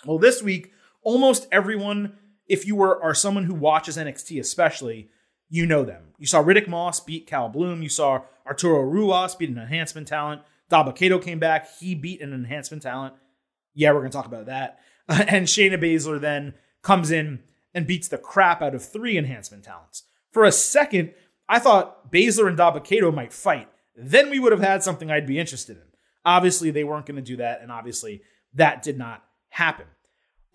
Well, 0.07 0.19
this 0.19 0.43
week, 0.43 0.73
almost 1.03 1.47
everyone, 1.53 2.17
if 2.47 2.67
you 2.67 2.77
were 2.77 3.03
are 3.03 3.15
someone 3.15 3.45
who 3.45 3.55
watches 3.55 3.97
NXT 3.97 4.41
especially, 4.41 5.11
you 5.49 5.67
know 5.67 5.85
them. 5.85 6.15
You 6.19 6.27
saw 6.27 6.43
Riddick 6.43 6.69
Moss 6.69 7.01
beat 7.01 7.27
Cal 7.27 7.49
Bloom. 7.49 7.83
You 7.83 7.89
saw 7.89 8.23
Arturo 8.47 8.83
Ruas 8.83 9.35
beat 9.37 9.51
an 9.51 9.59
enhancement 9.59 10.07
talent. 10.07 10.43
Dabba-Kato 10.71 11.19
came 11.19 11.41
back. 11.41 11.69
He 11.79 11.95
beat 11.95 12.23
an 12.23 12.33
enhancement 12.33 12.83
talent. 12.83 13.15
Yeah, 13.75 13.91
we're 13.93 14.01
going 14.01 14.13
to 14.13 14.17
talk 14.17 14.27
about 14.27 14.47
that. 14.47 14.79
and 15.09 15.47
Shayna 15.47 15.83
Baszler 15.83 16.21
then 16.21 16.55
comes 16.83 17.11
in 17.11 17.43
and 17.75 17.87
beats 17.87 18.09
the 18.09 18.19
crap 18.19 18.63
out 18.63 18.75
of 18.75 18.85
three 18.85 19.17
enhancement 19.17 19.65
talents. 19.65 20.05
For 20.33 20.45
a 20.45 20.53
second, 20.53 21.13
I 21.49 21.59
thought 21.59 22.11
Baszler 22.11 22.49
and 22.49 22.59
Dabba-Kato 22.59 23.11
might 23.11 23.33
fight. 23.33 23.69
Then 23.97 24.31
we 24.31 24.39
would 24.39 24.53
have 24.53 24.61
had 24.61 24.83
something 24.83 25.11
I'd 25.11 25.27
be 25.27 25.39
interested 25.39 25.77
in. 25.77 25.83
Obviously, 26.25 26.71
they 26.71 26.85
weren't 26.85 27.07
going 27.07 27.17
to 27.17 27.23
do 27.23 27.37
that, 27.37 27.61
and 27.63 27.73
obviously, 27.73 28.23
that 28.55 28.83
did 28.83 28.99
not 28.99 29.25
happen. 29.49 29.87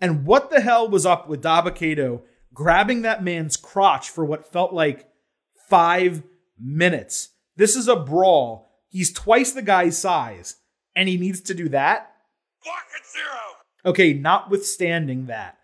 And 0.00 0.26
what 0.26 0.50
the 0.50 0.60
hell 0.60 0.88
was 0.88 1.06
up 1.06 1.28
with 1.28 1.42
Dabba-Kato 1.42 2.22
grabbing 2.52 3.02
that 3.02 3.22
man's 3.22 3.56
crotch 3.56 4.10
for 4.10 4.24
what 4.24 4.50
felt 4.50 4.72
like 4.72 5.08
five 5.68 6.22
minutes? 6.58 7.30
This 7.56 7.76
is 7.76 7.88
a 7.88 7.96
brawl. 7.96 8.70
He's 8.88 9.12
twice 9.12 9.52
the 9.52 9.62
guy's 9.62 9.98
size, 9.98 10.56
and 10.94 11.08
he 11.08 11.16
needs 11.16 11.40
to 11.42 11.54
do 11.54 11.68
that? 11.70 12.12
Pocket 12.64 13.06
zero! 13.12 13.90
Okay, 13.90 14.12
notwithstanding 14.14 15.26
that, 15.26 15.58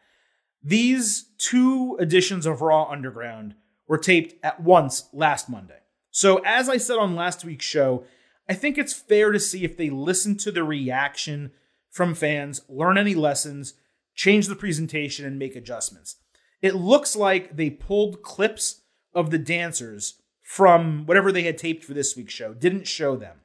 these 0.63 1.31
two 1.39 1.97
editions 2.01 2.47
of 2.47 2.63
Raw 2.63 2.89
Underground 2.91 3.55
were 3.89 3.99
taped 3.99 4.35
at 4.45 4.61
once 4.61 5.09
last 5.13 5.49
Monday. 5.49 5.81
So, 6.11 6.39
as 6.45 6.69
I 6.69 6.77
said 6.77 6.99
on 6.99 7.17
last 7.17 7.45
week's 7.45 7.65
show, 7.65 8.05
I 8.49 8.55
think 8.55 8.77
it's 8.77 8.93
fair 8.93 9.33
to 9.33 9.41
see 9.41 9.65
if 9.65 9.77
they 9.77 9.91
listen 9.91 10.37
to 10.39 10.53
the 10.53 10.65
reaction 10.65 11.53
from 11.91 12.15
fans, 12.15 12.63
learn 12.69 12.99
any 12.99 13.15
lessons, 13.15 13.75
change 14.15 14.47
the 14.47 14.57
presentation, 14.57 15.25
and 15.25 15.39
make 15.39 15.57
adjustments. 15.57 16.17
It 16.61 16.75
looks 16.75 17.17
like 17.17 17.57
they 17.57 17.71
pulled 17.71 18.23
clips 18.23 18.83
of 19.15 19.31
the 19.31 19.39
dancers 19.39 20.21
from 20.43 21.07
whatever 21.07 21.33
they 21.33 21.43
had 21.43 21.59
taped 21.59 21.85
for 21.85 21.95
this 21.95 22.17
week's 22.17 22.35
show, 22.35 22.55
didn't 22.55 22.87
show 22.87 23.17
them. 23.17 23.39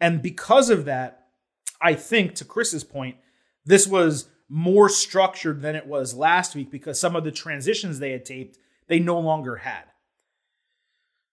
And 0.00 0.22
because 0.22 0.70
of 0.70 0.84
that, 0.84 1.28
I 1.80 1.94
think, 1.94 2.34
to 2.36 2.44
Chris's 2.44 2.84
point, 2.84 3.16
this 3.64 3.86
was 3.86 4.28
more 4.48 4.88
structured 4.88 5.62
than 5.62 5.74
it 5.74 5.86
was 5.86 6.14
last 6.14 6.54
week 6.54 6.70
because 6.70 7.00
some 7.00 7.16
of 7.16 7.24
the 7.24 7.32
transitions 7.32 7.98
they 7.98 8.12
had 8.12 8.24
taped, 8.24 8.58
they 8.88 8.98
no 8.98 9.18
longer 9.18 9.56
had. 9.56 9.84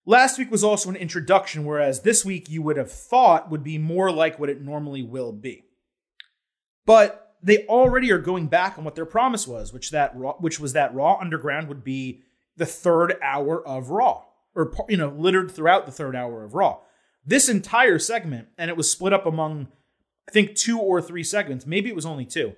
Last 0.06 0.38
week 0.38 0.52
was 0.52 0.64
also 0.64 0.90
an 0.90 0.96
introduction, 0.96 1.64
whereas 1.64 2.02
this 2.02 2.26
week 2.26 2.50
you 2.50 2.62
would 2.62 2.76
have 2.76 2.92
thought 2.92 3.50
would 3.50 3.64
be 3.64 3.78
more 3.78 4.12
like 4.12 4.38
what 4.38 4.50
it 4.50 4.62
normally 4.62 5.04
will 5.04 5.32
be. 5.32 5.64
But 6.86 7.36
they 7.42 7.66
already 7.68 8.12
are 8.12 8.20
going 8.20 8.48
back 8.48 8.78
on 8.78 8.84
what 8.84 8.96
their 8.96 9.06
promise 9.06 9.48
was, 9.48 9.72
which 9.72 9.92
that 9.92 10.16
Raw, 10.16 10.34
which 10.34 10.60
was 10.60 10.74
that 10.74 10.94
Raw 10.94 11.18
Underground 11.20 11.70
would 11.70 11.84
be 11.84 12.24
the 12.58 12.66
third 12.66 13.16
hour 13.22 13.66
of 13.66 13.90
Raw, 13.90 14.24
or 14.56 14.74
you 14.90 14.98
know, 14.98 15.10
littered 15.10 15.52
throughout 15.52 15.86
the 15.86 15.92
third 15.92 16.16
hour 16.16 16.44
of 16.44 16.54
Raw. 16.54 16.80
This 17.26 17.48
entire 17.48 18.00
segment, 18.00 18.50
and 18.58 18.70
it 18.70 18.76
was 18.76 18.92
split 18.92 19.14
up 19.14 19.26
among, 19.26 19.70
I 20.28 20.32
think, 20.32 20.56
two 20.56 20.80
or 20.80 21.02
three 21.02 21.24
segments. 21.24 21.66
Maybe 21.66 21.90
it 21.90 21.96
was 21.96 22.06
only 22.06 22.26
two, 22.26 22.56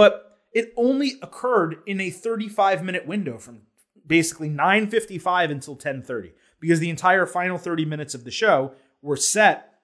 but 0.00 0.38
it 0.54 0.72
only 0.78 1.18
occurred 1.20 1.76
in 1.84 2.00
a 2.00 2.08
35 2.08 2.82
minute 2.82 3.06
window 3.06 3.36
from 3.36 3.60
basically 4.06 4.48
9:55 4.48 5.50
until 5.50 5.76
10:30 5.76 6.32
because 6.58 6.80
the 6.80 6.88
entire 6.88 7.26
final 7.26 7.58
30 7.58 7.84
minutes 7.84 8.14
of 8.14 8.24
the 8.24 8.30
show 8.30 8.72
were 9.02 9.18
set 9.18 9.74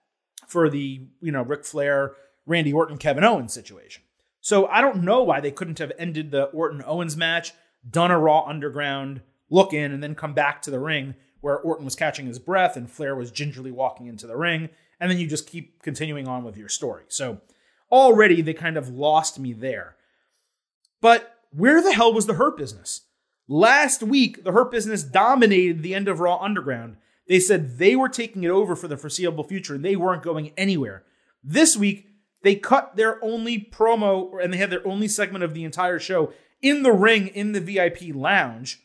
for 0.49 0.71
the, 0.71 1.07
you 1.21 1.31
know, 1.31 1.43
Ric 1.43 1.67
Flair, 1.67 2.15
Randy 2.47 2.73
Orton, 2.73 2.97
Kevin 2.97 3.25
Owens 3.25 3.53
situation. 3.53 4.05
So 4.41 4.67
I 4.69 4.81
don't 4.81 5.05
know 5.05 5.23
why 5.23 5.41
they 5.41 5.51
couldn't 5.51 5.81
have 5.81 5.93
ended 5.99 6.31
the 6.31 6.45
Orton 6.45 6.83
Owens 6.87 7.15
match, 7.15 7.53
done 7.87 8.11
a 8.11 8.19
Raw 8.19 8.47
Underground 8.47 9.21
look 9.51 9.75
in, 9.75 9.93
and 9.93 10.03
then 10.03 10.15
come 10.15 10.33
back 10.33 10.63
to 10.63 10.71
the 10.71 10.81
ring 10.81 11.15
where 11.43 11.59
Orton 11.59 11.85
was 11.85 11.95
catching 11.95 12.25
his 12.25 12.39
breath 12.39 12.75
and 12.75 12.91
Flair 12.91 13.15
was 13.15 13.31
gingerly 13.31 13.71
walking 13.71 14.07
into 14.07 14.27
the 14.27 14.39
ring. 14.39 14.71
And 14.99 15.11
then 15.11 15.19
you 15.19 15.27
just 15.27 15.47
keep 15.47 15.83
continuing 15.83 16.27
on 16.27 16.43
with 16.43 16.57
your 16.57 16.71
story. 16.71 17.05
So 17.09 17.43
already 17.91 18.41
they 18.41 18.55
kind 18.55 18.77
of 18.77 18.89
lost 18.89 19.39
me 19.39 19.53
there. 19.53 19.97
But 21.01 21.35
where 21.51 21.83
the 21.83 21.93
hell 21.93 22.13
was 22.13 22.27
the 22.27 22.35
Hurt 22.35 22.57
business? 22.57 23.03
Last 23.49 24.03
week, 24.03 24.43
the 24.43 24.53
Hurt 24.53 24.73
Business 24.73 25.05
dominated 25.05 25.83
the 25.83 25.95
end 25.95 26.09
of 26.09 26.19
Raw 26.19 26.39
Underground. 26.39 26.97
They 27.29 27.39
said 27.39 27.79
they 27.79 27.95
were 27.95 28.09
taking 28.09 28.43
it 28.43 28.51
over 28.51 28.75
for 28.75 28.89
the 28.89 28.97
foreseeable 28.97 29.45
future 29.45 29.75
and 29.75 29.85
they 29.85 29.97
weren't 29.97 30.23
going 30.23 30.53
anywhere. 30.57 31.05
This 31.45 31.77
week, 31.77 32.09
they 32.43 32.57
cut 32.57 32.97
their 32.97 33.23
only 33.25 33.59
promo 33.61 34.43
and 34.43 34.53
they 34.53 34.59
had 34.59 34.71
their 34.71 34.87
only 34.87 35.09
segment 35.09 35.45
of 35.45 35.55
the 35.55 35.65
entire 35.65 35.99
show 35.99 36.33
in 36.61 36.83
the 36.83 36.93
ring 36.93 37.29
in 37.29 37.53
the 37.53 37.61
VIP 37.61 38.15
lounge. 38.15 38.83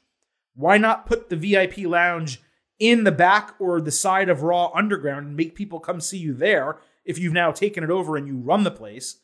Why 0.56 0.78
not 0.78 1.06
put 1.06 1.30
the 1.30 1.36
VIP 1.36 1.80
lounge 1.80 2.42
in 2.80 3.04
the 3.04 3.12
back 3.12 3.56
or 3.60 3.82
the 3.82 3.92
side 3.92 4.30
of 4.30 4.44
Raw 4.44 4.72
Underground 4.76 5.28
and 5.28 5.36
make 5.36 5.56
people 5.56 5.80
come 5.80 6.02
see 6.02 6.18
you 6.18 6.34
there 6.34 6.78
if 7.06 7.18
you've 7.18 7.34
now 7.34 7.52
taken 7.52 7.84
it 7.84 7.90
over 7.90 8.16
and 8.16 8.28
you 8.28 8.38
run 8.38 8.64
the 8.64 8.72
place? 8.72 9.18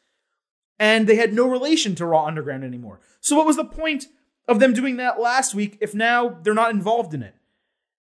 And 0.79 1.07
they 1.07 1.15
had 1.15 1.33
no 1.33 1.47
relation 1.47 1.95
to 1.95 2.05
Raw 2.05 2.25
Underground 2.25 2.63
anymore. 2.63 2.99
So, 3.19 3.35
what 3.35 3.47
was 3.47 3.55
the 3.55 3.65
point 3.65 4.05
of 4.47 4.59
them 4.59 4.73
doing 4.73 4.97
that 4.97 5.19
last 5.19 5.53
week 5.53 5.77
if 5.81 5.93
now 5.93 6.39
they're 6.41 6.53
not 6.53 6.71
involved 6.71 7.13
in 7.13 7.21
it. 7.21 7.35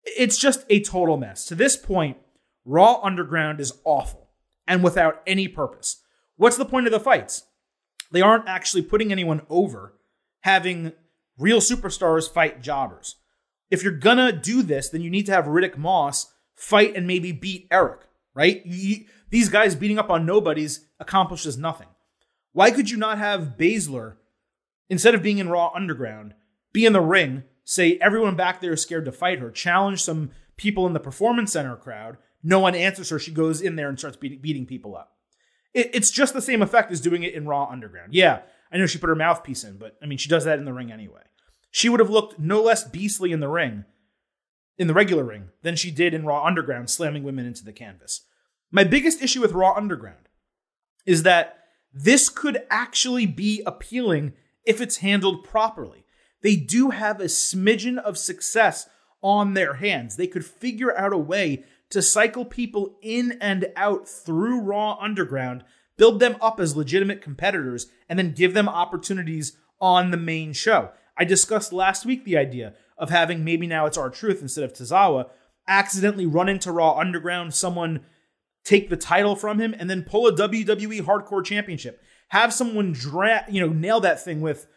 It's 0.03 0.37
just 0.37 0.65
a 0.69 0.81
total 0.81 1.17
mess. 1.17 1.45
To 1.45 1.55
this 1.55 1.77
point, 1.77 2.17
Raw 2.65 2.99
Underground 3.01 3.59
is 3.59 3.73
awful 3.85 4.29
and 4.67 4.83
without 4.83 5.21
any 5.25 5.47
purpose. 5.47 6.01
What's 6.35 6.57
the 6.57 6.65
point 6.65 6.87
of 6.87 6.91
the 6.91 6.99
fights? 6.99 7.43
They 8.11 8.21
aren't 8.21 8.47
actually 8.47 8.83
putting 8.83 9.11
anyone 9.11 9.43
over, 9.49 9.93
having 10.41 10.91
real 11.37 11.59
superstars 11.59 12.31
fight 12.31 12.61
jobbers. 12.61 13.15
If 13.71 13.81
you're 13.81 13.93
gonna 13.93 14.31
do 14.31 14.61
this, 14.61 14.89
then 14.89 15.01
you 15.01 15.09
need 15.09 15.25
to 15.27 15.31
have 15.31 15.45
Riddick 15.45 15.77
Moss 15.77 16.31
fight 16.55 16.95
and 16.95 17.07
maybe 17.07 17.31
beat 17.31 17.67
Eric, 17.71 18.01
right? 18.35 18.61
You, 18.65 19.05
these 19.29 19.49
guys 19.49 19.73
beating 19.73 19.97
up 19.97 20.09
on 20.09 20.25
nobodies 20.25 20.85
accomplishes 20.99 21.57
nothing. 21.57 21.87
Why 22.53 22.71
could 22.71 22.89
you 22.89 22.97
not 22.97 23.17
have 23.17 23.55
Baszler, 23.57 24.15
instead 24.89 25.15
of 25.15 25.23
being 25.23 25.39
in 25.39 25.49
Raw 25.49 25.71
Underground, 25.75 26.35
be 26.71 26.85
in 26.85 26.93
the 26.93 27.01
ring, 27.01 27.43
say 27.65 27.97
everyone 27.99 28.35
back 28.35 28.61
there 28.61 28.73
is 28.73 28.81
scared 28.81 29.05
to 29.05 29.11
fight 29.11 29.39
her, 29.39 29.51
challenge 29.51 30.01
some 30.01 30.31
people 30.55 30.87
in 30.87 30.93
the 30.93 30.99
Performance 30.99 31.51
Center 31.51 31.75
crowd, 31.75 32.17
no 32.43 32.59
one 32.59 32.75
answers 32.75 33.09
her, 33.09 33.19
she 33.19 33.31
goes 33.31 33.61
in 33.61 33.75
there 33.75 33.89
and 33.89 33.97
starts 33.97 34.17
beating, 34.17 34.39
beating 34.39 34.65
people 34.65 34.95
up. 34.95 35.17
It, 35.73 35.91
it's 35.93 36.11
just 36.11 36.33
the 36.33 36.41
same 36.41 36.61
effect 36.61 36.91
as 36.91 37.01
doing 37.01 37.23
it 37.23 37.33
in 37.33 37.47
Raw 37.47 37.67
Underground. 37.69 38.13
Yeah, 38.13 38.41
I 38.71 38.77
know 38.77 38.85
she 38.85 38.99
put 38.99 39.09
her 39.09 39.15
mouthpiece 39.15 39.63
in, 39.63 39.77
but 39.77 39.97
I 40.01 40.05
mean, 40.05 40.17
she 40.17 40.29
does 40.29 40.45
that 40.45 40.59
in 40.59 40.65
the 40.65 40.73
ring 40.73 40.91
anyway. 40.91 41.21
She 41.71 41.89
would 41.89 41.99
have 41.99 42.09
looked 42.09 42.37
no 42.37 42.61
less 42.61 42.83
beastly 42.83 43.31
in 43.31 43.39
the 43.39 43.47
ring, 43.47 43.85
in 44.77 44.87
the 44.87 44.93
regular 44.93 45.23
ring, 45.23 45.49
than 45.63 45.75
she 45.75 45.89
did 45.89 46.13
in 46.13 46.25
Raw 46.25 46.45
Underground, 46.45 46.89
slamming 46.89 47.23
women 47.23 47.47
into 47.47 47.63
the 47.63 47.73
canvas. 47.73 48.21
My 48.71 48.83
biggest 48.83 49.21
issue 49.23 49.41
with 49.41 49.53
Raw 49.53 49.73
Underground 49.73 50.29
is 51.05 51.23
that 51.23 51.62
this 51.93 52.29
could 52.29 52.63
actually 52.69 53.25
be 53.25 53.61
appealing 53.65 54.33
if 54.65 54.81
it's 54.81 54.97
handled 54.97 55.43
properly. 55.43 56.05
They 56.41 56.55
do 56.55 56.89
have 56.89 57.19
a 57.19 57.25
smidgen 57.25 57.97
of 57.97 58.17
success 58.17 58.89
on 59.21 59.53
their 59.53 59.75
hands. 59.75 60.15
They 60.15 60.27
could 60.27 60.45
figure 60.45 60.95
out 60.97 61.13
a 61.13 61.17
way 61.17 61.63
to 61.89 62.01
cycle 62.01 62.43
people 62.43 62.97
in 63.01 63.37
and 63.39 63.67
out 63.75 64.07
through 64.07 64.59
Raw 64.59 64.97
Underground, 64.99 65.63
build 65.95 66.19
them 66.19 66.35
up 66.41 66.59
as 66.59 66.75
legitimate 66.75 67.21
competitors, 67.21 67.87
and 68.09 68.17
then 68.17 68.33
give 68.33 68.53
them 68.53 68.67
opportunities 68.67 69.55
on 69.79 70.11
the 70.11 70.17
main 70.17 70.53
show. 70.53 70.89
I 71.15 71.23
discussed 71.23 71.71
last 71.71 72.05
week 72.05 72.25
the 72.25 72.37
idea 72.37 72.73
of 72.97 73.11
having 73.11 73.43
maybe 73.43 73.67
now 73.67 73.85
it's 73.85 73.97
R-Truth 73.97 74.41
instead 74.41 74.63
of 74.63 74.73
Tozawa 74.73 75.29
accidentally 75.67 76.25
run 76.25 76.49
into 76.49 76.71
Raw 76.71 76.97
Underground, 76.97 77.53
someone 77.53 78.05
take 78.63 78.89
the 78.89 78.97
title 78.97 79.35
from 79.35 79.59
him, 79.59 79.75
and 79.77 79.89
then 79.89 80.03
pull 80.03 80.27
a 80.27 80.35
WWE 80.35 81.01
Hardcore 81.01 81.43
Championship. 81.43 82.01
Have 82.29 82.53
someone 82.53 82.91
dra- 82.93 83.45
you 83.49 83.61
know 83.61 83.73
nail 83.73 83.99
that 84.01 84.23
thing 84.23 84.41
with 84.41 84.67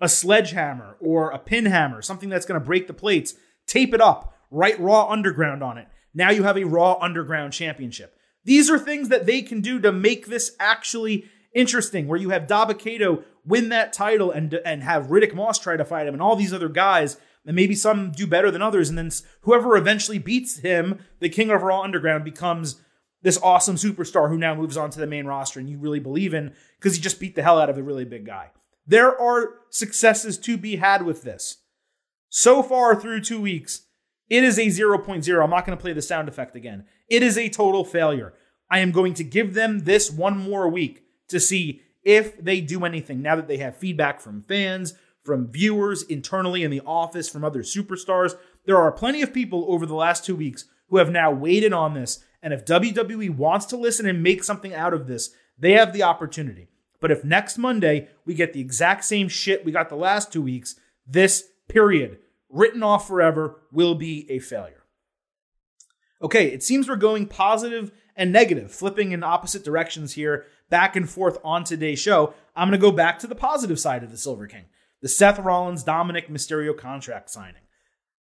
a 0.00 0.08
sledgehammer 0.08 0.96
or 1.00 1.30
a 1.30 1.38
pin 1.38 1.66
hammer, 1.66 2.02
something 2.02 2.28
that's 2.28 2.46
going 2.46 2.60
to 2.60 2.64
break 2.64 2.86
the 2.86 2.94
plates. 2.94 3.34
Tape 3.66 3.92
it 3.92 4.00
up, 4.00 4.34
write 4.50 4.80
Raw 4.80 5.08
Underground 5.08 5.62
on 5.62 5.78
it. 5.78 5.88
Now 6.14 6.30
you 6.30 6.44
have 6.44 6.56
a 6.56 6.64
Raw 6.64 6.98
Underground 7.00 7.52
Championship. 7.52 8.14
These 8.44 8.70
are 8.70 8.78
things 8.78 9.08
that 9.08 9.26
they 9.26 9.42
can 9.42 9.60
do 9.60 9.80
to 9.80 9.92
make 9.92 10.26
this 10.26 10.56
actually 10.58 11.24
interesting, 11.54 12.06
where 12.06 12.18
you 12.18 12.30
have 12.30 12.46
Dabba-Kato 12.46 13.24
win 13.44 13.70
that 13.70 13.92
title 13.92 14.30
and 14.30 14.54
and 14.64 14.82
have 14.82 15.06
Riddick 15.06 15.34
Moss 15.34 15.58
try 15.58 15.76
to 15.76 15.84
fight 15.84 16.06
him, 16.06 16.14
and 16.14 16.22
all 16.22 16.36
these 16.36 16.52
other 16.52 16.68
guys, 16.68 17.18
and 17.44 17.56
maybe 17.56 17.74
some 17.74 18.10
do 18.10 18.26
better 18.26 18.50
than 18.50 18.62
others, 18.62 18.88
and 18.88 18.96
then 18.96 19.10
whoever 19.42 19.76
eventually 19.76 20.18
beats 20.18 20.58
him, 20.58 20.98
the 21.20 21.28
King 21.28 21.50
of 21.50 21.62
Raw 21.62 21.82
Underground, 21.82 22.24
becomes 22.24 22.80
this 23.22 23.38
awesome 23.42 23.76
superstar 23.76 24.28
who 24.28 24.38
now 24.38 24.54
moves 24.54 24.76
on 24.76 24.90
to 24.90 25.00
the 25.00 25.06
main 25.06 25.26
roster, 25.26 25.60
and 25.60 25.68
you 25.68 25.78
really 25.78 26.00
believe 26.00 26.34
in 26.34 26.54
because 26.78 26.94
he 26.94 27.02
just 27.02 27.20
beat 27.20 27.34
the 27.34 27.42
hell 27.42 27.60
out 27.60 27.70
of 27.70 27.78
a 27.78 27.82
really 27.82 28.04
big 28.04 28.26
guy. 28.26 28.50
There 28.86 29.18
are 29.20 29.54
successes 29.70 30.38
to 30.38 30.56
be 30.56 30.76
had 30.76 31.04
with 31.04 31.22
this. 31.22 31.62
So 32.30 32.62
far 32.62 32.94
through 32.94 33.22
two 33.22 33.40
weeks, 33.40 33.82
it 34.28 34.44
is 34.44 34.58
a 34.58 34.66
0.0. 34.66 35.42
I'm 35.42 35.50
not 35.50 35.66
going 35.66 35.76
to 35.76 35.80
play 35.80 35.92
the 35.92 36.02
sound 36.02 36.28
effect 36.28 36.54
again. 36.56 36.84
It 37.08 37.22
is 37.22 37.38
a 37.38 37.48
total 37.48 37.84
failure. 37.84 38.34
I 38.70 38.80
am 38.80 38.92
going 38.92 39.14
to 39.14 39.24
give 39.24 39.54
them 39.54 39.80
this 39.80 40.10
one 40.10 40.38
more 40.38 40.68
week 40.68 41.04
to 41.28 41.40
see 41.40 41.82
if 42.02 42.42
they 42.42 42.60
do 42.60 42.84
anything 42.84 43.22
now 43.22 43.36
that 43.36 43.48
they 43.48 43.56
have 43.58 43.76
feedback 43.76 44.20
from 44.20 44.42
fans, 44.42 44.94
from 45.24 45.50
viewers 45.50 46.02
internally 46.02 46.62
in 46.62 46.70
the 46.70 46.82
office, 46.86 47.28
from 47.28 47.44
other 47.44 47.62
superstars. 47.62 48.36
There 48.66 48.78
are 48.78 48.92
plenty 48.92 49.22
of 49.22 49.32
people 49.32 49.66
over 49.68 49.86
the 49.86 49.94
last 49.94 50.24
two 50.24 50.36
weeks 50.36 50.66
who 50.88 50.98
have 50.98 51.10
now 51.10 51.30
waited 51.30 51.72
on 51.72 51.94
this. 51.94 52.24
And 52.42 52.52
if 52.52 52.64
WWE 52.64 53.30
wants 53.36 53.66
to 53.66 53.76
listen 53.76 54.06
and 54.06 54.22
make 54.22 54.44
something 54.44 54.74
out 54.74 54.94
of 54.94 55.06
this, 55.06 55.30
they 55.58 55.72
have 55.72 55.92
the 55.92 56.04
opportunity. 56.04 56.68
But 57.00 57.10
if 57.10 57.24
next 57.24 57.58
Monday 57.58 58.08
we 58.24 58.34
get 58.34 58.52
the 58.52 58.60
exact 58.60 59.04
same 59.04 59.28
shit 59.28 59.64
we 59.64 59.72
got 59.72 59.88
the 59.88 59.96
last 59.96 60.32
two 60.32 60.42
weeks, 60.42 60.76
this 61.06 61.48
period 61.68 62.18
written 62.48 62.82
off 62.82 63.06
forever, 63.06 63.60
will 63.72 63.94
be 63.94 64.30
a 64.30 64.38
failure. 64.38 64.84
Okay, 66.20 66.48
it 66.48 66.62
seems 66.62 66.88
we're 66.88 66.96
going 66.96 67.26
positive 67.26 67.92
and 68.16 68.32
negative, 68.32 68.72
flipping 68.72 69.12
in 69.12 69.22
opposite 69.22 69.64
directions 69.64 70.14
here, 70.14 70.46
back 70.70 70.96
and 70.96 71.08
forth 71.08 71.38
on 71.44 71.62
today's 71.62 72.00
show. 72.00 72.34
I'm 72.56 72.68
going 72.68 72.80
to 72.80 72.84
go 72.84 72.90
back 72.90 73.20
to 73.20 73.26
the 73.26 73.34
positive 73.34 73.78
side 73.78 74.02
of 74.02 74.10
the 74.10 74.16
Silver 74.16 74.46
King 74.46 74.64
the 75.00 75.08
Seth 75.08 75.38
Rollins 75.38 75.84
Dominik 75.84 76.28
Mysterio 76.28 76.76
contract 76.76 77.30
signing. 77.30 77.62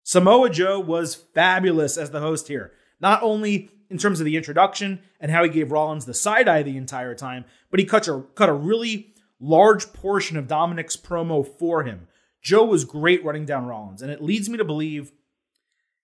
Samoa 0.02 0.50
Joe 0.50 0.80
was 0.80 1.14
fabulous 1.14 1.98
as 1.98 2.10
the 2.10 2.20
host 2.20 2.48
here, 2.48 2.72
not 3.00 3.22
only 3.22 3.70
in 3.94 4.00
terms 4.00 4.20
of 4.20 4.26
the 4.26 4.36
introduction 4.36 5.00
and 5.20 5.32
how 5.32 5.44
he 5.44 5.50
gave 5.50 5.72
Rollins 5.72 6.06
the 6.06 6.16
side 6.16 6.48
eye 6.48 6.64
the 6.64 6.78
entire 6.78 7.14
time, 7.14 7.46
but 7.70 7.80
he 7.80 7.86
cut 7.86 8.08
a, 8.08 8.24
cut 8.34 8.50
a 8.50 8.54
really 8.54 9.14
large 9.40 9.94
portion 9.94 10.36
of 10.36 10.48
Dominik's 10.48 10.98
promo 10.98 11.48
for 11.48 11.84
him, 11.84 12.08
Joe 12.42 12.66
was 12.66 12.86
great 12.86 13.24
running 13.24 13.46
down 13.46 13.68
Rollins, 13.68 14.02
and 14.02 14.12
it 14.12 14.22
leads 14.22 14.50
me 14.50 14.58
to 14.58 14.66
believe 14.66 15.12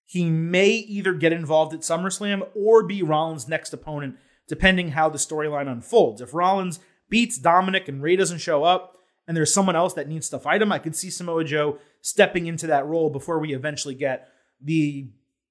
he 0.05 0.29
may 0.29 0.69
either 0.69 1.13
get 1.13 1.33
involved 1.33 1.73
at 1.73 1.81
SummerSlam 1.81 2.47
or 2.55 2.83
be 2.83 3.01
Rollins' 3.01 3.47
next 3.47 3.73
opponent, 3.73 4.17
depending 4.47 4.89
how 4.89 5.09
the 5.09 5.17
storyline 5.17 5.69
unfolds. 5.69 6.21
If 6.21 6.33
Rollins 6.33 6.79
beats 7.09 7.39
Dominik 7.39 7.87
and 7.87 8.03
Rey 8.03 8.15
doesn't 8.15 8.37
show 8.37 8.63
up, 8.63 8.97
and 9.27 9.35
there's 9.35 9.53
someone 9.53 9.75
else 9.75 9.93
that 9.93 10.07
needs 10.07 10.29
to 10.29 10.39
fight 10.39 10.61
him, 10.61 10.71
I 10.71 10.79
could 10.79 10.95
see 10.95 11.09
Samoa 11.09 11.43
Joe 11.43 11.79
stepping 12.01 12.47
into 12.47 12.67
that 12.67 12.85
role 12.85 13.09
before 13.09 13.39
we 13.39 13.53
eventually 13.53 13.95
get 13.95 14.29
the 14.61 15.09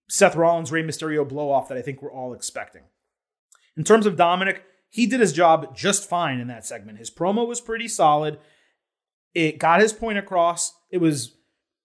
Seth 0.09 0.37
Rollins 0.37 0.73
Rey 0.73 0.83
Mysterio 0.83 1.29
blow 1.29 1.51
off 1.51 1.69
that 1.69 1.79
I 1.79 1.83
think 1.83 2.03
we're 2.03 2.13
all 2.13 2.33
expecting. 2.33 2.83
In 3.77 3.85
terms 3.85 4.07
of 4.07 4.17
Dominik, 4.17 4.61
he 4.89 5.07
did 5.07 5.21
his 5.21 5.33
job 5.33 5.77
just 5.77 6.09
fine 6.09 6.41
in 6.41 6.49
that 6.49 6.65
segment. 6.65 6.99
His 6.99 7.11
promo 7.11 7.47
was 7.47 7.61
pretty 7.61 7.89
solid. 7.89 8.39
It 9.35 9.59
got 9.59 9.81
his 9.81 9.93
point 9.93 10.19
across. 10.19 10.75
It 10.91 10.99
was 10.99 11.37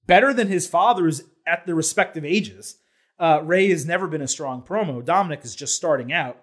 better 0.07 0.33
than 0.33 0.47
his 0.47 0.67
father's 0.67 1.23
at 1.45 1.65
the 1.65 1.75
respective 1.75 2.23
ages. 2.23 2.77
Uh, 3.19 3.41
Rey 3.43 3.69
has 3.69 3.85
never 3.85 4.07
been 4.07 4.21
a 4.21 4.27
strong 4.27 4.61
promo. 4.61 5.03
Dominik 5.03 5.43
is 5.43 5.55
just 5.55 5.75
starting 5.75 6.11
out. 6.11 6.39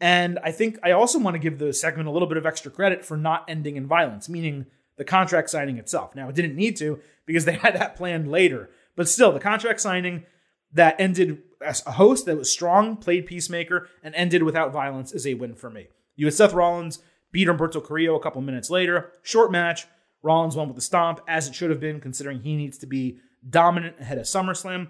And 0.00 0.38
I 0.44 0.52
think 0.52 0.78
I 0.82 0.92
also 0.92 1.18
want 1.18 1.34
to 1.34 1.40
give 1.40 1.58
the 1.58 1.72
segment 1.72 2.08
a 2.08 2.12
little 2.12 2.28
bit 2.28 2.36
of 2.36 2.46
extra 2.46 2.70
credit 2.70 3.04
for 3.04 3.16
not 3.16 3.44
ending 3.48 3.76
in 3.76 3.86
violence, 3.86 4.28
meaning 4.28 4.66
the 4.96 5.04
contract 5.04 5.50
signing 5.50 5.78
itself. 5.78 6.14
Now, 6.14 6.28
it 6.28 6.34
didn't 6.34 6.54
need 6.54 6.76
to 6.76 7.00
because 7.26 7.44
they 7.46 7.52
had 7.56 7.74
that 7.74 7.96
planned 7.96 8.30
later. 8.30 8.70
But 8.94 9.08
still, 9.08 9.32
the 9.32 9.40
contract 9.40 9.80
signing 9.80 10.24
that 10.72 10.96
ended 11.00 11.42
as 11.64 11.84
a 11.86 11.92
host 11.92 12.26
that 12.26 12.36
was 12.36 12.50
strong, 12.50 12.96
played 12.96 13.26
Peacemaker, 13.26 13.88
and 14.02 14.14
ended 14.14 14.42
without 14.42 14.72
violence 14.72 15.12
is 15.12 15.26
a 15.26 15.34
win 15.34 15.54
for 15.54 15.70
me. 15.70 15.88
You 16.16 16.26
had 16.26 16.34
Seth 16.34 16.52
Rollins 16.52 17.00
beat 17.32 17.48
Humberto 17.48 17.84
Carrillo 17.84 18.16
a 18.16 18.22
couple 18.22 18.40
minutes 18.42 18.70
later. 18.70 19.12
Short 19.22 19.50
match, 19.50 19.86
Rollins 20.22 20.56
won 20.56 20.68
with 20.68 20.76
the 20.76 20.82
stomp, 20.82 21.20
as 21.28 21.48
it 21.48 21.54
should 21.54 21.70
have 21.70 21.80
been, 21.80 22.00
considering 22.00 22.40
he 22.40 22.56
needs 22.56 22.78
to 22.78 22.86
be 22.86 23.18
dominant 23.48 23.96
ahead 24.00 24.18
of 24.18 24.24
SummerSlam. 24.24 24.88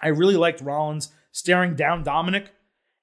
I 0.00 0.08
really 0.08 0.36
liked 0.36 0.60
Rollins 0.60 1.12
staring 1.32 1.74
down 1.74 2.04
Dominik, 2.04 2.48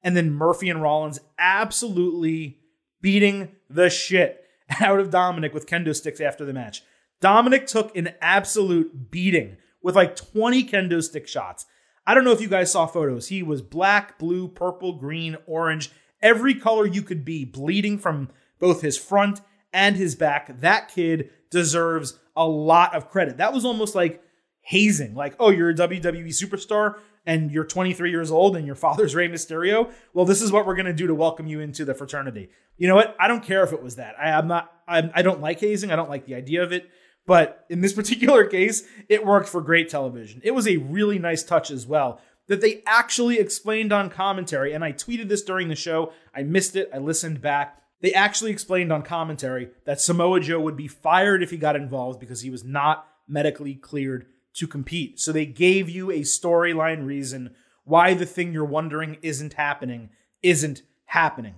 and 0.02 0.18
then 0.18 0.32
Murphy 0.32 0.70
and 0.70 0.82
Rollins 0.82 1.20
absolutely 1.38 2.60
beating 3.02 3.56
the 3.70 3.90
shit 3.90 4.44
out 4.82 5.00
of 5.00 5.10
Dominik 5.10 5.54
with 5.54 5.68
kendo 5.68 5.96
sticks 5.96 6.22
after 6.22 6.46
the 6.46 6.54
match. 6.54 6.84
Dominik 7.22 7.68
took 7.68 7.96
an 7.96 8.14
absolute 8.22 9.12
beating 9.12 9.58
with 9.82 9.96
like 9.96 10.16
20 10.16 10.64
kendo 10.66 11.02
stick 11.02 11.28
shots. 11.28 11.66
I 12.06 12.14
don't 12.14 12.26
know 12.26 12.32
if 12.32 12.42
you 12.42 12.50
guys 12.50 12.72
saw 12.72 12.86
photos. 12.86 13.28
He 13.28 13.44
was 13.44 13.62
black, 13.62 14.20
blue, 14.20 14.48
purple, 14.48 14.94
green, 14.94 15.38
orange, 15.46 15.92
every 16.22 16.56
color 16.56 16.86
you 16.86 17.02
could 17.02 17.24
be, 17.24 17.46
bleeding 17.46 17.98
from 17.98 18.30
both 18.60 18.82
his 18.82 18.98
front 18.98 19.42
and 19.72 19.96
his 19.96 20.16
back. 20.16 20.60
That 20.62 20.90
kid 20.90 21.30
deserves 21.50 22.20
a 22.36 22.48
lot 22.48 22.96
of 22.96 23.10
credit. 23.10 23.38
That 23.38 23.54
was 23.54 23.64
almost 23.64 23.96
like 23.96 24.22
hazing. 24.62 25.16
Like, 25.16 25.36
oh, 25.40 25.50
you're 25.50 25.70
a 25.70 25.76
WWE 25.76 26.30
superstar 26.30 27.00
and 27.26 27.52
you're 27.52 27.64
23 27.64 28.10
years 28.10 28.32
old 28.32 28.58
and 28.58 28.66
your 28.66 28.76
father's 28.76 29.16
Rey 29.16 29.30
Mysterio. 29.30 29.92
Well, 30.14 30.26
this 30.26 30.42
is 30.42 30.52
what 30.52 30.66
we're 30.66 30.76
going 30.76 30.88
to 30.88 30.94
do 30.94 31.08
to 31.08 31.16
welcome 31.16 31.48
you 31.48 31.62
into 31.62 31.86
the 31.86 31.94
fraternity. 31.94 32.50
You 32.78 32.88
know 32.88 32.96
what? 32.96 33.16
I 33.20 33.28
don't 33.28 33.44
care 33.44 33.64
if 33.64 33.72
it 33.72 33.82
was 33.82 33.96
that. 33.96 34.16
I, 34.20 34.30
am 34.30 34.48
not, 34.48 34.72
I'm, 34.88 35.12
I 35.14 35.22
don't 35.22 35.42
like 35.42 35.60
hazing. 35.60 35.92
I 35.92 35.96
don't 35.96 36.10
like 36.10 36.26
the 36.26 36.36
idea 36.36 36.64
of 36.64 36.74
it. 36.74 36.90
But 37.26 37.66
in 37.70 37.82
this 37.82 37.94
particular 38.02 38.46
case, 38.46 38.84
it 39.10 39.26
worked 39.26 39.50
for 39.50 39.62
great 39.62 39.90
television. 39.90 40.42
It 40.44 40.52
was 40.52 40.68
a 40.68 40.78
really 40.78 41.20
nice 41.20 41.44
touch 41.44 41.72
as 41.72 41.88
well 41.88 42.20
that 42.48 42.62
they 42.62 42.84
actually 42.86 43.40
explained 43.40 43.94
on 43.94 44.10
commentary. 44.10 44.74
And 44.74 44.84
I 44.84 44.92
tweeted 44.92 45.30
this 45.30 45.44
during 45.44 45.70
the 45.70 45.76
show. 45.76 46.12
I 46.36 46.44
missed 46.44 46.76
it. 46.76 46.90
I 46.94 46.98
listened 46.98 47.42
back. 47.42 47.82
They 48.02 48.14
actually 48.14 48.52
explained 48.52 48.92
on 48.92 49.02
commentary 49.02 49.70
that 49.86 50.02
Samoa 50.02 50.42
Joe 50.42 50.60
would 50.60 50.76
be 50.76 50.90
fired 50.90 51.42
if 51.42 51.52
he 51.52 51.58
got 51.58 51.78
involved 51.78 52.20
because 52.20 52.42
he 52.42 52.50
was 52.50 52.64
not 52.64 53.08
medically 53.28 53.76
cleared 53.76 54.26
to 54.56 54.68
compete. 54.68 55.20
So 55.20 55.32
they 55.32 55.46
gave 55.46 55.90
you 55.90 56.12
a 56.12 56.20
storyline 56.20 57.06
reason 57.06 57.56
why 57.86 58.14
the 58.14 58.26
thing 58.26 58.52
you're 58.52 58.66
wondering 58.66 59.18
isn't 59.22 59.54
happening 59.54 60.10
isn't 60.42 60.84
happening. 61.06 61.56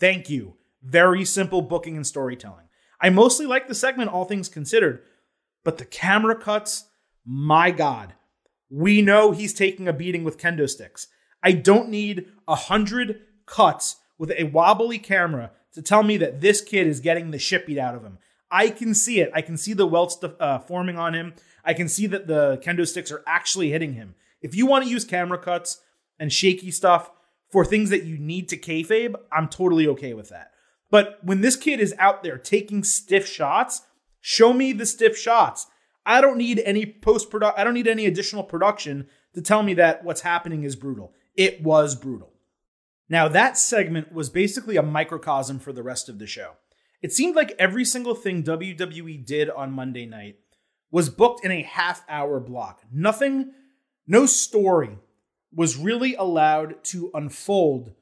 Thank 0.00 0.30
you. 0.30 0.54
Very 0.82 1.24
simple 1.24 1.62
booking 1.62 1.96
and 1.96 2.06
storytelling. 2.06 2.66
I 3.02 3.10
mostly 3.10 3.46
like 3.46 3.66
the 3.66 3.74
segment, 3.74 4.10
all 4.10 4.24
things 4.24 4.48
considered, 4.48 5.02
but 5.64 5.78
the 5.78 5.84
camera 5.84 6.36
cuts, 6.36 6.84
my 7.26 7.72
God. 7.72 8.14
We 8.70 9.02
know 9.02 9.32
he's 9.32 9.52
taking 9.52 9.88
a 9.88 9.92
beating 9.92 10.22
with 10.22 10.38
kendo 10.38 10.70
sticks. 10.70 11.08
I 11.42 11.52
don't 11.52 11.88
need 11.88 12.28
a 12.46 12.54
hundred 12.54 13.20
cuts 13.44 13.96
with 14.18 14.30
a 14.30 14.44
wobbly 14.44 14.98
camera 14.98 15.50
to 15.74 15.82
tell 15.82 16.04
me 16.04 16.16
that 16.18 16.40
this 16.40 16.60
kid 16.60 16.86
is 16.86 17.00
getting 17.00 17.32
the 17.32 17.38
shit 17.38 17.66
beat 17.66 17.78
out 17.78 17.96
of 17.96 18.04
him. 18.04 18.18
I 18.50 18.70
can 18.70 18.94
see 18.94 19.20
it. 19.20 19.32
I 19.34 19.42
can 19.42 19.56
see 19.56 19.72
the 19.72 19.86
welts 19.86 20.18
uh, 20.22 20.60
forming 20.60 20.96
on 20.96 21.14
him. 21.14 21.34
I 21.64 21.74
can 21.74 21.88
see 21.88 22.06
that 22.06 22.28
the 22.28 22.60
kendo 22.62 22.86
sticks 22.86 23.10
are 23.10 23.24
actually 23.26 23.70
hitting 23.70 23.94
him. 23.94 24.14
If 24.40 24.54
you 24.54 24.66
want 24.66 24.84
to 24.84 24.90
use 24.90 25.04
camera 25.04 25.38
cuts 25.38 25.80
and 26.18 26.32
shaky 26.32 26.70
stuff 26.70 27.10
for 27.50 27.64
things 27.64 27.90
that 27.90 28.04
you 28.04 28.16
need 28.16 28.48
to 28.50 28.56
kayfabe, 28.56 29.16
I'm 29.32 29.48
totally 29.48 29.88
okay 29.88 30.14
with 30.14 30.28
that. 30.28 30.51
But 30.92 31.20
when 31.22 31.40
this 31.40 31.56
kid 31.56 31.80
is 31.80 31.94
out 31.98 32.22
there 32.22 32.36
taking 32.36 32.84
stiff 32.84 33.26
shots, 33.26 33.80
show 34.20 34.52
me 34.52 34.74
the 34.74 34.84
stiff 34.84 35.16
shots. 35.16 35.66
I 36.04 36.20
don't 36.20 36.36
need 36.36 36.60
any 36.66 36.84
post 36.84 37.30
production. 37.30 37.58
I 37.58 37.64
don't 37.64 37.72
need 37.72 37.88
any 37.88 38.04
additional 38.04 38.44
production 38.44 39.08
to 39.34 39.40
tell 39.40 39.62
me 39.62 39.72
that 39.74 40.04
what's 40.04 40.20
happening 40.20 40.64
is 40.64 40.76
brutal. 40.76 41.14
It 41.34 41.62
was 41.62 41.94
brutal. 41.94 42.34
Now, 43.08 43.26
that 43.28 43.56
segment 43.56 44.12
was 44.12 44.28
basically 44.28 44.76
a 44.76 44.82
microcosm 44.82 45.60
for 45.60 45.72
the 45.72 45.82
rest 45.82 46.10
of 46.10 46.18
the 46.18 46.26
show. 46.26 46.52
It 47.00 47.12
seemed 47.12 47.36
like 47.36 47.56
every 47.58 47.86
single 47.86 48.14
thing 48.14 48.42
WWE 48.42 49.24
did 49.24 49.48
on 49.48 49.72
Monday 49.72 50.04
night 50.04 50.36
was 50.90 51.08
booked 51.08 51.42
in 51.42 51.50
a 51.50 51.62
half 51.62 52.04
hour 52.06 52.38
block. 52.38 52.82
Nothing, 52.92 53.52
no 54.06 54.26
story 54.26 54.98
was 55.54 55.78
really 55.78 56.14
allowed 56.16 56.84
to 56.84 57.10
unfold 57.14 57.94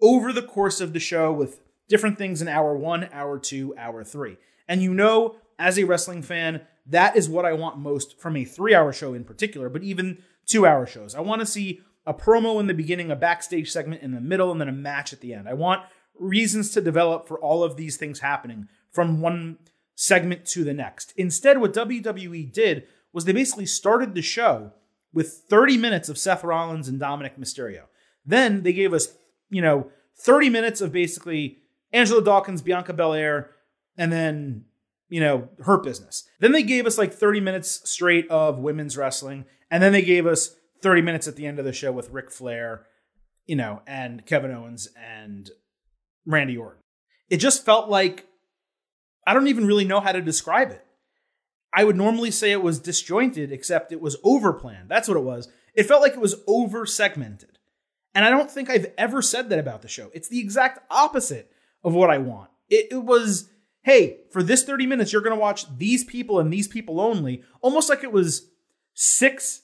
over 0.00 0.32
the 0.32 0.42
course 0.42 0.80
of 0.80 0.94
the 0.94 1.00
show 1.00 1.30
with 1.30 1.60
different 1.88 2.18
things 2.18 2.42
in 2.42 2.48
hour 2.48 2.76
one, 2.76 3.08
hour 3.12 3.38
two, 3.38 3.74
hour 3.76 4.04
three. 4.04 4.36
And 4.68 4.82
you 4.82 4.92
know, 4.94 5.36
as 5.58 5.78
a 5.78 5.84
wrestling 5.84 6.22
fan, 6.22 6.62
that 6.86 7.16
is 7.16 7.28
what 7.28 7.44
I 7.44 7.52
want 7.52 7.78
most 7.78 8.18
from 8.20 8.36
a 8.36 8.44
three 8.44 8.74
hour 8.74 8.92
show 8.92 9.14
in 9.14 9.24
particular, 9.24 9.68
but 9.68 9.82
even 9.82 10.22
two 10.46 10.66
hour 10.66 10.86
shows. 10.86 11.14
I 11.14 11.20
want 11.20 11.40
to 11.40 11.46
see 11.46 11.80
a 12.06 12.14
promo 12.14 12.58
in 12.60 12.66
the 12.66 12.74
beginning, 12.74 13.10
a 13.10 13.16
backstage 13.16 13.70
segment 13.70 14.02
in 14.02 14.12
the 14.12 14.20
middle, 14.20 14.50
and 14.50 14.60
then 14.60 14.68
a 14.68 14.72
match 14.72 15.12
at 15.12 15.20
the 15.20 15.34
end. 15.34 15.48
I 15.48 15.54
want 15.54 15.82
reasons 16.18 16.70
to 16.72 16.80
develop 16.80 17.28
for 17.28 17.38
all 17.38 17.62
of 17.62 17.76
these 17.76 17.96
things 17.96 18.20
happening 18.20 18.68
from 18.90 19.20
one 19.20 19.58
segment 19.94 20.46
to 20.46 20.64
the 20.64 20.72
next. 20.72 21.12
Instead, 21.16 21.60
what 21.60 21.74
WWE 21.74 22.52
did 22.52 22.86
was 23.12 23.24
they 23.24 23.32
basically 23.32 23.66
started 23.66 24.14
the 24.14 24.22
show 24.22 24.72
with 25.12 25.44
30 25.48 25.76
minutes 25.76 26.08
of 26.08 26.18
Seth 26.18 26.44
Rollins 26.44 26.88
and 26.88 27.00
Dominik 27.00 27.38
Mysterio. 27.38 27.84
Then 28.24 28.62
they 28.62 28.72
gave 28.72 28.92
us, 28.92 29.08
you 29.50 29.62
know, 29.62 29.90
30 30.16 30.50
minutes 30.50 30.80
of 30.80 30.92
basically 30.92 31.58
Angelo 31.92 32.20
Dawkins, 32.20 32.62
Bianca 32.62 32.92
Belair, 32.92 33.50
and 33.96 34.12
then, 34.12 34.64
you 35.08 35.20
know, 35.20 35.48
Hurt 35.60 35.82
Business. 35.82 36.28
Then 36.40 36.52
they 36.52 36.62
gave 36.62 36.86
us 36.86 36.98
like 36.98 37.12
30 37.12 37.40
minutes 37.40 37.88
straight 37.90 38.28
of 38.30 38.58
women's 38.58 38.96
wrestling. 38.96 39.46
And 39.70 39.82
then 39.82 39.92
they 39.92 40.02
gave 40.02 40.26
us 40.26 40.54
30 40.82 41.02
minutes 41.02 41.28
at 41.28 41.36
the 41.36 41.46
end 41.46 41.58
of 41.58 41.64
the 41.64 41.72
show 41.72 41.92
with 41.92 42.10
Ric 42.10 42.30
Flair, 42.30 42.86
you 43.46 43.56
know, 43.56 43.82
and 43.86 44.24
Kevin 44.24 44.52
Owens 44.52 44.88
and 44.96 45.50
Randy 46.26 46.56
Orton. 46.56 46.82
It 47.28 47.38
just 47.38 47.64
felt 47.64 47.88
like 47.88 48.26
I 49.26 49.34
don't 49.34 49.48
even 49.48 49.66
really 49.66 49.84
know 49.84 50.00
how 50.00 50.12
to 50.12 50.22
describe 50.22 50.70
it. 50.70 50.84
I 51.74 51.84
would 51.84 51.96
normally 51.96 52.30
say 52.30 52.50
it 52.50 52.62
was 52.62 52.78
disjointed, 52.78 53.52
except 53.52 53.92
it 53.92 54.00
was 54.00 54.16
overplanned. 54.24 54.88
That's 54.88 55.06
what 55.06 55.18
it 55.18 55.24
was. 55.24 55.48
It 55.74 55.84
felt 55.84 56.00
like 56.00 56.14
it 56.14 56.20
was 56.20 56.36
over 56.46 56.86
segmented. 56.86 57.58
And 58.14 58.24
I 58.24 58.30
don't 58.30 58.50
think 58.50 58.70
I've 58.70 58.92
ever 58.96 59.20
said 59.20 59.50
that 59.50 59.58
about 59.58 59.82
the 59.82 59.88
show. 59.88 60.10
It's 60.14 60.28
the 60.28 60.40
exact 60.40 60.80
opposite 60.90 61.52
of 61.84 61.94
what 61.94 62.10
I 62.10 62.18
want. 62.18 62.50
It, 62.68 62.88
it 62.92 63.04
was, 63.04 63.48
hey, 63.82 64.20
for 64.30 64.42
this 64.42 64.64
30 64.64 64.86
minutes, 64.86 65.12
you're 65.12 65.22
going 65.22 65.36
to 65.36 65.40
watch 65.40 65.66
these 65.78 66.04
people 66.04 66.38
and 66.38 66.52
these 66.52 66.68
people 66.68 67.00
only, 67.00 67.42
almost 67.60 67.88
like 67.88 68.04
it 68.04 68.12
was 68.12 68.48
six 68.94 69.62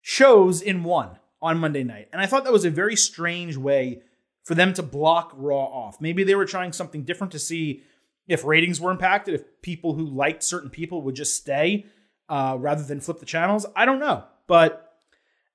shows 0.00 0.60
in 0.60 0.84
one 0.84 1.18
on 1.42 1.58
Monday 1.58 1.84
night. 1.84 2.08
And 2.12 2.20
I 2.20 2.26
thought 2.26 2.44
that 2.44 2.52
was 2.52 2.64
a 2.64 2.70
very 2.70 2.96
strange 2.96 3.56
way 3.56 4.02
for 4.44 4.54
them 4.54 4.72
to 4.74 4.82
block 4.82 5.32
Raw 5.34 5.64
off. 5.64 6.00
Maybe 6.00 6.24
they 6.24 6.34
were 6.34 6.46
trying 6.46 6.72
something 6.72 7.04
different 7.04 7.32
to 7.32 7.38
see 7.38 7.82
if 8.28 8.44
ratings 8.44 8.80
were 8.80 8.90
impacted, 8.90 9.34
if 9.34 9.62
people 9.62 9.94
who 9.94 10.06
liked 10.06 10.42
certain 10.42 10.70
people 10.70 11.02
would 11.02 11.14
just 11.14 11.36
stay 11.36 11.86
uh, 12.28 12.56
rather 12.58 12.82
than 12.82 13.00
flip 13.00 13.18
the 13.18 13.26
channels. 13.26 13.66
I 13.74 13.84
don't 13.84 13.98
know. 13.98 14.24
But 14.46 14.98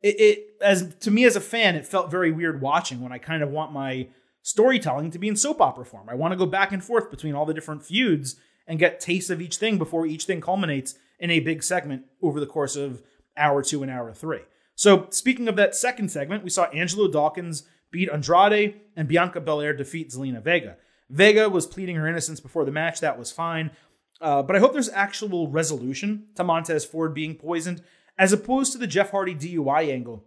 it, 0.01 0.19
it, 0.19 0.47
as 0.61 0.95
to 1.01 1.11
me 1.11 1.25
as 1.25 1.36
a 1.36 1.41
fan, 1.41 1.75
it 1.75 1.88
felt 1.88 2.11
very 2.11 2.31
weird 2.31 2.61
watching 2.61 3.01
when 3.01 3.11
I 3.11 3.17
kind 3.17 3.41
of 3.41 3.49
want 3.49 3.71
my 3.71 4.09
storytelling 4.46 5.10
to 5.10 5.18
be 5.18 5.28
in 5.28 5.36
soap 5.36 5.60
opera 5.60 5.84
form. 5.84 6.08
I 6.08 6.14
want 6.14 6.32
to 6.32 6.38
go 6.38 6.46
back 6.46 6.72
and 6.72 6.84
forth 6.84 7.10
between 7.10 7.34
all 7.34 7.48
the 7.48 7.54
different 7.54 7.84
feuds 7.84 8.36
and 8.68 8.78
get 8.78 9.00
tastes 9.00 9.32
of 9.32 9.41
each 9.41 9.58
thing 9.58 9.80
before 9.80 10.06
each 10.06 10.26
thing 10.26 10.39
culminates 10.39 10.93
in 11.20 11.32
a 11.32 11.39
big 11.39 11.64
segment 11.64 12.06
over 12.22 12.39
the 12.39 12.46
course 12.46 12.76
of 12.76 13.02
hour 13.36 13.64
two 13.64 13.82
and 13.82 13.91
hour 13.91 14.14
three. 14.14 14.41
So, 14.76 15.08
speaking 15.10 15.48
of 15.48 15.56
that 15.56 15.74
second 15.74 16.12
segment, 16.12 16.43
we 16.43 16.52
saw 16.52 16.66
Angelo 16.66 17.08
Dawkins 17.08 17.64
beat 17.89 18.08
Andrade 18.08 18.82
and 18.96 19.08
Bianca 19.08 19.41
Belair 19.41 19.74
defeat 19.74 20.12
Zelina 20.12 20.43
Vega. 20.43 20.78
Vega 21.10 21.50
was 21.50 21.66
pleading 21.66 21.96
her 21.96 22.08
innocence 22.08 22.39
before 22.39 22.66
the 22.66 22.72
match. 22.72 23.00
That 23.00 23.18
was 23.18 23.32
fine. 23.32 23.72
Uh, 24.22 24.43
but 24.43 24.56
I 24.56 24.60
hope 24.60 24.74
there's 24.74 24.89
actual 24.89 25.48
resolution 25.48 26.28
to 26.36 26.43
Montez 26.43 26.86
Ford 26.86 27.16
being 27.16 27.34
poisoned, 27.34 27.82
as 28.16 28.32
opposed 28.32 28.74
to 28.74 28.78
the 28.78 28.86
Jeff 28.86 29.10
Hardy 29.10 29.34
DUI 29.34 29.91
angle, 29.91 30.24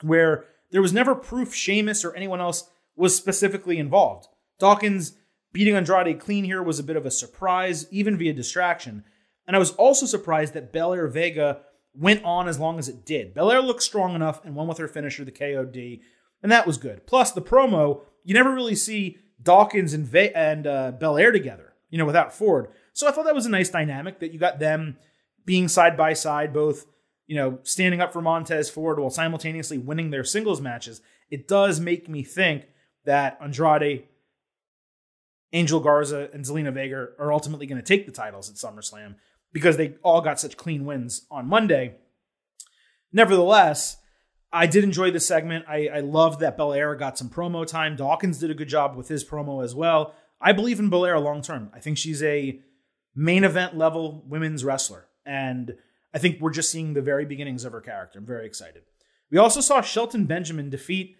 where 0.00 0.46
there 0.72 0.82
was 0.82 0.92
never 0.92 1.14
proof 1.14 1.54
Sheamus 1.54 2.04
or 2.04 2.12
anyone 2.16 2.40
else 2.40 2.68
was 2.96 3.16
specifically 3.16 3.78
involved. 3.78 4.26
Dawkins 4.58 5.16
beating 5.52 5.76
Andrade 5.76 6.20
clean 6.20 6.44
here 6.44 6.62
was 6.62 6.78
a 6.78 6.84
bit 6.84 6.96
of 6.96 7.06
a 7.06 7.10
surprise, 7.10 7.86
even 7.90 8.16
via 8.16 8.32
distraction. 8.32 9.04
And 9.46 9.56
I 9.56 9.58
was 9.58 9.72
also 9.72 10.06
surprised 10.06 10.54
that 10.54 10.72
Belair 10.72 11.08
Vega 11.08 11.60
went 11.94 12.24
on 12.24 12.48
as 12.48 12.58
long 12.58 12.78
as 12.78 12.88
it 12.88 13.04
did. 13.04 13.34
Belair 13.34 13.60
looked 13.60 13.82
strong 13.82 14.14
enough 14.14 14.44
and 14.44 14.54
won 14.54 14.66
with 14.66 14.78
her 14.78 14.88
finisher, 14.88 15.24
the 15.24 15.32
KOD, 15.32 16.00
and 16.42 16.50
that 16.50 16.66
was 16.66 16.78
good. 16.78 17.06
Plus, 17.06 17.32
the 17.32 17.42
promo, 17.42 18.02
you 18.24 18.34
never 18.34 18.52
really 18.52 18.74
see 18.74 19.18
Dawkins 19.42 19.92
and, 19.92 20.06
Ve- 20.06 20.32
and 20.34 20.66
uh, 20.66 20.92
Belair 20.92 21.32
together, 21.32 21.74
you 21.90 21.98
know, 21.98 22.06
without 22.06 22.32
Ford. 22.32 22.68
So 22.92 23.08
I 23.08 23.12
thought 23.12 23.24
that 23.24 23.34
was 23.34 23.46
a 23.46 23.50
nice 23.50 23.68
dynamic 23.68 24.20
that 24.20 24.32
you 24.32 24.38
got 24.38 24.58
them 24.58 24.96
being 25.44 25.68
side 25.68 25.96
by 25.96 26.12
side, 26.12 26.52
both, 26.52 26.86
you 27.26 27.36
know, 27.36 27.58
standing 27.62 28.00
up 28.00 28.12
for 28.12 28.22
Montez 28.22 28.70
Ford 28.70 28.98
while 28.98 29.10
simultaneously 29.10 29.78
winning 29.78 30.10
their 30.10 30.24
singles 30.24 30.60
matches. 30.60 31.00
It 31.30 31.48
does 31.48 31.80
make 31.80 32.08
me 32.08 32.22
think 32.22 32.66
that 33.04 33.38
Andrade, 33.42 34.04
Angel 35.52 35.80
Garza, 35.80 36.30
and 36.32 36.44
Zelina 36.44 36.72
Vega 36.72 37.08
are 37.18 37.32
ultimately 37.32 37.66
going 37.66 37.80
to 37.80 37.86
take 37.86 38.06
the 38.06 38.12
titles 38.12 38.48
at 38.48 38.56
SummerSlam 38.56 39.16
because 39.52 39.76
they 39.76 39.94
all 40.02 40.20
got 40.20 40.40
such 40.40 40.56
clean 40.56 40.84
wins 40.84 41.26
on 41.30 41.48
Monday. 41.48 41.96
Nevertheless, 43.12 43.98
I 44.52 44.66
did 44.66 44.84
enjoy 44.84 45.10
the 45.10 45.20
segment. 45.20 45.64
I, 45.68 45.88
I 45.88 46.00
loved 46.00 46.40
that 46.40 46.56
Belair 46.56 46.94
got 46.94 47.18
some 47.18 47.28
promo 47.28 47.66
time. 47.66 47.96
Dawkins 47.96 48.38
did 48.38 48.50
a 48.50 48.54
good 48.54 48.68
job 48.68 48.96
with 48.96 49.08
his 49.08 49.24
promo 49.24 49.62
as 49.62 49.74
well. 49.74 50.14
I 50.40 50.52
believe 50.52 50.78
in 50.78 50.90
Belair 50.90 51.18
long 51.18 51.42
term. 51.42 51.70
I 51.74 51.80
think 51.80 51.98
she's 51.98 52.22
a 52.22 52.60
main 53.14 53.44
event 53.44 53.76
level 53.76 54.24
women's 54.26 54.64
wrestler. 54.64 55.06
And 55.24 55.76
I 56.14 56.18
think 56.18 56.40
we're 56.40 56.50
just 56.50 56.70
seeing 56.70 56.94
the 56.94 57.02
very 57.02 57.24
beginnings 57.24 57.64
of 57.64 57.72
her 57.72 57.80
character. 57.80 58.18
I'm 58.18 58.26
very 58.26 58.46
excited. 58.46 58.82
We 59.30 59.38
also 59.38 59.60
saw 59.60 59.80
Shelton 59.80 60.26
Benjamin 60.26 60.68
defeat 60.68 61.16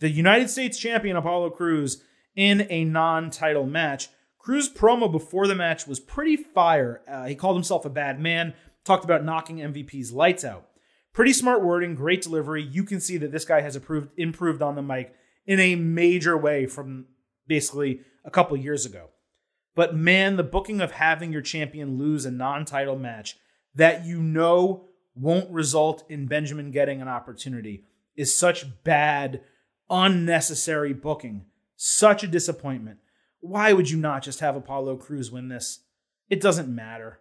the 0.00 0.10
United 0.10 0.50
States 0.50 0.78
champion 0.78 1.16
Apollo 1.16 1.50
Crews 1.50 2.02
in 2.36 2.66
a 2.70 2.84
non 2.84 3.30
title 3.30 3.66
match. 3.66 4.08
Crews' 4.38 4.68
promo 4.68 5.10
before 5.10 5.46
the 5.46 5.54
match 5.54 5.86
was 5.86 6.00
pretty 6.00 6.36
fire. 6.36 7.00
Uh, 7.08 7.24
he 7.24 7.34
called 7.34 7.56
himself 7.56 7.84
a 7.84 7.90
bad 7.90 8.20
man, 8.20 8.52
talked 8.84 9.04
about 9.04 9.24
knocking 9.24 9.56
MVP's 9.56 10.12
lights 10.12 10.44
out. 10.44 10.68
Pretty 11.14 11.32
smart 11.32 11.62
wording, 11.62 11.94
great 11.94 12.22
delivery. 12.22 12.62
You 12.62 12.84
can 12.84 13.00
see 13.00 13.16
that 13.18 13.32
this 13.32 13.44
guy 13.44 13.60
has 13.60 13.76
improved, 13.76 14.10
improved 14.18 14.60
on 14.60 14.74
the 14.74 14.82
mic 14.82 15.14
in 15.46 15.60
a 15.60 15.76
major 15.76 16.36
way 16.36 16.66
from 16.66 17.06
basically 17.46 18.00
a 18.24 18.30
couple 18.30 18.56
years 18.56 18.84
ago. 18.84 19.08
But 19.74 19.94
man, 19.94 20.36
the 20.36 20.42
booking 20.42 20.80
of 20.80 20.92
having 20.92 21.32
your 21.32 21.42
champion 21.42 21.98
lose 21.98 22.24
a 22.24 22.30
non 22.30 22.64
title 22.64 22.96
match 22.96 23.36
that 23.74 24.04
you 24.04 24.22
know 24.22 24.88
won't 25.14 25.50
result 25.50 26.04
in 26.08 26.26
Benjamin 26.26 26.70
getting 26.70 27.00
an 27.00 27.08
opportunity 27.08 27.84
is 28.16 28.36
such 28.36 28.66
bad, 28.84 29.40
unnecessary 29.90 30.92
booking. 30.92 31.46
Such 31.76 32.22
a 32.22 32.28
disappointment. 32.28 32.98
Why 33.40 33.72
would 33.72 33.90
you 33.90 33.98
not 33.98 34.22
just 34.22 34.40
have 34.40 34.56
Apollo 34.56 34.96
Crews 34.96 35.30
win 35.30 35.48
this? 35.48 35.80
It 36.30 36.40
doesn't 36.40 36.74
matter. 36.74 37.20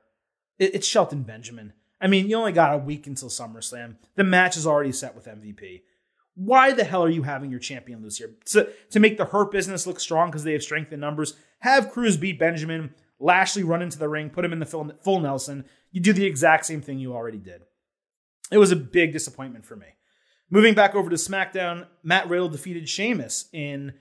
It's 0.57 0.87
Shelton 0.87 1.23
Benjamin. 1.23 1.73
I 1.99 2.07
mean, 2.07 2.29
you 2.29 2.35
only 2.35 2.51
got 2.51 2.73
a 2.73 2.77
week 2.77 3.07
until 3.07 3.29
SummerSlam. 3.29 3.95
The 4.15 4.23
match 4.23 4.57
is 4.57 4.67
already 4.67 4.91
set 4.91 5.15
with 5.15 5.25
MVP. 5.25 5.81
Why 6.35 6.71
the 6.71 6.83
hell 6.83 7.03
are 7.03 7.09
you 7.09 7.23
having 7.23 7.51
your 7.51 7.59
champion 7.59 8.01
lose 8.01 8.17
here? 8.17 8.31
To, 8.47 8.69
to 8.91 8.99
make 8.99 9.17
the 9.17 9.25
Hurt 9.25 9.51
business 9.51 9.85
look 9.85 9.99
strong 9.99 10.29
because 10.29 10.43
they 10.43 10.53
have 10.53 10.63
strength 10.63 10.91
in 10.91 10.99
numbers, 10.99 11.35
have 11.59 11.91
Crews 11.91 12.17
beat 12.17 12.39
Benjamin, 12.39 12.93
Lashley 13.19 13.63
run 13.63 13.81
into 13.81 13.99
the 13.99 14.09
ring, 14.09 14.29
put 14.29 14.43
him 14.43 14.53
in 14.53 14.59
the 14.59 14.65
full, 14.65 14.91
full 15.03 15.19
Nelson. 15.19 15.65
You 15.91 16.01
do 16.01 16.11
the 16.11 16.25
exact 16.25 16.65
same 16.65 16.81
thing 16.81 16.99
you 16.99 17.13
already 17.13 17.37
did. 17.37 17.61
It 18.51 18.57
was 18.57 18.71
a 18.71 18.75
big 18.75 19.13
disappointment 19.13 19.65
for 19.65 19.75
me. 19.75 19.87
Moving 20.53 20.75
back 20.75 20.93
over 20.93 21.09
to 21.09 21.15
SmackDown, 21.15 21.87
Matt 22.03 22.29
Riddle 22.29 22.47
defeated 22.47 22.87
Sheamus 22.87 23.49
in 23.51 23.93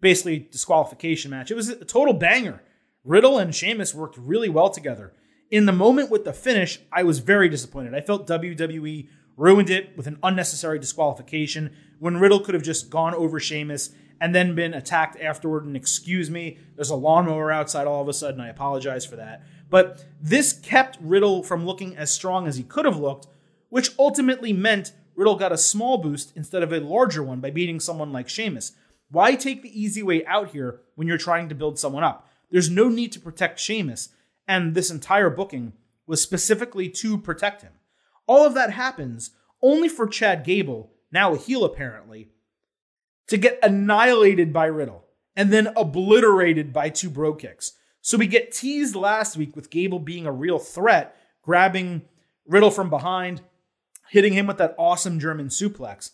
basically 0.00 0.38
disqualification 0.38 1.32
match. 1.32 1.50
It 1.50 1.56
was 1.56 1.68
a 1.68 1.84
total 1.84 2.14
banger. 2.14 2.62
Riddle 3.02 3.40
and 3.40 3.52
Sheamus 3.52 3.92
worked 3.92 4.16
really 4.16 4.48
well 4.48 4.70
together. 4.70 5.14
In 5.50 5.66
the 5.66 5.72
moment 5.72 6.12
with 6.12 6.24
the 6.24 6.32
finish, 6.32 6.78
I 6.92 7.02
was 7.02 7.18
very 7.18 7.48
disappointed. 7.48 7.92
I 7.92 8.02
felt 8.02 8.28
WWE 8.28 9.08
ruined 9.36 9.68
it 9.68 9.96
with 9.96 10.06
an 10.06 10.20
unnecessary 10.22 10.78
disqualification 10.78 11.74
when 11.98 12.18
Riddle 12.18 12.38
could 12.38 12.54
have 12.54 12.62
just 12.62 12.88
gone 12.88 13.12
over 13.12 13.40
Sheamus 13.40 13.90
and 14.20 14.32
then 14.32 14.54
been 14.54 14.74
attacked 14.74 15.20
afterward. 15.20 15.64
And 15.64 15.76
excuse 15.76 16.30
me, 16.30 16.58
there's 16.76 16.90
a 16.90 16.94
lawnmower 16.94 17.50
outside 17.50 17.88
all 17.88 18.02
of 18.02 18.08
a 18.08 18.12
sudden. 18.14 18.40
I 18.40 18.48
apologize 18.48 19.04
for 19.04 19.16
that. 19.16 19.42
But 19.68 20.06
this 20.22 20.52
kept 20.52 20.98
Riddle 21.00 21.42
from 21.42 21.66
looking 21.66 21.96
as 21.96 22.14
strong 22.14 22.46
as 22.46 22.54
he 22.54 22.62
could 22.62 22.84
have 22.84 22.96
looked, 22.96 23.26
which 23.70 23.90
ultimately 23.98 24.52
meant 24.52 24.92
Riddle 25.16 25.36
got 25.36 25.52
a 25.52 25.58
small 25.58 25.98
boost 25.98 26.36
instead 26.36 26.62
of 26.62 26.72
a 26.72 26.80
larger 26.80 27.22
one 27.22 27.40
by 27.40 27.50
beating 27.50 27.80
someone 27.80 28.12
like 28.12 28.28
Sheamus. 28.28 28.72
Why 29.10 29.34
take 29.34 29.62
the 29.62 29.80
easy 29.80 30.02
way 30.02 30.24
out 30.26 30.50
here 30.50 30.80
when 30.94 31.08
you're 31.08 31.16
trying 31.16 31.48
to 31.48 31.54
build 31.54 31.78
someone 31.78 32.04
up? 32.04 32.28
There's 32.50 32.70
no 32.70 32.88
need 32.88 33.12
to 33.12 33.20
protect 33.20 33.58
Sheamus, 33.58 34.10
and 34.46 34.74
this 34.74 34.90
entire 34.90 35.30
booking 35.30 35.72
was 36.06 36.20
specifically 36.20 36.88
to 36.88 37.18
protect 37.18 37.62
him. 37.62 37.72
All 38.26 38.46
of 38.46 38.54
that 38.54 38.70
happens 38.70 39.30
only 39.62 39.88
for 39.88 40.06
Chad 40.06 40.44
Gable, 40.44 40.92
now 41.10 41.32
a 41.34 41.38
heel 41.38 41.64
apparently, 41.64 42.28
to 43.28 43.36
get 43.36 43.58
annihilated 43.62 44.52
by 44.52 44.66
Riddle 44.66 45.04
and 45.34 45.52
then 45.52 45.72
obliterated 45.76 46.72
by 46.72 46.88
two 46.88 47.10
bro 47.10 47.34
kicks. 47.34 47.72
So 48.00 48.16
we 48.16 48.26
get 48.26 48.52
teased 48.52 48.94
last 48.94 49.36
week 49.36 49.56
with 49.56 49.70
Gable 49.70 49.98
being 49.98 50.26
a 50.26 50.32
real 50.32 50.58
threat, 50.58 51.16
grabbing 51.42 52.02
Riddle 52.46 52.70
from 52.70 52.90
behind, 52.90 53.42
hitting 54.10 54.32
him 54.32 54.46
with 54.46 54.58
that 54.58 54.74
awesome 54.78 55.18
German 55.18 55.48
suplex. 55.48 56.10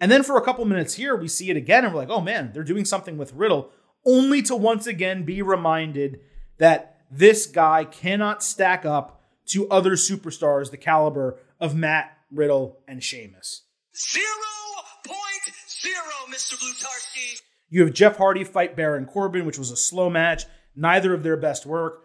And 0.00 0.10
then 0.10 0.22
for 0.22 0.36
a 0.36 0.42
couple 0.42 0.64
minutes 0.64 0.94
here, 0.94 1.16
we 1.16 1.28
see 1.28 1.50
it 1.50 1.56
again 1.56 1.84
and 1.84 1.92
we're 1.92 2.00
like, 2.00 2.10
oh 2.10 2.20
man, 2.20 2.50
they're 2.52 2.62
doing 2.62 2.84
something 2.84 3.16
with 3.16 3.32
Riddle, 3.32 3.70
only 4.04 4.42
to 4.42 4.54
once 4.54 4.86
again 4.86 5.24
be 5.24 5.42
reminded 5.42 6.20
that 6.58 7.00
this 7.10 7.46
guy 7.46 7.84
cannot 7.84 8.42
stack 8.42 8.84
up 8.84 9.22
to 9.46 9.68
other 9.68 9.92
superstars 9.92 10.70
the 10.70 10.76
caliber 10.76 11.38
of 11.60 11.74
Matt, 11.74 12.16
Riddle, 12.30 12.80
and 12.86 13.02
Sheamus. 13.02 13.62
Zero 13.94 14.24
point 15.06 15.54
zero, 15.68 16.02
Mr. 16.28 16.54
Blutarski. 16.54 17.40
You 17.68 17.84
have 17.84 17.94
Jeff 17.94 18.16
Hardy 18.16 18.44
fight 18.44 18.76
Baron 18.76 19.06
Corbin, 19.06 19.46
which 19.46 19.58
was 19.58 19.70
a 19.70 19.76
slow 19.76 20.10
match, 20.10 20.44
neither 20.74 21.14
of 21.14 21.22
their 21.22 21.36
best 21.36 21.66
work. 21.66 22.04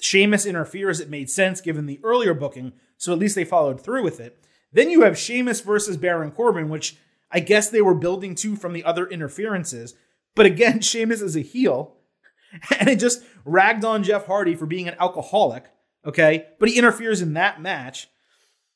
Sheamus 0.00 0.46
interferes, 0.46 1.00
it 1.00 1.10
made 1.10 1.30
sense 1.30 1.60
given 1.60 1.86
the 1.86 2.00
earlier 2.02 2.34
booking, 2.34 2.72
so 2.96 3.12
at 3.12 3.18
least 3.18 3.34
they 3.34 3.44
followed 3.44 3.80
through 3.80 4.02
with 4.02 4.20
it. 4.20 4.44
Then 4.72 4.90
you 4.90 5.02
have 5.02 5.18
Sheamus 5.18 5.60
versus 5.60 5.96
Baron 5.96 6.30
Corbin, 6.30 6.68
which 6.68 6.96
I 7.30 7.40
guess 7.40 7.68
they 7.70 7.82
were 7.82 7.94
building 7.94 8.34
to 8.36 8.56
from 8.56 8.72
the 8.72 8.84
other 8.84 9.06
interferences. 9.06 9.94
But 10.34 10.46
again, 10.46 10.80
Sheamus 10.82 11.20
is 11.20 11.36
a 11.36 11.40
heel, 11.40 11.96
and 12.78 12.88
it 12.88 13.00
just 13.00 13.22
ragged 13.44 13.84
on 13.84 14.02
Jeff 14.02 14.26
Hardy 14.26 14.54
for 14.54 14.66
being 14.66 14.88
an 14.88 14.96
alcoholic, 15.00 15.64
okay? 16.04 16.46
But 16.58 16.68
he 16.68 16.78
interferes 16.78 17.22
in 17.22 17.34
that 17.34 17.60
match. 17.60 18.08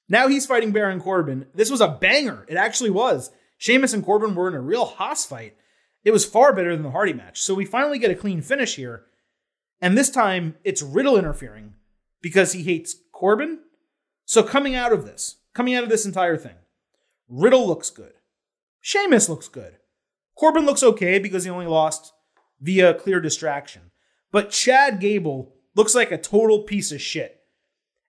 Now 0.09 0.29
he's 0.29 0.47
fighting 0.47 0.73
Baron 0.73 1.01
Corbin. 1.01 1.47
This 1.55 1.71
was 1.71 1.81
a 1.81 1.89
banger. 1.89 2.45
It 2.49 2.57
actually 2.57 2.91
was. 2.91 3.31
Sheamus 3.57 3.95
and 3.95 4.05
Corbin 4.05 4.35
were 4.35 4.49
in 4.49 4.55
a 4.55 4.61
real 4.61 4.85
hoss 4.85 5.25
fight. 5.25 5.57
It 6.05 6.11
was 6.11 6.25
far 6.25 6.53
better 6.53 6.75
than 6.75 6.83
the 6.83 6.91
Hardy 6.91 7.13
match. 7.13 7.41
So 7.41 7.55
we 7.55 7.65
finally 7.65 7.99
get 7.99 8.11
a 8.11 8.17
clean 8.17 8.43
finish 8.43 8.75
here. 8.75 9.05
And 9.81 9.97
this 9.97 10.11
time 10.11 10.57
it's 10.65 10.83
Riddle 10.83 11.17
interfering 11.17 11.75
because 12.21 12.53
he 12.53 12.63
hates 12.63 12.97
Corbin. 13.13 13.61
So 14.25 14.43
coming 14.43 14.75
out 14.75 14.93
of 14.93 15.05
this, 15.05 15.37
coming 15.55 15.75
out 15.75 15.85
of 15.85 15.91
this 15.91 16.07
entire 16.07 16.37
thing, 16.37 16.57
Riddle 17.29 17.67
looks 17.67 17.91
good. 17.91 18.13
Sheamus 18.81 19.29
looks 19.29 19.49
good. 19.49 19.77
Corbin 20.37 20.67
looks 20.67 20.83
okay 20.83 21.19
because 21.19 21.45
he 21.45 21.51
only 21.51 21.67
lost 21.67 22.13
via 22.61 22.95
clear 22.95 23.21
distraction. 23.21 23.91
But 24.31 24.51
Chad 24.51 25.01
Gable 25.01 25.55
looks 25.75 25.95
like 25.95 26.11
a 26.11 26.19
total 26.19 26.63
piece 26.63 26.93
of 26.93 27.01
shit. 27.01 27.41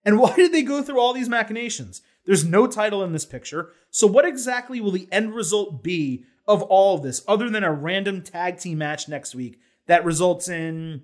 And 0.05 0.19
why 0.19 0.35
did 0.35 0.51
they 0.51 0.63
go 0.63 0.81
through 0.81 0.99
all 0.99 1.13
these 1.13 1.29
machinations? 1.29 2.01
There's 2.25 2.45
no 2.45 2.67
title 2.67 3.03
in 3.03 3.11
this 3.11 3.25
picture. 3.25 3.71
So, 3.89 4.07
what 4.07 4.25
exactly 4.25 4.79
will 4.79 4.91
the 4.91 5.07
end 5.11 5.35
result 5.35 5.83
be 5.83 6.23
of 6.47 6.61
all 6.63 6.95
of 6.95 7.03
this, 7.03 7.23
other 7.27 7.49
than 7.49 7.63
a 7.63 7.71
random 7.71 8.21
tag 8.21 8.57
team 8.57 8.77
match 8.77 9.07
next 9.07 9.33
week 9.35 9.59
that 9.87 10.05
results 10.05 10.49
in 10.49 11.03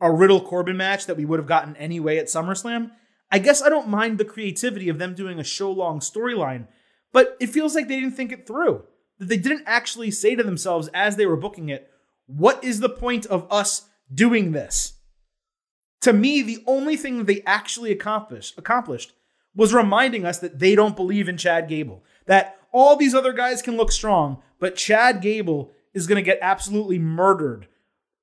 a 0.00 0.12
Riddle 0.12 0.40
Corbin 0.40 0.76
match 0.76 1.06
that 1.06 1.16
we 1.16 1.24
would 1.24 1.38
have 1.38 1.48
gotten 1.48 1.76
anyway 1.76 2.18
at 2.18 2.26
SummerSlam? 2.26 2.90
I 3.36 3.38
guess 3.38 3.60
I 3.60 3.68
don't 3.68 3.90
mind 3.90 4.16
the 4.16 4.24
creativity 4.24 4.88
of 4.88 4.96
them 4.96 5.12
doing 5.12 5.38
a 5.38 5.44
show 5.44 5.70
long 5.70 6.00
storyline, 6.00 6.68
but 7.12 7.36
it 7.38 7.50
feels 7.50 7.74
like 7.74 7.86
they 7.86 8.00
didn't 8.00 8.16
think 8.16 8.32
it 8.32 8.46
through. 8.46 8.84
That 9.18 9.28
they 9.28 9.36
didn't 9.36 9.64
actually 9.66 10.10
say 10.10 10.34
to 10.36 10.42
themselves 10.42 10.88
as 10.94 11.16
they 11.16 11.26
were 11.26 11.36
booking 11.36 11.68
it, 11.68 11.90
what 12.24 12.64
is 12.64 12.80
the 12.80 12.88
point 12.88 13.26
of 13.26 13.46
us 13.50 13.90
doing 14.10 14.52
this? 14.52 14.94
To 16.00 16.14
me, 16.14 16.40
the 16.40 16.64
only 16.66 16.96
thing 16.96 17.26
they 17.26 17.42
actually 17.42 17.92
accomplished 17.92 18.56
accomplished 18.56 19.12
was 19.54 19.74
reminding 19.74 20.24
us 20.24 20.38
that 20.38 20.58
they 20.58 20.74
don't 20.74 20.96
believe 20.96 21.28
in 21.28 21.36
Chad 21.36 21.68
Gable. 21.68 22.02
That 22.24 22.58
all 22.72 22.96
these 22.96 23.14
other 23.14 23.34
guys 23.34 23.60
can 23.60 23.76
look 23.76 23.92
strong, 23.92 24.42
but 24.58 24.76
Chad 24.76 25.20
Gable 25.20 25.72
is 25.92 26.06
going 26.06 26.16
to 26.16 26.22
get 26.22 26.38
absolutely 26.40 26.98
murdered 26.98 27.68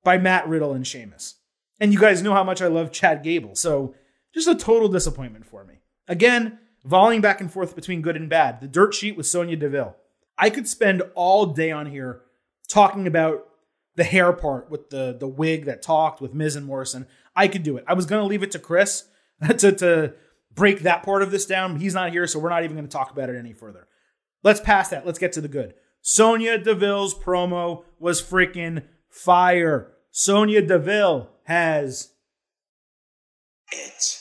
by 0.03 0.17
Matt 0.17 0.47
Riddle 0.47 0.73
and 0.73 0.87
Sheamus. 0.87 1.35
And 1.79 1.93
you 1.93 1.99
guys 1.99 2.23
know 2.23 2.33
how 2.33 2.43
much 2.43 2.63
I 2.63 2.67
love 2.67 2.91
Chad 2.91 3.21
Gable, 3.21 3.53
so 3.53 3.93
just 4.33 4.47
a 4.47 4.55
total 4.55 4.89
disappointment 4.89 5.45
for 5.45 5.63
me. 5.63 5.75
Again, 6.07 6.59
volleying 6.85 7.21
back 7.21 7.41
and 7.41 7.51
forth 7.51 7.75
between 7.75 8.01
good 8.01 8.15
and 8.15 8.29
bad. 8.29 8.61
The 8.61 8.67
dirt 8.67 8.93
sheet 8.93 9.15
with 9.15 9.27
Sonya 9.27 9.55
Deville. 9.55 9.95
I 10.37 10.49
could 10.49 10.67
spend 10.67 11.03
all 11.15 11.47
day 11.47 11.71
on 11.71 11.85
here 11.85 12.21
talking 12.67 13.07
about 13.07 13.47
the 13.95 14.03
hair 14.03 14.33
part 14.33 14.71
with 14.71 14.89
the 14.89 15.15
the 15.17 15.27
wig 15.27 15.65
that 15.65 15.81
talked 15.83 16.19
with 16.19 16.33
Miz 16.33 16.55
and 16.55 16.65
Morrison. 16.65 17.07
I 17.35 17.47
could 17.47 17.63
do 17.63 17.77
it. 17.77 17.85
I 17.87 17.93
was 17.93 18.05
going 18.05 18.21
to 18.21 18.27
leave 18.27 18.43
it 18.43 18.51
to 18.51 18.59
Chris 18.59 19.05
to, 19.57 19.71
to 19.71 20.13
break 20.53 20.81
that 20.81 21.03
part 21.03 21.21
of 21.21 21.31
this 21.31 21.45
down. 21.45 21.79
He's 21.79 21.93
not 21.93 22.11
here, 22.11 22.27
so 22.27 22.39
we're 22.39 22.49
not 22.49 22.63
even 22.63 22.75
going 22.75 22.87
to 22.87 22.91
talk 22.91 23.11
about 23.11 23.29
it 23.29 23.37
any 23.37 23.53
further. 23.53 23.87
Let's 24.43 24.59
pass 24.59 24.89
that. 24.89 25.05
Let's 25.05 25.19
get 25.19 25.33
to 25.33 25.41
the 25.41 25.47
good. 25.47 25.75
Sonya 26.01 26.57
Deville's 26.57 27.13
promo 27.13 27.83
was 27.97 28.21
freaking 28.21 28.83
fire. 29.09 29.93
Sonya 30.11 30.61
Deville 30.61 31.29
has 31.43 32.09
It. 33.71 34.19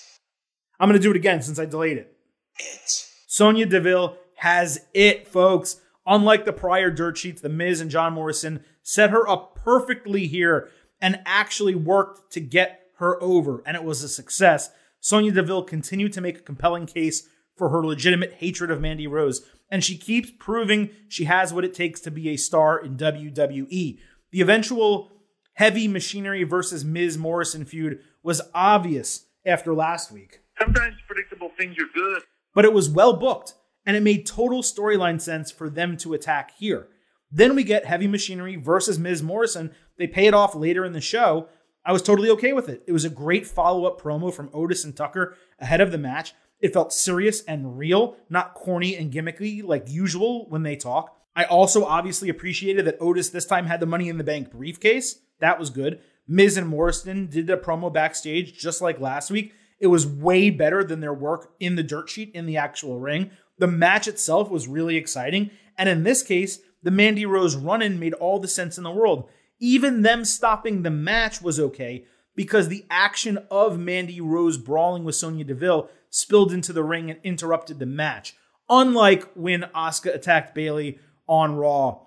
I'm 0.83 0.89
going 0.89 1.01
to 1.01 1.03
do 1.03 1.13
it 1.13 1.17
again 1.17 1.43
since 1.43 1.61
I 1.61 1.65
delayed 1.65 1.97
it. 1.97 2.13
It. 2.59 3.07
Sonya 3.29 3.67
Deville 3.67 4.17
has 4.35 4.85
it, 4.93 5.29
folks. 5.29 5.77
Unlike 6.05 6.45
the 6.45 6.53
prior 6.53 6.91
dirt 6.91 7.17
sheets, 7.17 7.41
The 7.41 7.49
Miz 7.49 7.81
and 7.81 7.89
John 7.89 8.15
Morrison 8.15 8.65
set 8.83 9.11
her 9.11 9.29
up 9.29 9.55
perfectly 9.55 10.27
here 10.27 10.71
and 11.01 11.21
actually 11.25 11.77
worked 11.77 12.33
to 12.33 12.41
get 12.41 12.89
her 12.97 13.23
over, 13.23 13.63
and 13.65 13.77
it 13.77 13.85
was 13.85 14.03
a 14.03 14.09
success. 14.09 14.71
Sonya 14.99 15.31
Deville 15.31 15.63
continued 15.63 16.13
to 16.15 16.21
make 16.21 16.39
a 16.39 16.43
compelling 16.43 16.87
case 16.87 17.29
for 17.57 17.69
her 17.69 17.87
legitimate 17.87 18.33
hatred 18.33 18.73
of 18.73 18.81
Mandy 18.81 19.07
Rose, 19.07 19.43
and 19.71 19.85
she 19.85 19.97
keeps 19.97 20.33
proving 20.37 20.91
she 21.07 21.27
has 21.27 21.55
what 21.55 21.65
it 21.65 21.75
takes 21.75 22.01
to 22.01 22.11
be 22.11 22.29
a 22.31 22.37
star 22.37 22.77
in 22.77 22.97
WWE. 22.97 24.01
The 24.33 24.41
eventual 24.41 25.13
heavy 25.53 25.87
machinery 25.87 26.43
versus 26.43 26.85
Miz 26.85 27.17
Morrison 27.17 27.65
feud 27.65 28.01
was 28.25 28.43
obvious 28.53 29.27
after 29.47 29.73
last 29.73 30.11
week. 30.11 30.42
Sometimes 30.63 30.97
predictable 31.07 31.51
things 31.59 31.77
are 31.79 31.93
good. 31.93 32.23
But 32.55 32.65
it 32.65 32.73
was 32.73 32.89
well 32.89 33.15
booked, 33.15 33.55
and 33.85 33.97
it 33.97 34.03
made 34.03 34.27
total 34.27 34.63
storyline 34.63 35.21
sense 35.21 35.51
for 35.51 35.69
them 35.69 35.97
to 35.99 36.15
attack 36.15 36.53
here. 36.57 36.89
Then 37.31 37.57
we 37.57 37.65
get 37.65 37.87
Heavy 37.87 38.07
Machinery 38.07 38.57
versus 38.57 38.99
Miz 38.99 39.23
Morrison. 39.23 39.73
They 39.99 40.07
pay 40.07 40.27
it 40.27 40.35
off 40.35 40.55
later 40.55 40.85
in 40.85 40.93
the 40.93 41.01
show. 41.01 41.49
I 41.85 41.93
was 41.93 42.03
totally 42.03 42.31
okay 42.31 42.53
with 42.53 42.69
it. 42.69 42.85
It 42.87 42.93
was 42.93 43.05
a 43.05 43.11
great 43.11 43.47
follow 43.47 43.87
up 43.87 44.01
promo 44.01 44.33
from 44.33 44.51
Otis 44.53 44.85
and 44.85 44.97
Tucker 44.97 45.37
ahead 45.59 45.81
of 45.81 45.91
the 45.91 45.99
match. 45.99 46.35
It 46.61 46.73
felt 46.73 46.93
serious 46.93 47.43
and 47.43 47.77
real, 47.77 48.17
not 48.31 48.55
corny 48.55 48.97
and 48.97 49.13
gimmicky 49.13 49.65
like 49.65 49.91
usual 49.91 50.49
when 50.49 50.63
they 50.63 50.77
talk. 50.77 51.17
I 51.35 51.45
also 51.45 51.85
obviously 51.85 52.29
appreciated 52.29 52.85
that 52.85 52.99
Otis 53.01 53.31
this 53.31 53.47
time 53.47 53.67
had 53.67 53.81
the 53.81 53.87
Money 53.87 54.09
in 54.09 54.19
the 54.19 54.25
Bank 54.25 54.53
briefcase. 54.53 55.19
That 55.41 55.59
was 55.59 55.71
good. 55.71 56.01
Miz 56.29 56.57
and 56.57 56.69
Morrison 56.69 57.27
did 57.27 57.51
a 57.51 57.57
promo 57.57 57.93
backstage 57.93 58.57
just 58.57 58.81
like 58.81 59.01
last 59.01 59.31
week. 59.31 59.55
It 59.83 59.89
was 59.89 60.07
way 60.07 60.49
better 60.49 60.85
than 60.85 61.01
their 61.01 61.13
work 61.13 61.55
in 61.59 61.75
the 61.75 61.83
dirt 61.83 62.09
sheet 62.09 62.31
in 62.35 62.47
the 62.47 62.57
actual 62.57 63.01
ring. 63.01 63.33
The 63.59 63.67
match 63.67 64.07
itself 64.07 64.49
was 64.49 64.69
really 64.69 64.97
exciting. 64.97 65.51
And 65.77 65.89
in 65.89 66.05
this 66.05 66.23
case, 66.23 66.61
the 66.85 66.93
Mandy 66.93 67.27
Rose 67.27 67.57
run 67.57 67.83
in 67.83 67.99
made 67.99 68.15
all 68.15 68.39
the 68.39 68.47
sense 68.47 68.79
in 68.79 68.85
the 68.85 68.93
world. 68.93 69.29
Even 69.59 70.03
them 70.03 70.25
stopping 70.25 70.83
the 70.83 70.91
match 70.91 71.43
was 71.43 71.59
okay 71.59 72.05
because 72.37 72.69
the 72.69 72.87
action 72.91 73.39
of 73.51 73.77
Mandy 73.77 74.21
Rose 74.21 74.57
brawling 74.57 75.03
with 75.03 75.17
Sonya 75.17 75.45
Deville 75.45 75.91
spilled 76.11 76.53
into 76.53 76.73
the 76.73 76.85
ring 76.85 77.11
and 77.11 77.19
interrupted 77.25 77.81
the 77.81 77.87
match. 77.87 78.37
Unlike 78.69 79.33
when 79.35 79.63
Asuka 79.75 80.15
attacked 80.15 80.55
Bayley 80.55 81.01
on 81.27 81.57
Raw, 81.57 82.03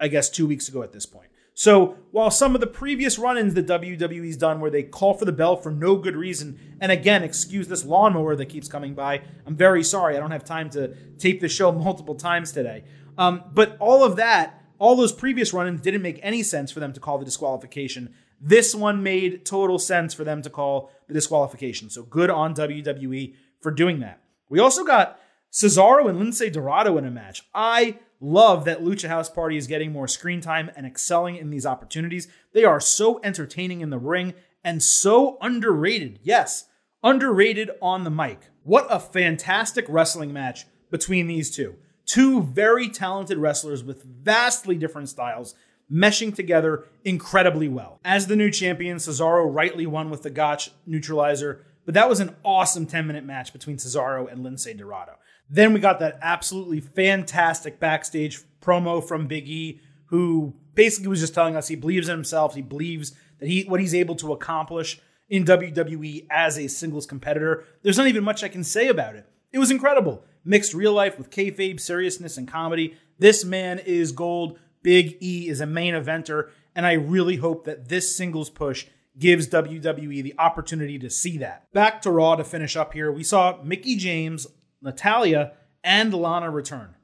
I 0.00 0.08
guess 0.08 0.28
two 0.28 0.48
weeks 0.48 0.68
ago 0.68 0.82
at 0.82 0.92
this 0.92 1.06
point. 1.06 1.30
So 1.54 1.96
while 2.10 2.30
some 2.30 2.54
of 2.54 2.60
the 2.60 2.66
previous 2.66 3.18
run-ins 3.18 3.54
that 3.54 3.66
WWE's 3.66 4.36
done 4.36 4.60
where 4.60 4.70
they 4.70 4.82
call 4.82 5.14
for 5.14 5.24
the 5.24 5.32
bell 5.32 5.56
for 5.56 5.70
no 5.70 5.96
good 5.96 6.16
reason, 6.16 6.58
and 6.80 6.90
again, 6.90 7.22
excuse 7.22 7.68
this 7.68 7.84
lawnmower 7.84 8.36
that 8.36 8.46
keeps 8.46 8.68
coming 8.68 8.94
by. 8.94 9.22
I'm 9.46 9.56
very 9.56 9.84
sorry. 9.84 10.16
I 10.16 10.20
don't 10.20 10.30
have 10.30 10.44
time 10.44 10.70
to 10.70 10.94
tape 11.18 11.40
the 11.40 11.48
show 11.48 11.70
multiple 11.72 12.14
times 12.14 12.52
today. 12.52 12.84
Um, 13.18 13.44
but 13.52 13.76
all 13.78 14.04
of 14.04 14.16
that, 14.16 14.64
all 14.78 14.96
those 14.96 15.12
previous 15.12 15.52
run-ins 15.52 15.80
didn't 15.82 16.02
make 16.02 16.18
any 16.22 16.42
sense 16.42 16.70
for 16.72 16.80
them 16.80 16.92
to 16.94 17.00
call 17.00 17.18
the 17.18 17.24
disqualification. 17.24 18.14
This 18.40 18.74
one 18.74 19.02
made 19.02 19.44
total 19.44 19.78
sense 19.78 20.14
for 20.14 20.24
them 20.24 20.40
to 20.42 20.50
call 20.50 20.90
the 21.08 21.14
disqualification. 21.14 21.90
So 21.90 22.02
good 22.02 22.30
on 22.30 22.54
WWE 22.54 23.34
for 23.60 23.70
doing 23.70 24.00
that. 24.00 24.22
We 24.48 24.58
also 24.58 24.82
got 24.82 25.20
Cesaro 25.52 26.08
and 26.08 26.18
Lince 26.18 26.50
Dorado 26.52 26.96
in 26.96 27.04
a 27.04 27.10
match. 27.10 27.42
I 27.54 27.98
love 28.20 28.64
that 28.66 28.82
Lucha 28.82 29.08
House 29.08 29.30
Party 29.30 29.56
is 29.56 29.66
getting 29.66 29.92
more 29.92 30.06
screen 30.06 30.40
time 30.40 30.70
and 30.76 30.86
excelling 30.86 31.36
in 31.36 31.50
these 31.50 31.66
opportunities. 31.66 32.28
They 32.52 32.64
are 32.64 32.80
so 32.80 33.20
entertaining 33.24 33.80
in 33.80 33.90
the 33.90 33.98
ring 33.98 34.34
and 34.62 34.82
so 34.82 35.38
underrated. 35.40 36.20
Yes, 36.22 36.66
underrated 37.02 37.70
on 37.80 38.04
the 38.04 38.10
mic. 38.10 38.50
What 38.62 38.86
a 38.90 39.00
fantastic 39.00 39.86
wrestling 39.88 40.32
match 40.32 40.66
between 40.90 41.26
these 41.26 41.50
two. 41.50 41.76
Two 42.04 42.42
very 42.42 42.88
talented 42.88 43.38
wrestlers 43.38 43.82
with 43.82 44.02
vastly 44.02 44.76
different 44.76 45.08
styles 45.08 45.54
meshing 45.90 46.34
together 46.34 46.84
incredibly 47.04 47.68
well. 47.68 48.00
As 48.04 48.26
the 48.26 48.36
new 48.36 48.50
champion, 48.50 48.98
Cesaro 48.98 49.52
rightly 49.52 49.86
won 49.86 50.10
with 50.10 50.22
the 50.22 50.30
Gotch 50.30 50.70
neutralizer, 50.86 51.64
but 51.84 51.94
that 51.94 52.08
was 52.08 52.20
an 52.20 52.36
awesome 52.44 52.86
10 52.86 53.06
minute 53.06 53.24
match 53.24 53.52
between 53.52 53.76
Cesaro 53.76 54.30
and 54.30 54.44
Lince 54.44 54.76
Dorado. 54.76 55.12
Then 55.50 55.72
we 55.72 55.80
got 55.80 55.98
that 55.98 56.18
absolutely 56.22 56.80
fantastic 56.80 57.80
backstage 57.80 58.40
promo 58.60 59.06
from 59.06 59.26
Big 59.26 59.48
E, 59.48 59.80
who 60.06 60.54
basically 60.74 61.08
was 61.08 61.20
just 61.20 61.34
telling 61.34 61.56
us 61.56 61.68
he 61.68 61.76
believes 61.76 62.08
in 62.08 62.14
himself. 62.14 62.54
He 62.54 62.62
believes 62.62 63.12
that 63.40 63.48
he 63.48 63.62
what 63.64 63.80
he's 63.80 63.94
able 63.94 64.14
to 64.16 64.32
accomplish 64.32 65.00
in 65.28 65.44
WWE 65.44 66.26
as 66.30 66.58
a 66.58 66.68
singles 66.68 67.06
competitor. 67.06 67.64
There's 67.82 67.98
not 67.98 68.06
even 68.06 68.24
much 68.24 68.44
I 68.44 68.48
can 68.48 68.64
say 68.64 68.88
about 68.88 69.16
it. 69.16 69.26
It 69.52 69.58
was 69.58 69.70
incredible. 69.70 70.24
Mixed 70.44 70.72
real 70.72 70.92
life 70.92 71.18
with 71.18 71.30
kayfabe, 71.30 71.80
seriousness, 71.80 72.36
and 72.36 72.48
comedy. 72.48 72.96
This 73.18 73.44
man 73.44 73.78
is 73.80 74.12
gold. 74.12 74.58
Big 74.82 75.18
E 75.20 75.48
is 75.48 75.60
a 75.60 75.66
main 75.66 75.94
eventer, 75.94 76.50
and 76.74 76.86
I 76.86 76.92
really 76.92 77.36
hope 77.36 77.64
that 77.64 77.88
this 77.88 78.16
singles 78.16 78.48
push 78.48 78.86
gives 79.18 79.48
WWE 79.48 80.22
the 80.22 80.34
opportunity 80.38 80.98
to 80.98 81.10
see 81.10 81.36
that. 81.38 81.70
Back 81.72 82.00
to 82.02 82.10
Raw 82.10 82.36
to 82.36 82.44
finish 82.44 82.76
up 82.76 82.94
here. 82.94 83.12
We 83.12 83.22
saw 83.22 83.60
Mickie 83.62 83.96
James 83.96 84.46
Natalya, 84.82 85.52
and 85.82 86.12
Lana 86.12 86.50
return. 86.50 86.94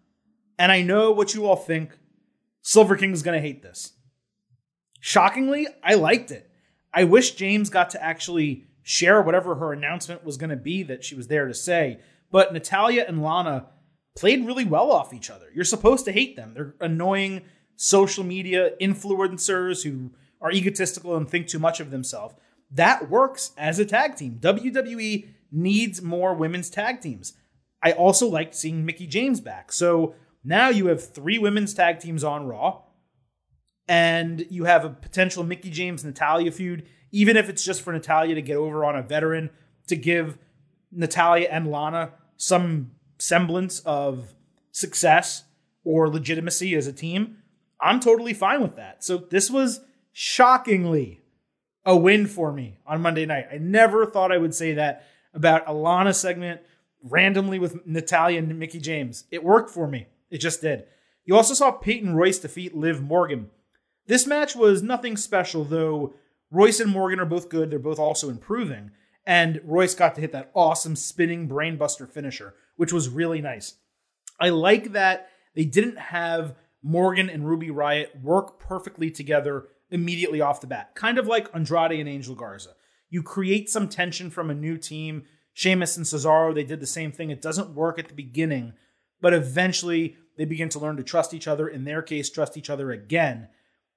And 0.59 0.73
I 0.73 0.83
know 0.83 1.13
what 1.13 1.35
you 1.35 1.47
all 1.47 1.57
think. 1.57 1.97
Silver 2.63 2.97
King 2.97 3.13
is 3.13 3.23
going 3.23 3.37
to 3.37 3.47
hate 3.47 3.63
this. 3.63 3.93
Shockingly, 5.01 5.67
I 5.83 5.95
liked 5.95 6.31
it. 6.31 6.51
I 6.93 7.05
wish 7.05 7.35
James 7.35 7.71
got 7.71 7.91
to 7.91 8.03
actually 8.03 8.65
share 8.83 9.21
whatever 9.21 9.57
her 9.57 9.73
announcement 9.73 10.25
was 10.25 10.37
going 10.37 10.51
to 10.51 10.57
be 10.57 10.83
that 10.85 11.05
she 11.05 11.15
was 11.15 11.29
there 11.29 11.47
to 11.47 11.55
say. 11.55 12.01
But 12.31 12.53
Natalya 12.53 13.05
and 13.07 13.23
Lana 13.23 13.67
played 14.17 14.47
really 14.47 14.65
well 14.65 14.91
off 14.91 15.13
each 15.13 15.31
other. 15.31 15.47
You're 15.55 15.65
supposed 15.65 16.05
to 16.07 16.13
hate 16.13 16.37
them. 16.37 16.55
They're 16.55 16.75
annoying 16.81 17.43
social 17.77 18.25
media 18.25 18.71
influencers 18.81 19.85
who 19.85 20.13
are 20.41 20.51
egotistical 20.51 21.17
and 21.17 21.29
think 21.29 21.47
too 21.47 21.59
much 21.59 21.81
of 21.81 21.91
themselves. 21.91 22.35
That 22.71 23.11
works 23.11 23.53
as 23.57 23.79
a 23.79 23.85
tag 23.85 24.17
team. 24.17 24.39
WWE 24.41 25.29
needs 25.53 26.03
more 26.03 26.35
women's 26.35 26.71
tag 26.71 27.01
teams. 27.01 27.35
I 27.87 27.93
also 27.93 28.27
liked 28.27 28.57
seeing 28.57 28.85
Mickie 28.85 29.07
James 29.07 29.41
back. 29.41 29.71
So 29.71 30.17
now 30.43 30.71
you 30.71 30.89
have 30.89 31.15
three 31.15 31.39
women's 31.39 31.73
tag 31.73 32.01
teams 32.01 32.25
on 32.25 32.45
Raw, 32.45 32.83
and 33.87 34.45
you 34.51 34.65
have 34.65 34.85
a 34.85 34.91
potential 34.91 35.45
Mickie 35.45 35.71
James 35.71 36.05
Natalya 36.05 36.51
feud, 36.51 36.89
even 37.13 37.37
if 37.37 37.49
it's 37.49 37.65
just 37.65 37.83
for 37.83 37.93
Natalya 37.93 38.35
to 38.35 38.43
get 38.43 38.57
over 38.57 38.85
on 38.85 38.97
a 38.97 39.05
veteran 39.05 39.51
to 39.87 39.95
give 39.95 40.37
Natalya 40.91 41.47
and 41.49 41.71
Lana 41.71 42.15
some 42.37 42.91
semblance 43.19 43.79
of 43.79 44.35
success 44.73 45.45
or 45.85 46.09
legitimacy 46.09 46.75
as 46.75 46.89
a 46.89 46.93
team. 46.93 47.37
I'm 47.81 48.01
totally 48.01 48.35
fine 48.35 48.63
with 48.63 48.75
that. 48.75 49.05
So 49.05 49.17
this 49.19 49.49
was 49.49 49.81
shockingly 50.13 51.21
a 51.85 51.97
win 51.97 52.27
for 52.27 52.53
me 52.53 52.79
on 52.85 53.01
Monday 53.01 53.27
night. 53.27 53.47
I 53.53 53.59
never 53.59 54.07
thought 54.07 54.33
I 54.33 54.39
would 54.39 54.57
say 54.57 54.73
that 54.73 55.07
about 55.33 55.69
a 55.69 55.73
Lana 55.73 56.13
segment 56.13 56.63
randomly 57.03 57.59
with 57.59 57.87
Natalya 57.87 58.39
and 58.39 58.59
Mickie 58.59 58.81
James. 58.81 59.25
It 59.31 59.45
worked 59.45 59.71
for 59.71 59.87
me. 59.87 60.07
It 60.31 60.39
just 60.39 60.61
did. 60.61 60.85
You 61.25 61.37
also 61.37 61.55
saw 61.55 61.73
Peyton 61.73 62.15
Royce 62.15 62.39
defeat 62.39 62.75
Liv 62.75 63.03
Morgan. 63.03 63.51
This 64.07 64.27
match 64.27 64.55
was 64.55 64.83
nothing 64.83 65.17
special, 65.17 65.65
though 65.65 66.15
Royce 66.51 66.81
and 66.81 66.91
Morgan 66.91 67.21
are 67.21 67.27
both 67.27 67.49
good. 67.49 67.71
They're 67.71 67.79
both 67.79 67.99
also 67.99 68.29
improving. 68.31 68.93
And 69.27 69.61
Royce 69.65 69.95
got 69.95 70.15
to 70.15 70.21
hit 70.21 70.33
that 70.33 70.53
awesome 70.55 70.95
spinning 70.95 71.49
brainbuster 71.49 72.09
finisher, 72.09 72.55
which 72.77 72.93
was 72.93 73.09
really 73.09 73.41
nice. 73.41 73.75
I 74.39 74.51
like 74.51 74.93
that 74.93 75.29
they 75.57 75.65
didn't 75.65 75.99
have 75.99 76.55
Morgan 76.83 77.29
and 77.29 77.49
Ruby 77.49 77.69
Riott 77.69 78.23
work 78.23 78.61
perfectly 78.61 79.11
together 79.11 79.67
immediately 79.91 80.41
off 80.41 80.61
the 80.61 80.67
bat, 80.67 80.95
kind 80.95 81.19
of 81.19 81.27
like 81.27 81.49
Andrade 81.55 81.99
and 81.99 82.09
Angel 82.09 82.35
Garza. 82.35 82.71
You 83.09 83.23
create 83.23 83.69
some 83.69 83.89
tension 83.89 84.31
from 84.31 84.51
a 84.51 84.55
new 84.55 84.77
team 84.77 85.25
Sheamus 85.57 85.97
and 85.97 86.05
Cesaro, 86.05 86.55
they 86.55 86.65
did 86.65 86.81
the 86.81 86.87
same 86.87 87.13
thing. 87.13 87.31
It 87.31 87.41
doesn't 87.41 87.75
work 87.75 87.99
at 87.99 88.09
the 88.09 88.15
beginning, 88.15 88.75
but 89.23 89.33
eventually 89.33 90.15
they 90.37 90.45
begin 90.45 90.69
to 90.69 90.79
learn 90.79 90.99
to 90.99 91.03
trust 91.03 91.33
each 91.33 91.49
other. 91.49 91.67
In 91.67 91.85
their 91.85 92.03
case, 92.03 92.29
trust 92.29 92.59
each 92.59 92.69
other 92.69 92.91
again, 92.91 93.49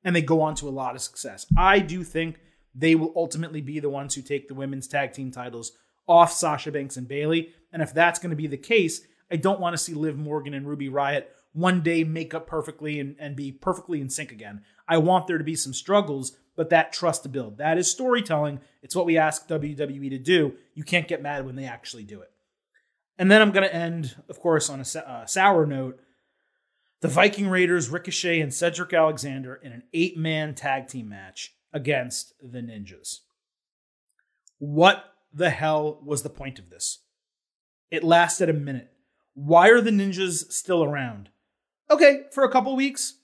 and 0.02 0.16
they 0.16 0.22
go 0.22 0.40
on 0.40 0.56
to 0.56 0.70
a 0.70 0.72
lot 0.72 0.96
of 0.96 1.02
success. 1.02 1.46
I 1.58 1.80
do 1.80 2.06
think 2.06 2.40
they 2.74 2.96
will 2.96 3.12
ultimately 3.14 3.60
be 3.60 3.82
the 3.82 3.90
ones 3.90 4.16
who 4.16 4.22
take 4.22 4.48
the 4.48 4.54
women's 4.54 4.88
tag 4.88 5.12
team 5.12 5.32
titles 5.32 5.74
off 6.08 6.32
Sasha 6.32 6.72
Banks 6.72 6.96
and 6.96 7.10
Bayley. 7.10 7.50
And 7.74 7.82
if 7.82 7.94
that's 7.94 8.20
going 8.20 8.30
to 8.30 8.38
be 8.38 8.48
the 8.48 8.56
case, 8.56 9.02
I 9.30 9.36
don't 9.36 9.60
want 9.60 9.74
to 9.74 9.84
see 9.84 9.94
Liv 9.94 10.18
Morgan 10.18 10.54
and 10.54 10.66
Ruby 10.66 10.88
Riott 10.88 11.26
one 11.52 11.82
day 11.82 12.06
make 12.06 12.34
up 12.34 12.48
perfectly 12.48 13.02
and, 13.02 13.18
and 13.20 13.36
be 13.36 13.52
perfectly 13.52 14.00
in 14.00 14.10
sync 14.10 14.32
again. 14.32 14.62
I 14.90 14.98
want 14.98 15.28
there 15.28 15.38
to 15.38 15.44
be 15.44 15.56
some 15.56 15.74
struggles, 15.74 16.36
but 16.56 16.72
that 16.72 16.92
trust 16.92 17.24
to 17.24 17.30
build. 17.30 17.60
That 17.60 17.78
is 17.78 17.90
storytelling. 17.90 18.60
It's 18.82 18.96
what 18.96 19.06
we 19.06 19.18
ask 19.18 19.48
WWE 19.48 20.10
to 20.10 20.18
do. 20.18 20.54
You 20.74 20.84
can't 20.84 21.08
get 21.08 21.22
mad 21.22 21.46
when 21.46 21.56
they 21.56 21.66
actually 21.66 22.04
do 22.04 22.22
it. 22.22 22.32
And 23.18 23.30
then 23.30 23.42
I'm 23.42 23.52
going 23.52 23.68
to 23.68 23.74
end, 23.74 24.16
of 24.28 24.40
course, 24.40 24.70
on 24.70 24.80
a 24.80 25.00
uh, 25.00 25.26
sour 25.26 25.66
note. 25.66 26.00
The 27.02 27.08
Viking 27.08 27.48
Raiders, 27.48 27.90
Ricochet, 27.90 28.42
and 28.42 28.54
Cedric 28.54 28.94
Alexander 28.94 29.56
in 29.56 29.72
an 29.72 29.84
eight 29.94 30.18
man 30.18 30.56
tag 30.56 30.88
team 30.88 31.08
match 31.08 31.54
against 31.72 32.34
the 32.42 32.60
Ninjas. 32.60 33.20
What 34.58 35.06
the 35.34 35.50
hell 35.50 36.02
was 36.04 36.24
the 36.24 36.30
point 36.30 36.60
of 36.60 36.70
this? 36.70 37.00
It 37.92 38.04
lasted 38.04 38.50
a 38.50 38.54
minute. 38.54 38.92
Why 39.34 39.70
are 39.70 39.82
the 39.82 39.92
Ninjas 39.92 40.52
still 40.52 40.84
around? 40.84 41.30
Okay, 41.90 42.24
for 42.34 42.44
a 42.44 42.52
couple 42.52 42.76
weeks 42.76 43.16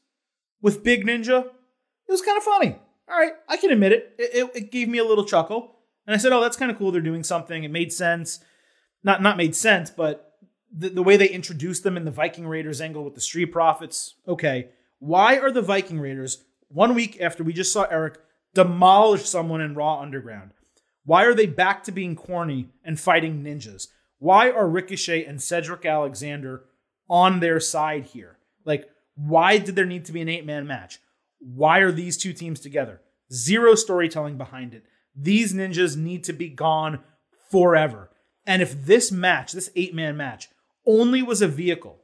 with 0.61 0.83
Big 0.83 1.05
Ninja, 1.05 1.49
it 2.07 2.11
was 2.11 2.21
kind 2.21 2.37
of 2.37 2.43
funny 2.43 2.79
all 3.09 3.17
right, 3.17 3.33
I 3.47 3.57
can 3.57 3.71
admit 3.71 3.91
it. 3.91 4.15
It, 4.17 4.35
it, 4.35 4.51
it 4.55 4.71
gave 4.71 4.87
me 4.87 4.97
a 4.97 5.03
little 5.03 5.25
chuckle. 5.25 5.75
And 6.07 6.13
I 6.13 6.17
said, 6.17 6.31
oh, 6.31 6.41
that's 6.41 6.57
kind 6.57 6.71
of 6.71 6.77
cool. 6.77 6.91
They're 6.91 7.01
doing 7.01 7.23
something. 7.23 7.63
It 7.63 7.71
made 7.71 7.91
sense. 7.91 8.39
Not 9.03 9.21
not 9.21 9.37
made 9.37 9.55
sense, 9.55 9.91
but 9.91 10.33
the, 10.75 10.89
the 10.89 11.03
way 11.03 11.15
they 11.15 11.29
introduced 11.29 11.83
them 11.83 11.97
in 11.97 12.05
the 12.05 12.11
Viking 12.11 12.47
Raiders 12.47 12.81
angle 12.81 13.03
with 13.03 13.13
the 13.13 13.21
Street 13.21 13.47
Profits. 13.47 14.15
Okay, 14.27 14.69
why 14.99 15.37
are 15.37 15.51
the 15.51 15.61
Viking 15.61 15.99
Raiders, 15.99 16.43
one 16.69 16.95
week 16.95 17.21
after 17.21 17.43
we 17.43 17.53
just 17.53 17.71
saw 17.71 17.83
Eric 17.83 18.17
demolish 18.55 19.25
someone 19.25 19.61
in 19.61 19.75
Raw 19.75 19.99
Underground, 19.99 20.51
why 21.03 21.23
are 21.25 21.35
they 21.35 21.45
back 21.45 21.83
to 21.83 21.91
being 21.91 22.15
corny 22.15 22.69
and 22.83 22.99
fighting 22.99 23.43
ninjas? 23.43 23.89
Why 24.17 24.49
are 24.49 24.67
Ricochet 24.67 25.25
and 25.25 25.41
Cedric 25.41 25.85
Alexander 25.85 26.63
on 27.07 27.41
their 27.41 27.59
side 27.59 28.05
here? 28.05 28.39
Like, 28.63 28.89
why 29.13 29.59
did 29.59 29.75
there 29.75 29.85
need 29.85 30.05
to 30.05 30.11
be 30.11 30.21
an 30.21 30.29
eight 30.29 30.47
man 30.47 30.65
match? 30.65 30.99
Why 31.45 31.79
are 31.79 31.91
these 31.91 32.17
two 32.17 32.33
teams 32.33 32.59
together? 32.59 33.01
Zero 33.31 33.75
storytelling 33.75 34.37
behind 34.37 34.73
it. 34.73 34.83
These 35.15 35.53
ninjas 35.53 35.95
need 35.95 36.23
to 36.23 36.33
be 36.33 36.49
gone 36.49 37.01
forever. 37.51 38.09
And 38.47 38.61
if 38.61 38.85
this 38.85 39.11
match, 39.11 39.51
this 39.51 39.69
eight 39.75 39.93
man 39.93 40.17
match, 40.17 40.49
only 40.87 41.21
was 41.21 41.41
a 41.41 41.47
vehicle 41.47 42.01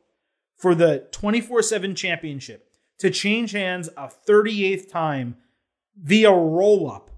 for 0.57 0.75
the 0.75 1.07
24 1.11 1.63
7 1.63 1.95
championship 1.95 2.69
to 2.99 3.09
change 3.09 3.51
hands 3.53 3.89
a 3.97 4.11
38th 4.27 4.89
time 4.89 5.37
via 5.99 6.31
roll 6.31 6.89
up, 6.89 7.09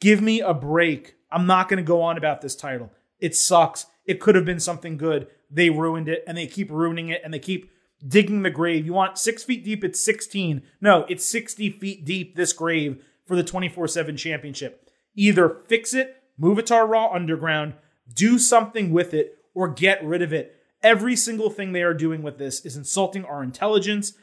give 0.00 0.20
me 0.20 0.40
a 0.40 0.52
break. 0.52 1.14
I'm 1.30 1.46
not 1.46 1.68
going 1.68 1.78
to 1.78 1.84
go 1.84 2.02
on 2.02 2.18
about 2.18 2.40
this 2.40 2.56
title. 2.56 2.90
It 3.20 3.36
sucks. 3.36 3.86
It 4.04 4.20
could 4.20 4.34
have 4.34 4.44
been 4.44 4.60
something 4.60 4.96
good. 4.96 5.28
They 5.50 5.70
ruined 5.70 6.08
it 6.08 6.24
and 6.26 6.36
they 6.36 6.48
keep 6.48 6.70
ruining 6.70 7.10
it 7.10 7.22
and 7.24 7.32
they 7.32 7.38
keep 7.38 7.70
digging 8.06 8.42
the 8.42 8.50
grave. 8.50 8.86
You 8.86 8.92
want 8.92 9.18
six 9.18 9.42
feet 9.42 9.64
deep, 9.64 9.84
it's 9.84 10.02
16. 10.02 10.62
No, 10.80 11.06
it's 11.08 11.24
60 11.24 11.70
feet 11.70 12.04
deep, 12.04 12.36
this 12.36 12.52
grave 12.52 13.04
for 13.26 13.36
the 13.36 13.44
24 13.44 13.88
7 13.88 14.16
championship. 14.16 14.90
Either 15.14 15.60
fix 15.66 15.94
it, 15.94 16.16
move 16.38 16.58
it 16.58 16.66
to 16.66 16.74
our 16.74 16.86
Raw 16.86 17.12
Underground, 17.12 17.74
do 18.12 18.38
something 18.38 18.90
with 18.90 19.14
it, 19.14 19.38
or 19.54 19.68
get 19.68 20.04
rid 20.04 20.22
of 20.22 20.32
it. 20.32 20.56
Every 20.82 21.14
single 21.14 21.50
thing 21.50 21.72
they 21.72 21.82
are 21.82 21.94
doing 21.94 22.22
with 22.22 22.38
this 22.38 22.64
is 22.64 22.76
insulting 22.76 23.24
our 23.24 23.42
intelligence. 23.42 24.14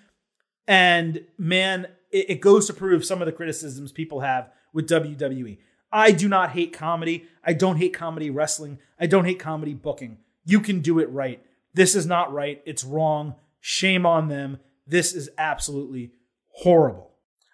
And 0.67 1.25
man, 1.37 1.87
it, 2.11 2.29
it 2.29 2.41
goes 2.41 2.67
to 2.67 2.73
prove 2.73 3.05
some 3.05 3.21
of 3.21 3.25
the 3.25 3.31
criticisms 3.31 3.91
people 3.91 4.21
have 4.21 4.51
with 4.73 4.89
WWE. 4.89 5.57
I 5.91 6.11
do 6.11 6.27
not 6.27 6.51
hate 6.51 6.73
comedy. 6.73 7.25
I 7.43 7.53
don't 7.53 7.77
hate 7.77 7.93
comedy 7.93 8.29
wrestling. 8.29 8.79
I 8.99 9.07
don't 9.07 9.25
hate 9.25 9.39
comedy 9.39 9.73
booking. 9.73 10.17
You 10.45 10.59
can 10.59 10.81
do 10.81 10.99
it 10.99 11.09
right. 11.09 11.43
This 11.73 11.95
is 11.95 12.05
not 12.05 12.33
right. 12.33 12.61
It's 12.65 12.83
wrong. 12.83 13.35
Shame 13.59 14.05
on 14.05 14.27
them. 14.27 14.59
This 14.87 15.13
is 15.13 15.29
absolutely 15.37 16.11
horrible. 16.49 17.11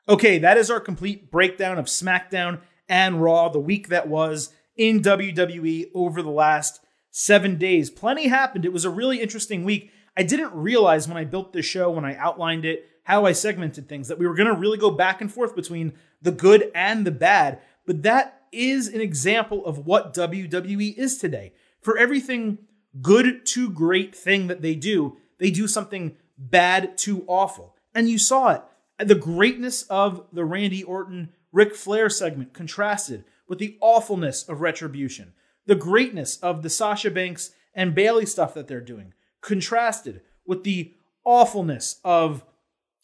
Okay, 0.08 0.38
that 0.40 0.58
is 0.58 0.70
our 0.70 0.80
complete 0.80 1.32
breakdown 1.32 1.78
of 1.78 1.86
SmackDown 1.86 2.62
and 2.88 3.22
Raw, 3.22 3.50
the 3.50 3.60
week 3.60 3.88
that 3.90 4.08
was 4.08 4.52
in 4.78 5.02
WWE 5.02 5.90
over 5.94 6.22
the 6.22 6.30
last 6.30 6.80
seven 7.12 7.58
days. 7.58 7.90
Plenty 7.90 8.28
happened. 8.28 8.66
It 8.66 8.74
was 8.74 8.86
a 8.86 8.90
really 8.90 9.22
interesting 9.22 9.64
week. 9.64 9.92
I 10.16 10.24
didn't 10.24 10.54
realize 10.54 11.08
when 11.08 11.18
I 11.18 11.24
built 11.24 11.54
this 11.54 11.66
show, 11.66 11.90
when 11.90 12.06
I 12.06 12.16
outlined 12.16 12.66
it, 12.66 12.88
how 13.04 13.26
I 13.26 13.32
segmented 13.32 13.88
things, 13.88 14.08
that 14.08 14.20
we 14.20 14.28
were 14.28 14.36
going 14.36 14.54
to 14.54 14.60
really 14.60 14.78
go 14.78 14.92
back 14.92 15.22
and 15.22 15.32
forth 15.32 15.56
between 15.56 15.94
the 16.22 16.32
good 16.32 16.72
and 16.74 17.06
the 17.06 17.12
bad. 17.12 17.60
But 17.86 18.04
that 18.04 18.42
is 18.52 18.88
an 18.88 19.02
example 19.02 19.66
of 19.66 19.86
what 19.86 20.14
WWE 20.14 20.96
is 20.98 21.18
today. 21.18 21.54
For 21.82 21.98
everything 21.98 22.60
good 23.02 23.46
to 23.46 23.70
great 23.70 24.16
thing 24.16 24.48
that 24.48 24.62
they 24.62 24.76
do, 24.76 25.18
they 25.40 25.52
do 25.52 25.68
something 25.68 26.16
bad 26.38 26.98
to 27.00 27.24
awful. 27.28 27.76
And 27.94 28.10
you 28.10 28.20
saw 28.20 28.52
it. 28.52 28.62
The 29.00 29.16
greatness 29.16 29.84
of 29.84 30.26
the 30.32 30.46
Randy 30.46 30.84
Orton 30.84 31.30
Ric 31.52 31.76
Flair 31.76 32.10
segment 32.10 32.54
contrasted 32.54 33.26
with 33.48 33.60
the 33.60 33.78
awfulness 33.82 34.44
of 34.44 34.62
Retribution. 34.62 35.34
The 35.66 35.76
greatness 35.76 36.38
of 36.38 36.62
the 36.62 36.70
Sasha 36.70 37.12
Banks 37.12 37.52
and 37.74 37.96
Bayley 37.96 38.26
stuff 38.26 38.54
that 38.54 38.68
they're 38.68 38.82
doing 38.82 39.14
contrasted 39.42 40.22
with 40.46 40.64
the 40.64 40.94
awfulness 41.24 42.00
of 42.04 42.44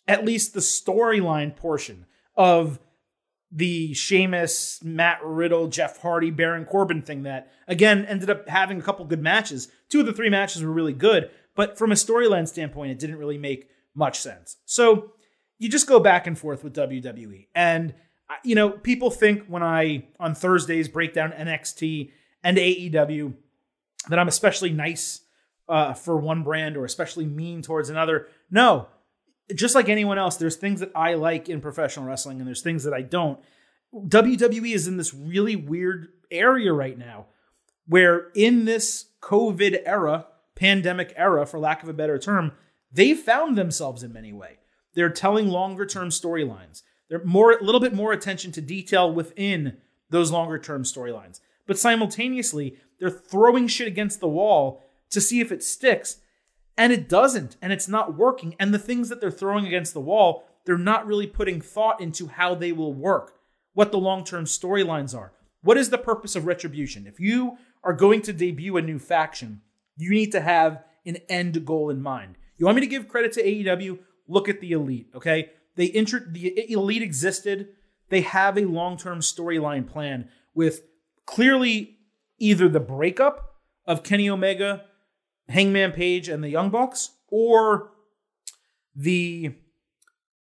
at 0.07 0.25
least 0.25 0.53
the 0.53 0.59
storyline 0.59 1.55
portion 1.55 2.05
of 2.35 2.79
the 3.51 3.93
Sheamus, 3.93 4.81
Matt 4.83 5.19
Riddle, 5.23 5.67
Jeff 5.67 6.01
Hardy, 6.01 6.31
Baron 6.31 6.65
Corbin 6.65 7.01
thing 7.01 7.23
that, 7.23 7.51
again, 7.67 8.05
ended 8.05 8.29
up 8.29 8.47
having 8.47 8.79
a 8.79 8.83
couple 8.83 9.03
good 9.05 9.21
matches. 9.21 9.67
Two 9.89 9.99
of 9.99 10.05
the 10.05 10.13
three 10.13 10.29
matches 10.29 10.63
were 10.63 10.71
really 10.71 10.93
good, 10.93 11.29
but 11.55 11.77
from 11.77 11.91
a 11.91 11.95
storyline 11.95 12.47
standpoint, 12.47 12.91
it 12.91 12.99
didn't 12.99 13.17
really 13.17 13.37
make 13.37 13.69
much 13.93 14.19
sense. 14.19 14.57
So 14.65 15.13
you 15.59 15.69
just 15.69 15.87
go 15.87 15.99
back 15.99 16.27
and 16.27 16.37
forth 16.37 16.63
with 16.63 16.73
WWE. 16.73 17.47
And, 17.53 17.93
you 18.43 18.55
know, 18.55 18.69
people 18.69 19.11
think 19.11 19.45
when 19.47 19.63
I, 19.63 20.05
on 20.19 20.33
Thursdays, 20.33 20.87
break 20.87 21.13
down 21.13 21.31
NXT 21.31 22.11
and 22.43 22.57
AEW, 22.57 23.33
that 24.09 24.17
I'm 24.17 24.27
especially 24.27 24.71
nice 24.71 25.21
uh, 25.69 25.93
for 25.93 26.17
one 26.17 26.43
brand 26.43 26.77
or 26.77 26.85
especially 26.85 27.25
mean 27.25 27.61
towards 27.61 27.89
another. 27.89 28.27
No, 28.49 28.87
just 29.53 29.75
like 29.75 29.89
anyone 29.89 30.17
else, 30.17 30.37
there's 30.37 30.55
things 30.55 30.79
that 30.79 30.91
I 30.95 31.13
like 31.15 31.49
in 31.49 31.61
professional 31.61 32.05
wrestling 32.05 32.39
and 32.39 32.47
there's 32.47 32.61
things 32.61 32.83
that 32.83 32.93
I 32.93 33.01
don't. 33.01 33.39
WWE 33.93 34.73
is 34.73 34.87
in 34.87 34.97
this 34.97 35.13
really 35.13 35.55
weird 35.55 36.09
area 36.31 36.71
right 36.73 36.97
now 36.97 37.27
where, 37.87 38.29
in 38.33 38.65
this 38.65 39.05
COVID 39.21 39.81
era, 39.85 40.27
pandemic 40.61 41.11
era, 41.17 41.43
for 41.45 41.59
lack 41.59 41.81
of 41.81 41.89
a 41.89 41.93
better 41.93 42.19
term, 42.19 42.51
they 42.91 43.15
found 43.15 43.57
themselves 43.57 44.03
in 44.03 44.13
many 44.13 44.31
ways. 44.31 44.57
They're 44.93 45.09
telling 45.09 45.47
longer 45.47 45.87
term 45.87 46.09
storylines. 46.09 46.83
They're 47.09 47.23
more, 47.25 47.53
a 47.53 47.63
little 47.63 47.81
bit 47.81 47.95
more 47.95 48.13
attention 48.13 48.51
to 48.53 48.61
detail 48.61 49.11
within 49.11 49.77
those 50.11 50.31
longer 50.31 50.59
term 50.59 50.83
storylines. 50.83 51.39
But 51.65 51.79
simultaneously, 51.79 52.77
they're 52.99 53.09
throwing 53.09 53.67
shit 53.67 53.87
against 53.87 54.19
the 54.19 54.27
wall 54.27 54.83
to 55.09 55.19
see 55.19 55.39
if 55.39 55.51
it 55.51 55.63
sticks 55.63 56.17
and 56.77 56.93
it 56.93 57.09
doesn't, 57.09 57.57
and 57.61 57.73
it's 57.73 57.87
not 57.87 58.15
working. 58.15 58.55
And 58.59 58.73
the 58.73 58.79
things 58.79 59.09
that 59.09 59.19
they're 59.19 59.31
throwing 59.31 59.65
against 59.65 59.93
the 59.93 59.99
wall, 59.99 60.45
they're 60.65 60.77
not 60.77 61.07
really 61.07 61.27
putting 61.27 61.59
thought 61.59 61.99
into 61.99 62.27
how 62.27 62.53
they 62.53 62.71
will 62.71 62.93
work, 62.93 63.33
what 63.73 63.91
the 63.91 63.97
long 63.97 64.23
term 64.23 64.45
storylines 64.45 65.17
are. 65.17 65.33
What 65.63 65.77
is 65.77 65.89
the 65.89 65.97
purpose 65.97 66.35
of 66.35 66.45
retribution? 66.45 67.07
If 67.07 67.19
you 67.19 67.57
are 67.83 67.93
going 67.93 68.21
to 68.23 68.33
debut 68.33 68.77
a 68.77 68.81
new 68.81 68.99
faction, 68.99 69.61
you 70.01 70.11
need 70.11 70.31
to 70.31 70.41
have 70.41 70.83
an 71.05 71.17
end 71.29 71.65
goal 71.65 71.89
in 71.89 72.01
mind. 72.01 72.35
You 72.57 72.65
want 72.65 72.75
me 72.75 72.81
to 72.81 72.87
give 72.87 73.07
credit 73.07 73.31
to 73.33 73.43
AEW? 73.43 73.99
Look 74.27 74.49
at 74.49 74.61
the 74.61 74.71
elite, 74.71 75.09
okay? 75.15 75.51
They 75.75 75.85
intro- 75.85 76.25
the 76.27 76.71
elite 76.71 77.01
existed. 77.01 77.69
They 78.09 78.21
have 78.21 78.57
a 78.57 78.65
long-term 78.65 79.19
storyline 79.19 79.87
plan 79.87 80.29
with 80.53 80.83
clearly 81.25 81.97
either 82.39 82.67
the 82.67 82.79
breakup 82.79 83.55
of 83.85 84.03
Kenny 84.03 84.29
Omega 84.29 84.85
Hangman 85.49 85.91
Page 85.91 86.29
and 86.29 86.43
the 86.43 86.49
Young 86.49 86.69
Bucks, 86.69 87.11
or 87.27 87.91
the 88.95 89.53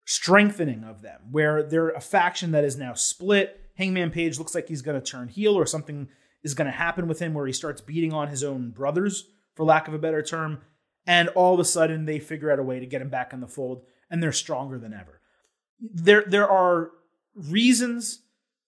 strengthening 0.06 0.84
of 0.84 1.02
them, 1.02 1.22
where 1.32 1.64
they're 1.64 1.90
a 1.90 2.02
faction 2.02 2.52
that 2.52 2.64
is 2.64 2.78
now 2.78 2.94
split. 2.94 3.58
Hangman 3.76 4.12
Page 4.12 4.38
looks 4.38 4.56
like 4.56 4.68
he's 4.68 4.82
going 4.82 5.00
to 5.00 5.06
turn 5.06 5.28
heel, 5.28 5.56
or 5.56 5.66
something 5.66 6.10
is 6.44 6.54
going 6.54 6.66
to 6.66 6.78
happen 6.78 7.08
with 7.08 7.20
him 7.20 7.34
where 7.34 7.48
he 7.48 7.54
starts 7.54 7.82
beating 7.82 8.14
on 8.14 8.28
his 8.28 8.44
own 8.44 8.72
brothers, 8.72 9.28
for 9.56 9.66
lack 9.66 9.88
of 9.88 9.94
a 9.94 10.00
better 10.00 10.22
term. 10.22 10.62
And 11.06 11.30
all 11.30 11.54
of 11.54 11.60
a 11.60 11.66
sudden, 11.66 12.06
they 12.06 12.20
figure 12.20 12.52
out 12.52 12.60
a 12.60 12.64
way 12.64 12.80
to 12.80 12.86
get 12.86 13.02
him 13.02 13.10
back 13.10 13.34
in 13.34 13.40
the 13.40 13.48
fold, 13.48 13.84
and 14.10 14.22
they're 14.22 14.32
stronger 14.32 14.78
than 14.78 14.94
ever. 14.94 15.20
There, 15.80 16.24
there 16.28 16.50
are 16.50 16.92
reasons 17.34 18.22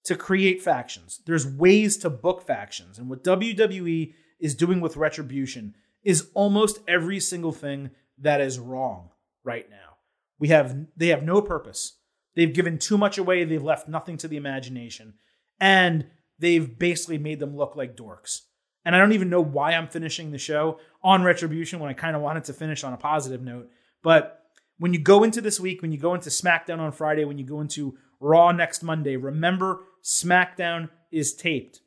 to 0.06 0.16
create 0.16 0.62
factions. 0.62 1.22
There's 1.26 1.48
ways 1.48 1.98
to 1.98 2.10
book 2.10 2.46
factions, 2.46 2.98
and 2.98 3.10
what 3.10 3.24
WWE 3.24 4.14
is 4.40 4.56
doing 4.56 4.82
with 4.82 4.98
Retribution 4.98 5.76
is 6.04 6.30
almost 6.34 6.80
every 6.88 7.20
single 7.20 7.52
thing 7.52 7.92
that 8.18 8.42
is 8.42 8.60
wrong 8.60 9.10
right 9.44 9.70
now. 9.70 9.98
We 10.40 10.50
have 10.50 10.76
they 10.98 11.08
have 11.08 11.24
no 11.24 11.42
purpose. 11.42 11.98
They've 12.36 12.54
given 12.54 12.80
too 12.80 12.98
much 12.98 13.18
away, 13.18 13.44
they've 13.44 13.64
left 13.64 13.88
nothing 13.88 14.18
to 14.18 14.28
the 14.28 14.38
imagination, 14.38 15.14
and 15.60 16.08
they've 16.40 16.78
basically 16.78 17.20
made 17.20 17.40
them 17.40 17.56
look 17.56 17.76
like 17.76 17.96
dorks. 17.96 18.42
And 18.86 18.96
I 18.96 19.00
don't 19.00 19.14
even 19.14 19.30
know 19.30 19.42
why 19.42 19.72
I'm 19.74 19.88
finishing 19.88 20.32
the 20.32 20.38
show 20.38 20.80
on 21.04 21.24
retribution 21.24 21.80
when 21.80 21.90
I 21.90 21.94
kind 21.94 22.16
of 22.16 22.22
wanted 22.22 22.44
to 22.46 22.54
finish 22.54 22.84
on 22.84 22.94
a 22.94 22.98
positive 22.98 23.42
note, 23.42 23.70
but 24.02 24.44
when 24.78 24.94
you 24.94 25.00
go 25.00 25.24
into 25.24 25.40
this 25.40 25.60
week, 25.60 25.82
when 25.82 25.92
you 25.92 25.98
go 25.98 26.14
into 26.14 26.30
SmackDown 26.30 26.80
on 26.80 26.92
Friday, 26.92 27.26
when 27.26 27.38
you 27.38 27.46
go 27.46 27.62
into 27.62 27.98
Raw 28.20 28.52
next 28.52 28.84
Monday, 28.84 29.16
remember 29.16 29.82
SmackDown 30.04 30.90
is 31.12 31.34
taped. 31.34 31.80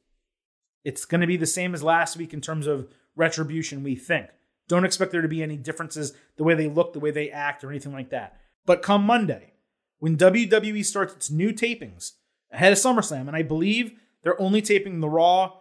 It's 0.84 1.04
going 1.04 1.20
to 1.20 1.26
be 1.26 1.36
the 1.36 1.46
same 1.46 1.74
as 1.74 1.82
last 1.82 2.16
week 2.16 2.32
in 2.32 2.40
terms 2.40 2.66
of 2.66 2.88
retribution 3.16 3.82
we 3.82 3.96
think. 3.96 4.28
Don't 4.68 4.84
expect 4.84 5.12
there 5.12 5.22
to 5.22 5.28
be 5.28 5.42
any 5.42 5.56
differences 5.56 6.12
the 6.36 6.44
way 6.44 6.54
they 6.54 6.68
look, 6.68 6.92
the 6.92 7.00
way 7.00 7.10
they 7.10 7.30
act, 7.30 7.64
or 7.64 7.70
anything 7.70 7.92
like 7.92 8.10
that. 8.10 8.38
But 8.64 8.82
come 8.82 9.04
Monday, 9.04 9.54
when 9.98 10.16
WWE 10.16 10.84
starts 10.84 11.14
its 11.14 11.30
new 11.30 11.52
tapings 11.52 12.12
ahead 12.52 12.72
of 12.72 12.78
SummerSlam, 12.78 13.26
and 13.26 13.36
I 13.36 13.42
believe 13.42 13.92
they're 14.22 14.40
only 14.40 14.62
taping 14.62 15.00
the 15.00 15.08
Raw 15.08 15.58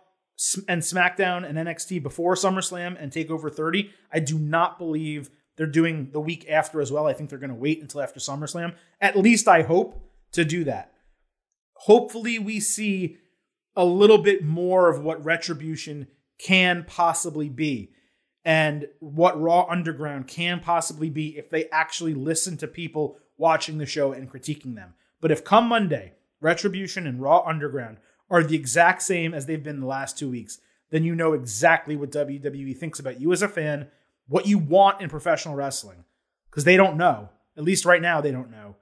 and 0.68 0.82
SmackDown 0.82 1.48
and 1.48 1.58
NXT 1.58 2.04
before 2.04 2.36
SummerSlam 2.36 3.02
and 3.02 3.12
Takeover 3.12 3.54
30. 3.54 3.92
I 4.12 4.20
do 4.20 4.38
not 4.38 4.78
believe 4.78 5.30
they're 5.56 5.66
doing 5.66 6.10
the 6.12 6.20
week 6.20 6.46
after 6.50 6.82
as 6.82 6.92
well. 6.92 7.08
I 7.08 7.14
think 7.14 7.30
they're 7.30 7.40
going 7.40 7.50
to 7.50 7.56
wait 7.56 7.82
until 7.82 8.02
after 8.02 8.20
SummerSlam. 8.20 8.76
At 9.00 9.18
least 9.18 9.48
I 9.48 9.62
hope 9.62 10.12
to 10.34 10.44
do 10.44 10.66
that. 10.66 10.92
Hopefully, 11.74 12.40
we 12.40 12.60
see 12.60 13.18
a 13.76 13.86
little 13.86 14.18
bit 14.18 14.44
more 14.44 14.90
of 14.90 15.02
what 15.02 15.24
Retribution 15.24 16.08
can 16.40 16.84
possibly 16.86 17.50
be 17.50 17.92
and 18.44 18.88
what 19.00 19.42
Raw 19.42 19.66
Underground 19.70 20.28
can 20.28 20.60
possibly 20.60 21.10
be 21.10 21.38
if 21.38 21.50
they 21.50 21.70
actually 21.70 22.14
listen 22.14 22.58
to 22.58 22.68
people 22.68 23.18
watching 23.38 23.78
the 23.78 23.86
show 23.86 24.12
and 24.12 24.32
critiquing 24.32 24.76
them. 24.76 24.94
But 25.20 25.32
if 25.32 25.44
come 25.44 25.68
Monday, 25.68 26.14
Retribution 26.42 27.08
and 27.08 27.22
Raw 27.22 27.44
Underground 27.46 27.98
are 28.30 28.44
the 28.44 28.56
exact 28.56 29.02
same 29.02 29.34
as 29.34 29.46
they've 29.46 29.64
been 29.64 29.80
the 29.80 29.86
last 29.86 30.18
two 30.18 30.30
weeks, 30.30 30.60
then 30.90 31.04
you 31.04 31.16
know 31.16 31.34
exactly 31.34 31.96
what 31.96 32.12
WWE 32.12 32.78
thinks 32.78 33.00
about 33.00 33.20
you 33.20 33.32
as 33.32 33.42
a 33.42 33.48
fan, 33.48 33.88
what 34.28 34.48
you 34.48 34.58
want 34.58 35.02
in 35.02 35.10
professional 35.10 35.56
wrestling, 35.56 36.06
because 36.50 36.64
they 36.64 36.78
don't 36.78 36.98
know. 36.98 37.30
At 37.58 37.64
least 37.64 37.86
right 37.86 38.02
now, 38.02 38.22
they 38.22 38.32
don't 38.32 38.52
know, 38.52 38.76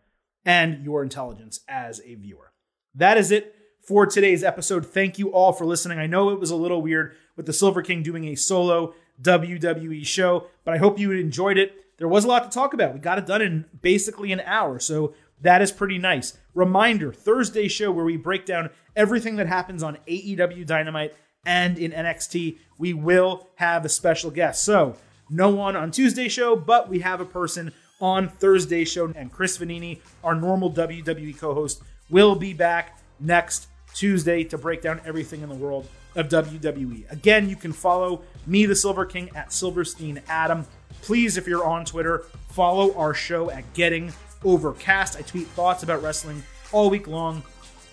and 0.45 0.83
your 0.83 1.03
intelligence 1.03 1.59
as 1.67 2.01
a 2.05 2.15
viewer. 2.15 2.51
That 2.95 3.17
is 3.17 3.31
it 3.31 3.55
for 3.87 4.05
today's 4.05 4.43
episode. 4.43 4.85
Thank 4.85 5.19
you 5.19 5.29
all 5.29 5.53
for 5.53 5.65
listening. 5.65 5.99
I 5.99 6.07
know 6.07 6.29
it 6.29 6.39
was 6.39 6.51
a 6.51 6.55
little 6.55 6.81
weird 6.81 7.15
with 7.35 7.45
the 7.45 7.53
Silver 7.53 7.81
King 7.81 8.01
doing 8.01 8.25
a 8.25 8.35
solo 8.35 8.93
WWE 9.21 10.05
show, 10.05 10.47
but 10.63 10.73
I 10.73 10.77
hope 10.77 10.97
you 10.97 11.11
enjoyed 11.11 11.57
it. 11.57 11.97
There 11.97 12.07
was 12.07 12.25
a 12.25 12.27
lot 12.27 12.43
to 12.43 12.49
talk 12.49 12.73
about. 12.73 12.93
We 12.93 12.99
got 12.99 13.19
it 13.19 13.25
done 13.25 13.41
in 13.41 13.65
basically 13.81 14.31
an 14.31 14.41
hour, 14.45 14.79
so 14.79 15.13
that 15.43 15.61
is 15.61 15.71
pretty 15.71 15.97
nice. 15.97 16.37
Reminder 16.53 17.13
Thursday 17.13 17.67
show 17.67 17.91
where 17.91 18.05
we 18.05 18.17
break 18.17 18.45
down 18.45 18.69
everything 18.95 19.35
that 19.35 19.47
happens 19.47 19.83
on 19.83 19.97
AEW 20.07 20.65
Dynamite 20.65 21.13
and 21.45 21.77
in 21.77 21.91
NXT. 21.91 22.57
We 22.77 22.93
will 22.93 23.49
have 23.55 23.85
a 23.85 23.89
special 23.89 24.31
guest. 24.31 24.63
So, 24.63 24.95
no 25.29 25.49
one 25.49 25.75
on 25.75 25.91
Tuesday 25.91 26.27
show, 26.27 26.55
but 26.55 26.89
we 26.89 26.99
have 26.99 27.21
a 27.21 27.25
person 27.25 27.73
on 27.99 28.29
Thursday 28.29 28.85
show. 28.85 29.11
And 29.15 29.31
Chris 29.31 29.57
Vannini, 29.57 29.99
our 30.23 30.35
normal 30.35 30.71
WWE 30.71 31.37
co 31.37 31.53
host, 31.53 31.81
will 32.09 32.35
be 32.35 32.53
back 32.53 32.99
next 33.19 33.67
Tuesday 33.93 34.43
to 34.45 34.57
break 34.57 34.81
down 34.81 35.01
everything 35.05 35.41
in 35.41 35.49
the 35.49 35.55
world 35.55 35.87
of 36.15 36.29
WWE. 36.29 37.11
Again, 37.11 37.49
you 37.49 37.55
can 37.55 37.73
follow 37.73 38.23
me, 38.45 38.65
the 38.65 38.75
Silver 38.75 39.05
King, 39.05 39.29
at 39.35 39.51
Silverstein 39.51 40.21
Adam. 40.27 40.65
Please, 41.01 41.37
if 41.37 41.47
you're 41.47 41.65
on 41.65 41.85
Twitter, 41.85 42.25
follow 42.49 42.95
our 42.95 43.13
show 43.13 43.49
at 43.49 43.73
Getting 43.73 44.13
Overcast. 44.43 45.17
I 45.17 45.21
tweet 45.21 45.47
thoughts 45.47 45.83
about 45.83 46.01
wrestling 46.01 46.43
all 46.71 46.89
week 46.89 47.07
long, 47.07 47.43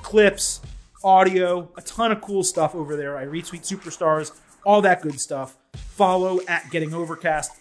clips, 0.03 0.61
audio, 1.03 1.71
a 1.77 1.83
ton 1.83 2.13
of 2.13 2.21
cool 2.21 2.43
stuff 2.43 2.75
over 2.75 2.97
there. 2.97 3.17
I 3.17 3.25
retweet 3.25 3.63
superstars, 3.67 4.33
all 4.65 4.83
that 4.83 5.03
good 5.03 5.21
stuff. 5.21 5.57
Follow 5.75 6.41
at 6.49 6.71
Getting 6.71 6.95
Overcast 6.95 7.53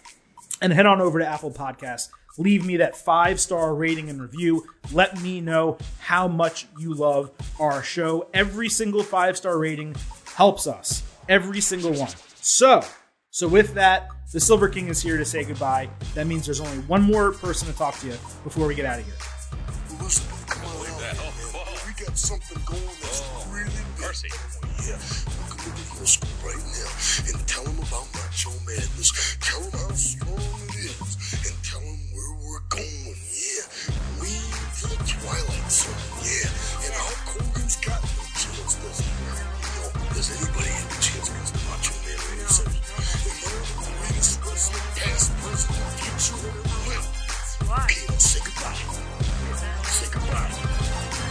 and 0.60 0.72
head 0.72 0.86
on 0.86 1.00
over 1.00 1.18
to 1.18 1.26
Apple 1.26 1.50
Podcasts. 1.50 2.08
Leave 2.38 2.64
me 2.64 2.76
that 2.78 2.96
five 2.96 3.40
star 3.40 3.74
rating 3.74 4.08
and 4.08 4.20
review. 4.20 4.66
Let 4.92 5.20
me 5.20 5.40
know 5.40 5.78
how 5.98 6.28
much 6.28 6.66
you 6.78 6.94
love 6.94 7.30
our 7.58 7.82
show. 7.82 8.28
Every 8.32 8.68
single 8.68 9.02
five 9.02 9.36
star 9.36 9.58
rating 9.58 9.96
helps 10.24 10.66
us. 10.66 11.02
Every 11.28 11.60
single 11.60 11.92
one. 11.92 12.10
So, 12.36 12.82
so 13.30 13.48
with 13.48 13.74
that, 13.74 14.08
the 14.32 14.40
Silver 14.40 14.68
King 14.68 14.88
is 14.88 15.02
here 15.02 15.16
to 15.16 15.24
say 15.24 15.44
goodbye. 15.44 15.88
That 16.14 16.26
means 16.26 16.46
there's 16.46 16.60
only 16.60 16.78
one 16.84 17.02
more 17.02 17.32
person 17.32 17.68
to 17.68 17.74
talk 17.76 17.98
to 18.00 18.06
you 18.06 18.14
before 18.44 18.66
we 18.66 18.74
get 18.74 18.86
out 18.86 19.00
of 19.00 19.04
here. 19.06 19.14
Listen, 20.00 20.26
come 20.46 20.64
on 20.64 20.86
out 20.86 21.00
that. 21.00 21.16
here, 21.16 21.22
Oh, 21.22 21.30
man. 21.30 21.66
whoa. 21.66 21.86
We 21.86 22.04
got 22.06 22.16
something 22.16 22.58
going 22.64 22.82
that's 23.02 23.22
oh, 23.26 23.46
really 23.50 23.70
big. 23.70 24.00
mercy. 24.06 24.28
Oh, 24.30 24.62
yeah. 24.86 24.98
Look 25.50 25.58
at 25.58 25.74
the 25.74 25.82
little 25.92 26.06
school 26.06 26.30
right 26.46 26.62
now 26.62 26.90
and 27.26 27.36
tell 27.48 27.64
them 27.64 27.78
about 27.82 28.06
Macho 28.14 28.50
Madness. 28.66 29.36
Tell 29.42 29.60
them 29.60 29.72
how 29.74 29.90
strong 29.98 30.62
it 30.78 30.94
is 30.94 31.10
and 31.46 31.54
tell 31.66 31.82
them 31.82 32.00
where 32.14 32.32
we're 32.46 32.64
going. 32.70 33.18
Yeah. 33.18 33.66
We 34.22 34.30
the 34.80 34.94
Twilight 35.10 35.68
Zone. 35.68 35.92
Yeah. 36.22 36.86
And 36.86 36.94
Hulk 36.94 37.26
Hogan's 37.34 37.76
got 37.82 38.00
no 38.00 38.22
chance. 38.38 38.78
Does 38.78 38.98
he? 39.02 39.10
No. 39.10 40.14
Does 40.14 40.28
anybody 40.38 40.70
of 44.20 44.26
the 44.26 44.44
greatest 44.44 44.44
wrestling 44.44 44.84
past, 44.96 45.32
present, 45.40 45.80
and 45.80 45.92
future 45.96 46.36
that 46.36 46.52
ever. 46.92 47.12
Okay, 47.84 48.04
say 48.18 48.40
goodbye. 48.44 48.76
Say 49.88 50.08
goodbye. 50.12 50.52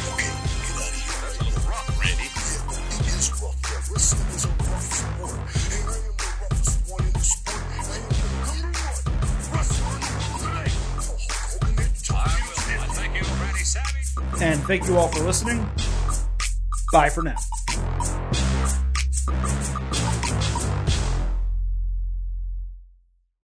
Okay, 0.09 0.33
get 0.65 0.73
out 0.73 0.89
of 0.89 0.97
here. 0.97 1.21
That's 1.21 1.37
a 1.37 1.45
little 1.45 1.69
Randy. 2.01 2.27
Yeah, 2.33 2.65
it 2.97 3.13
is 3.13 3.29
rough. 3.37 3.57
Yeah, 3.61 3.93
wrestling 3.93 4.29
is 4.33 4.45
a 4.45 4.49
rough 4.49 4.89
sport. 4.89 5.37
And 5.69 5.85
I 5.85 6.01
am 6.01 6.17
the 6.17 6.29
roughest 6.41 6.77
one 6.89 7.05
in 7.05 7.13
the 7.13 7.19
sport. 7.19 7.61
I 7.61 7.93
am 7.93 8.09
the 8.09 8.57
number 8.57 8.89
one 8.89 9.13
wrestler 9.53 10.01
today. 10.33 10.69
Hulk 10.97 11.29
Hogan, 11.29 11.75
that 11.77 11.93
took 12.01 12.17
I 12.17 12.33
will. 12.41 12.81
I 12.81 12.89
thank 12.97 13.13
you, 13.13 13.25
Randy 13.37 13.65
Savage. 13.69 14.41
And 14.41 14.57
thank 14.65 14.87
you 14.87 14.97
all 14.97 15.09
for 15.09 15.23
listening. 15.23 15.61
Bye 16.91 17.09
for 17.09 17.21
now. 17.21 17.37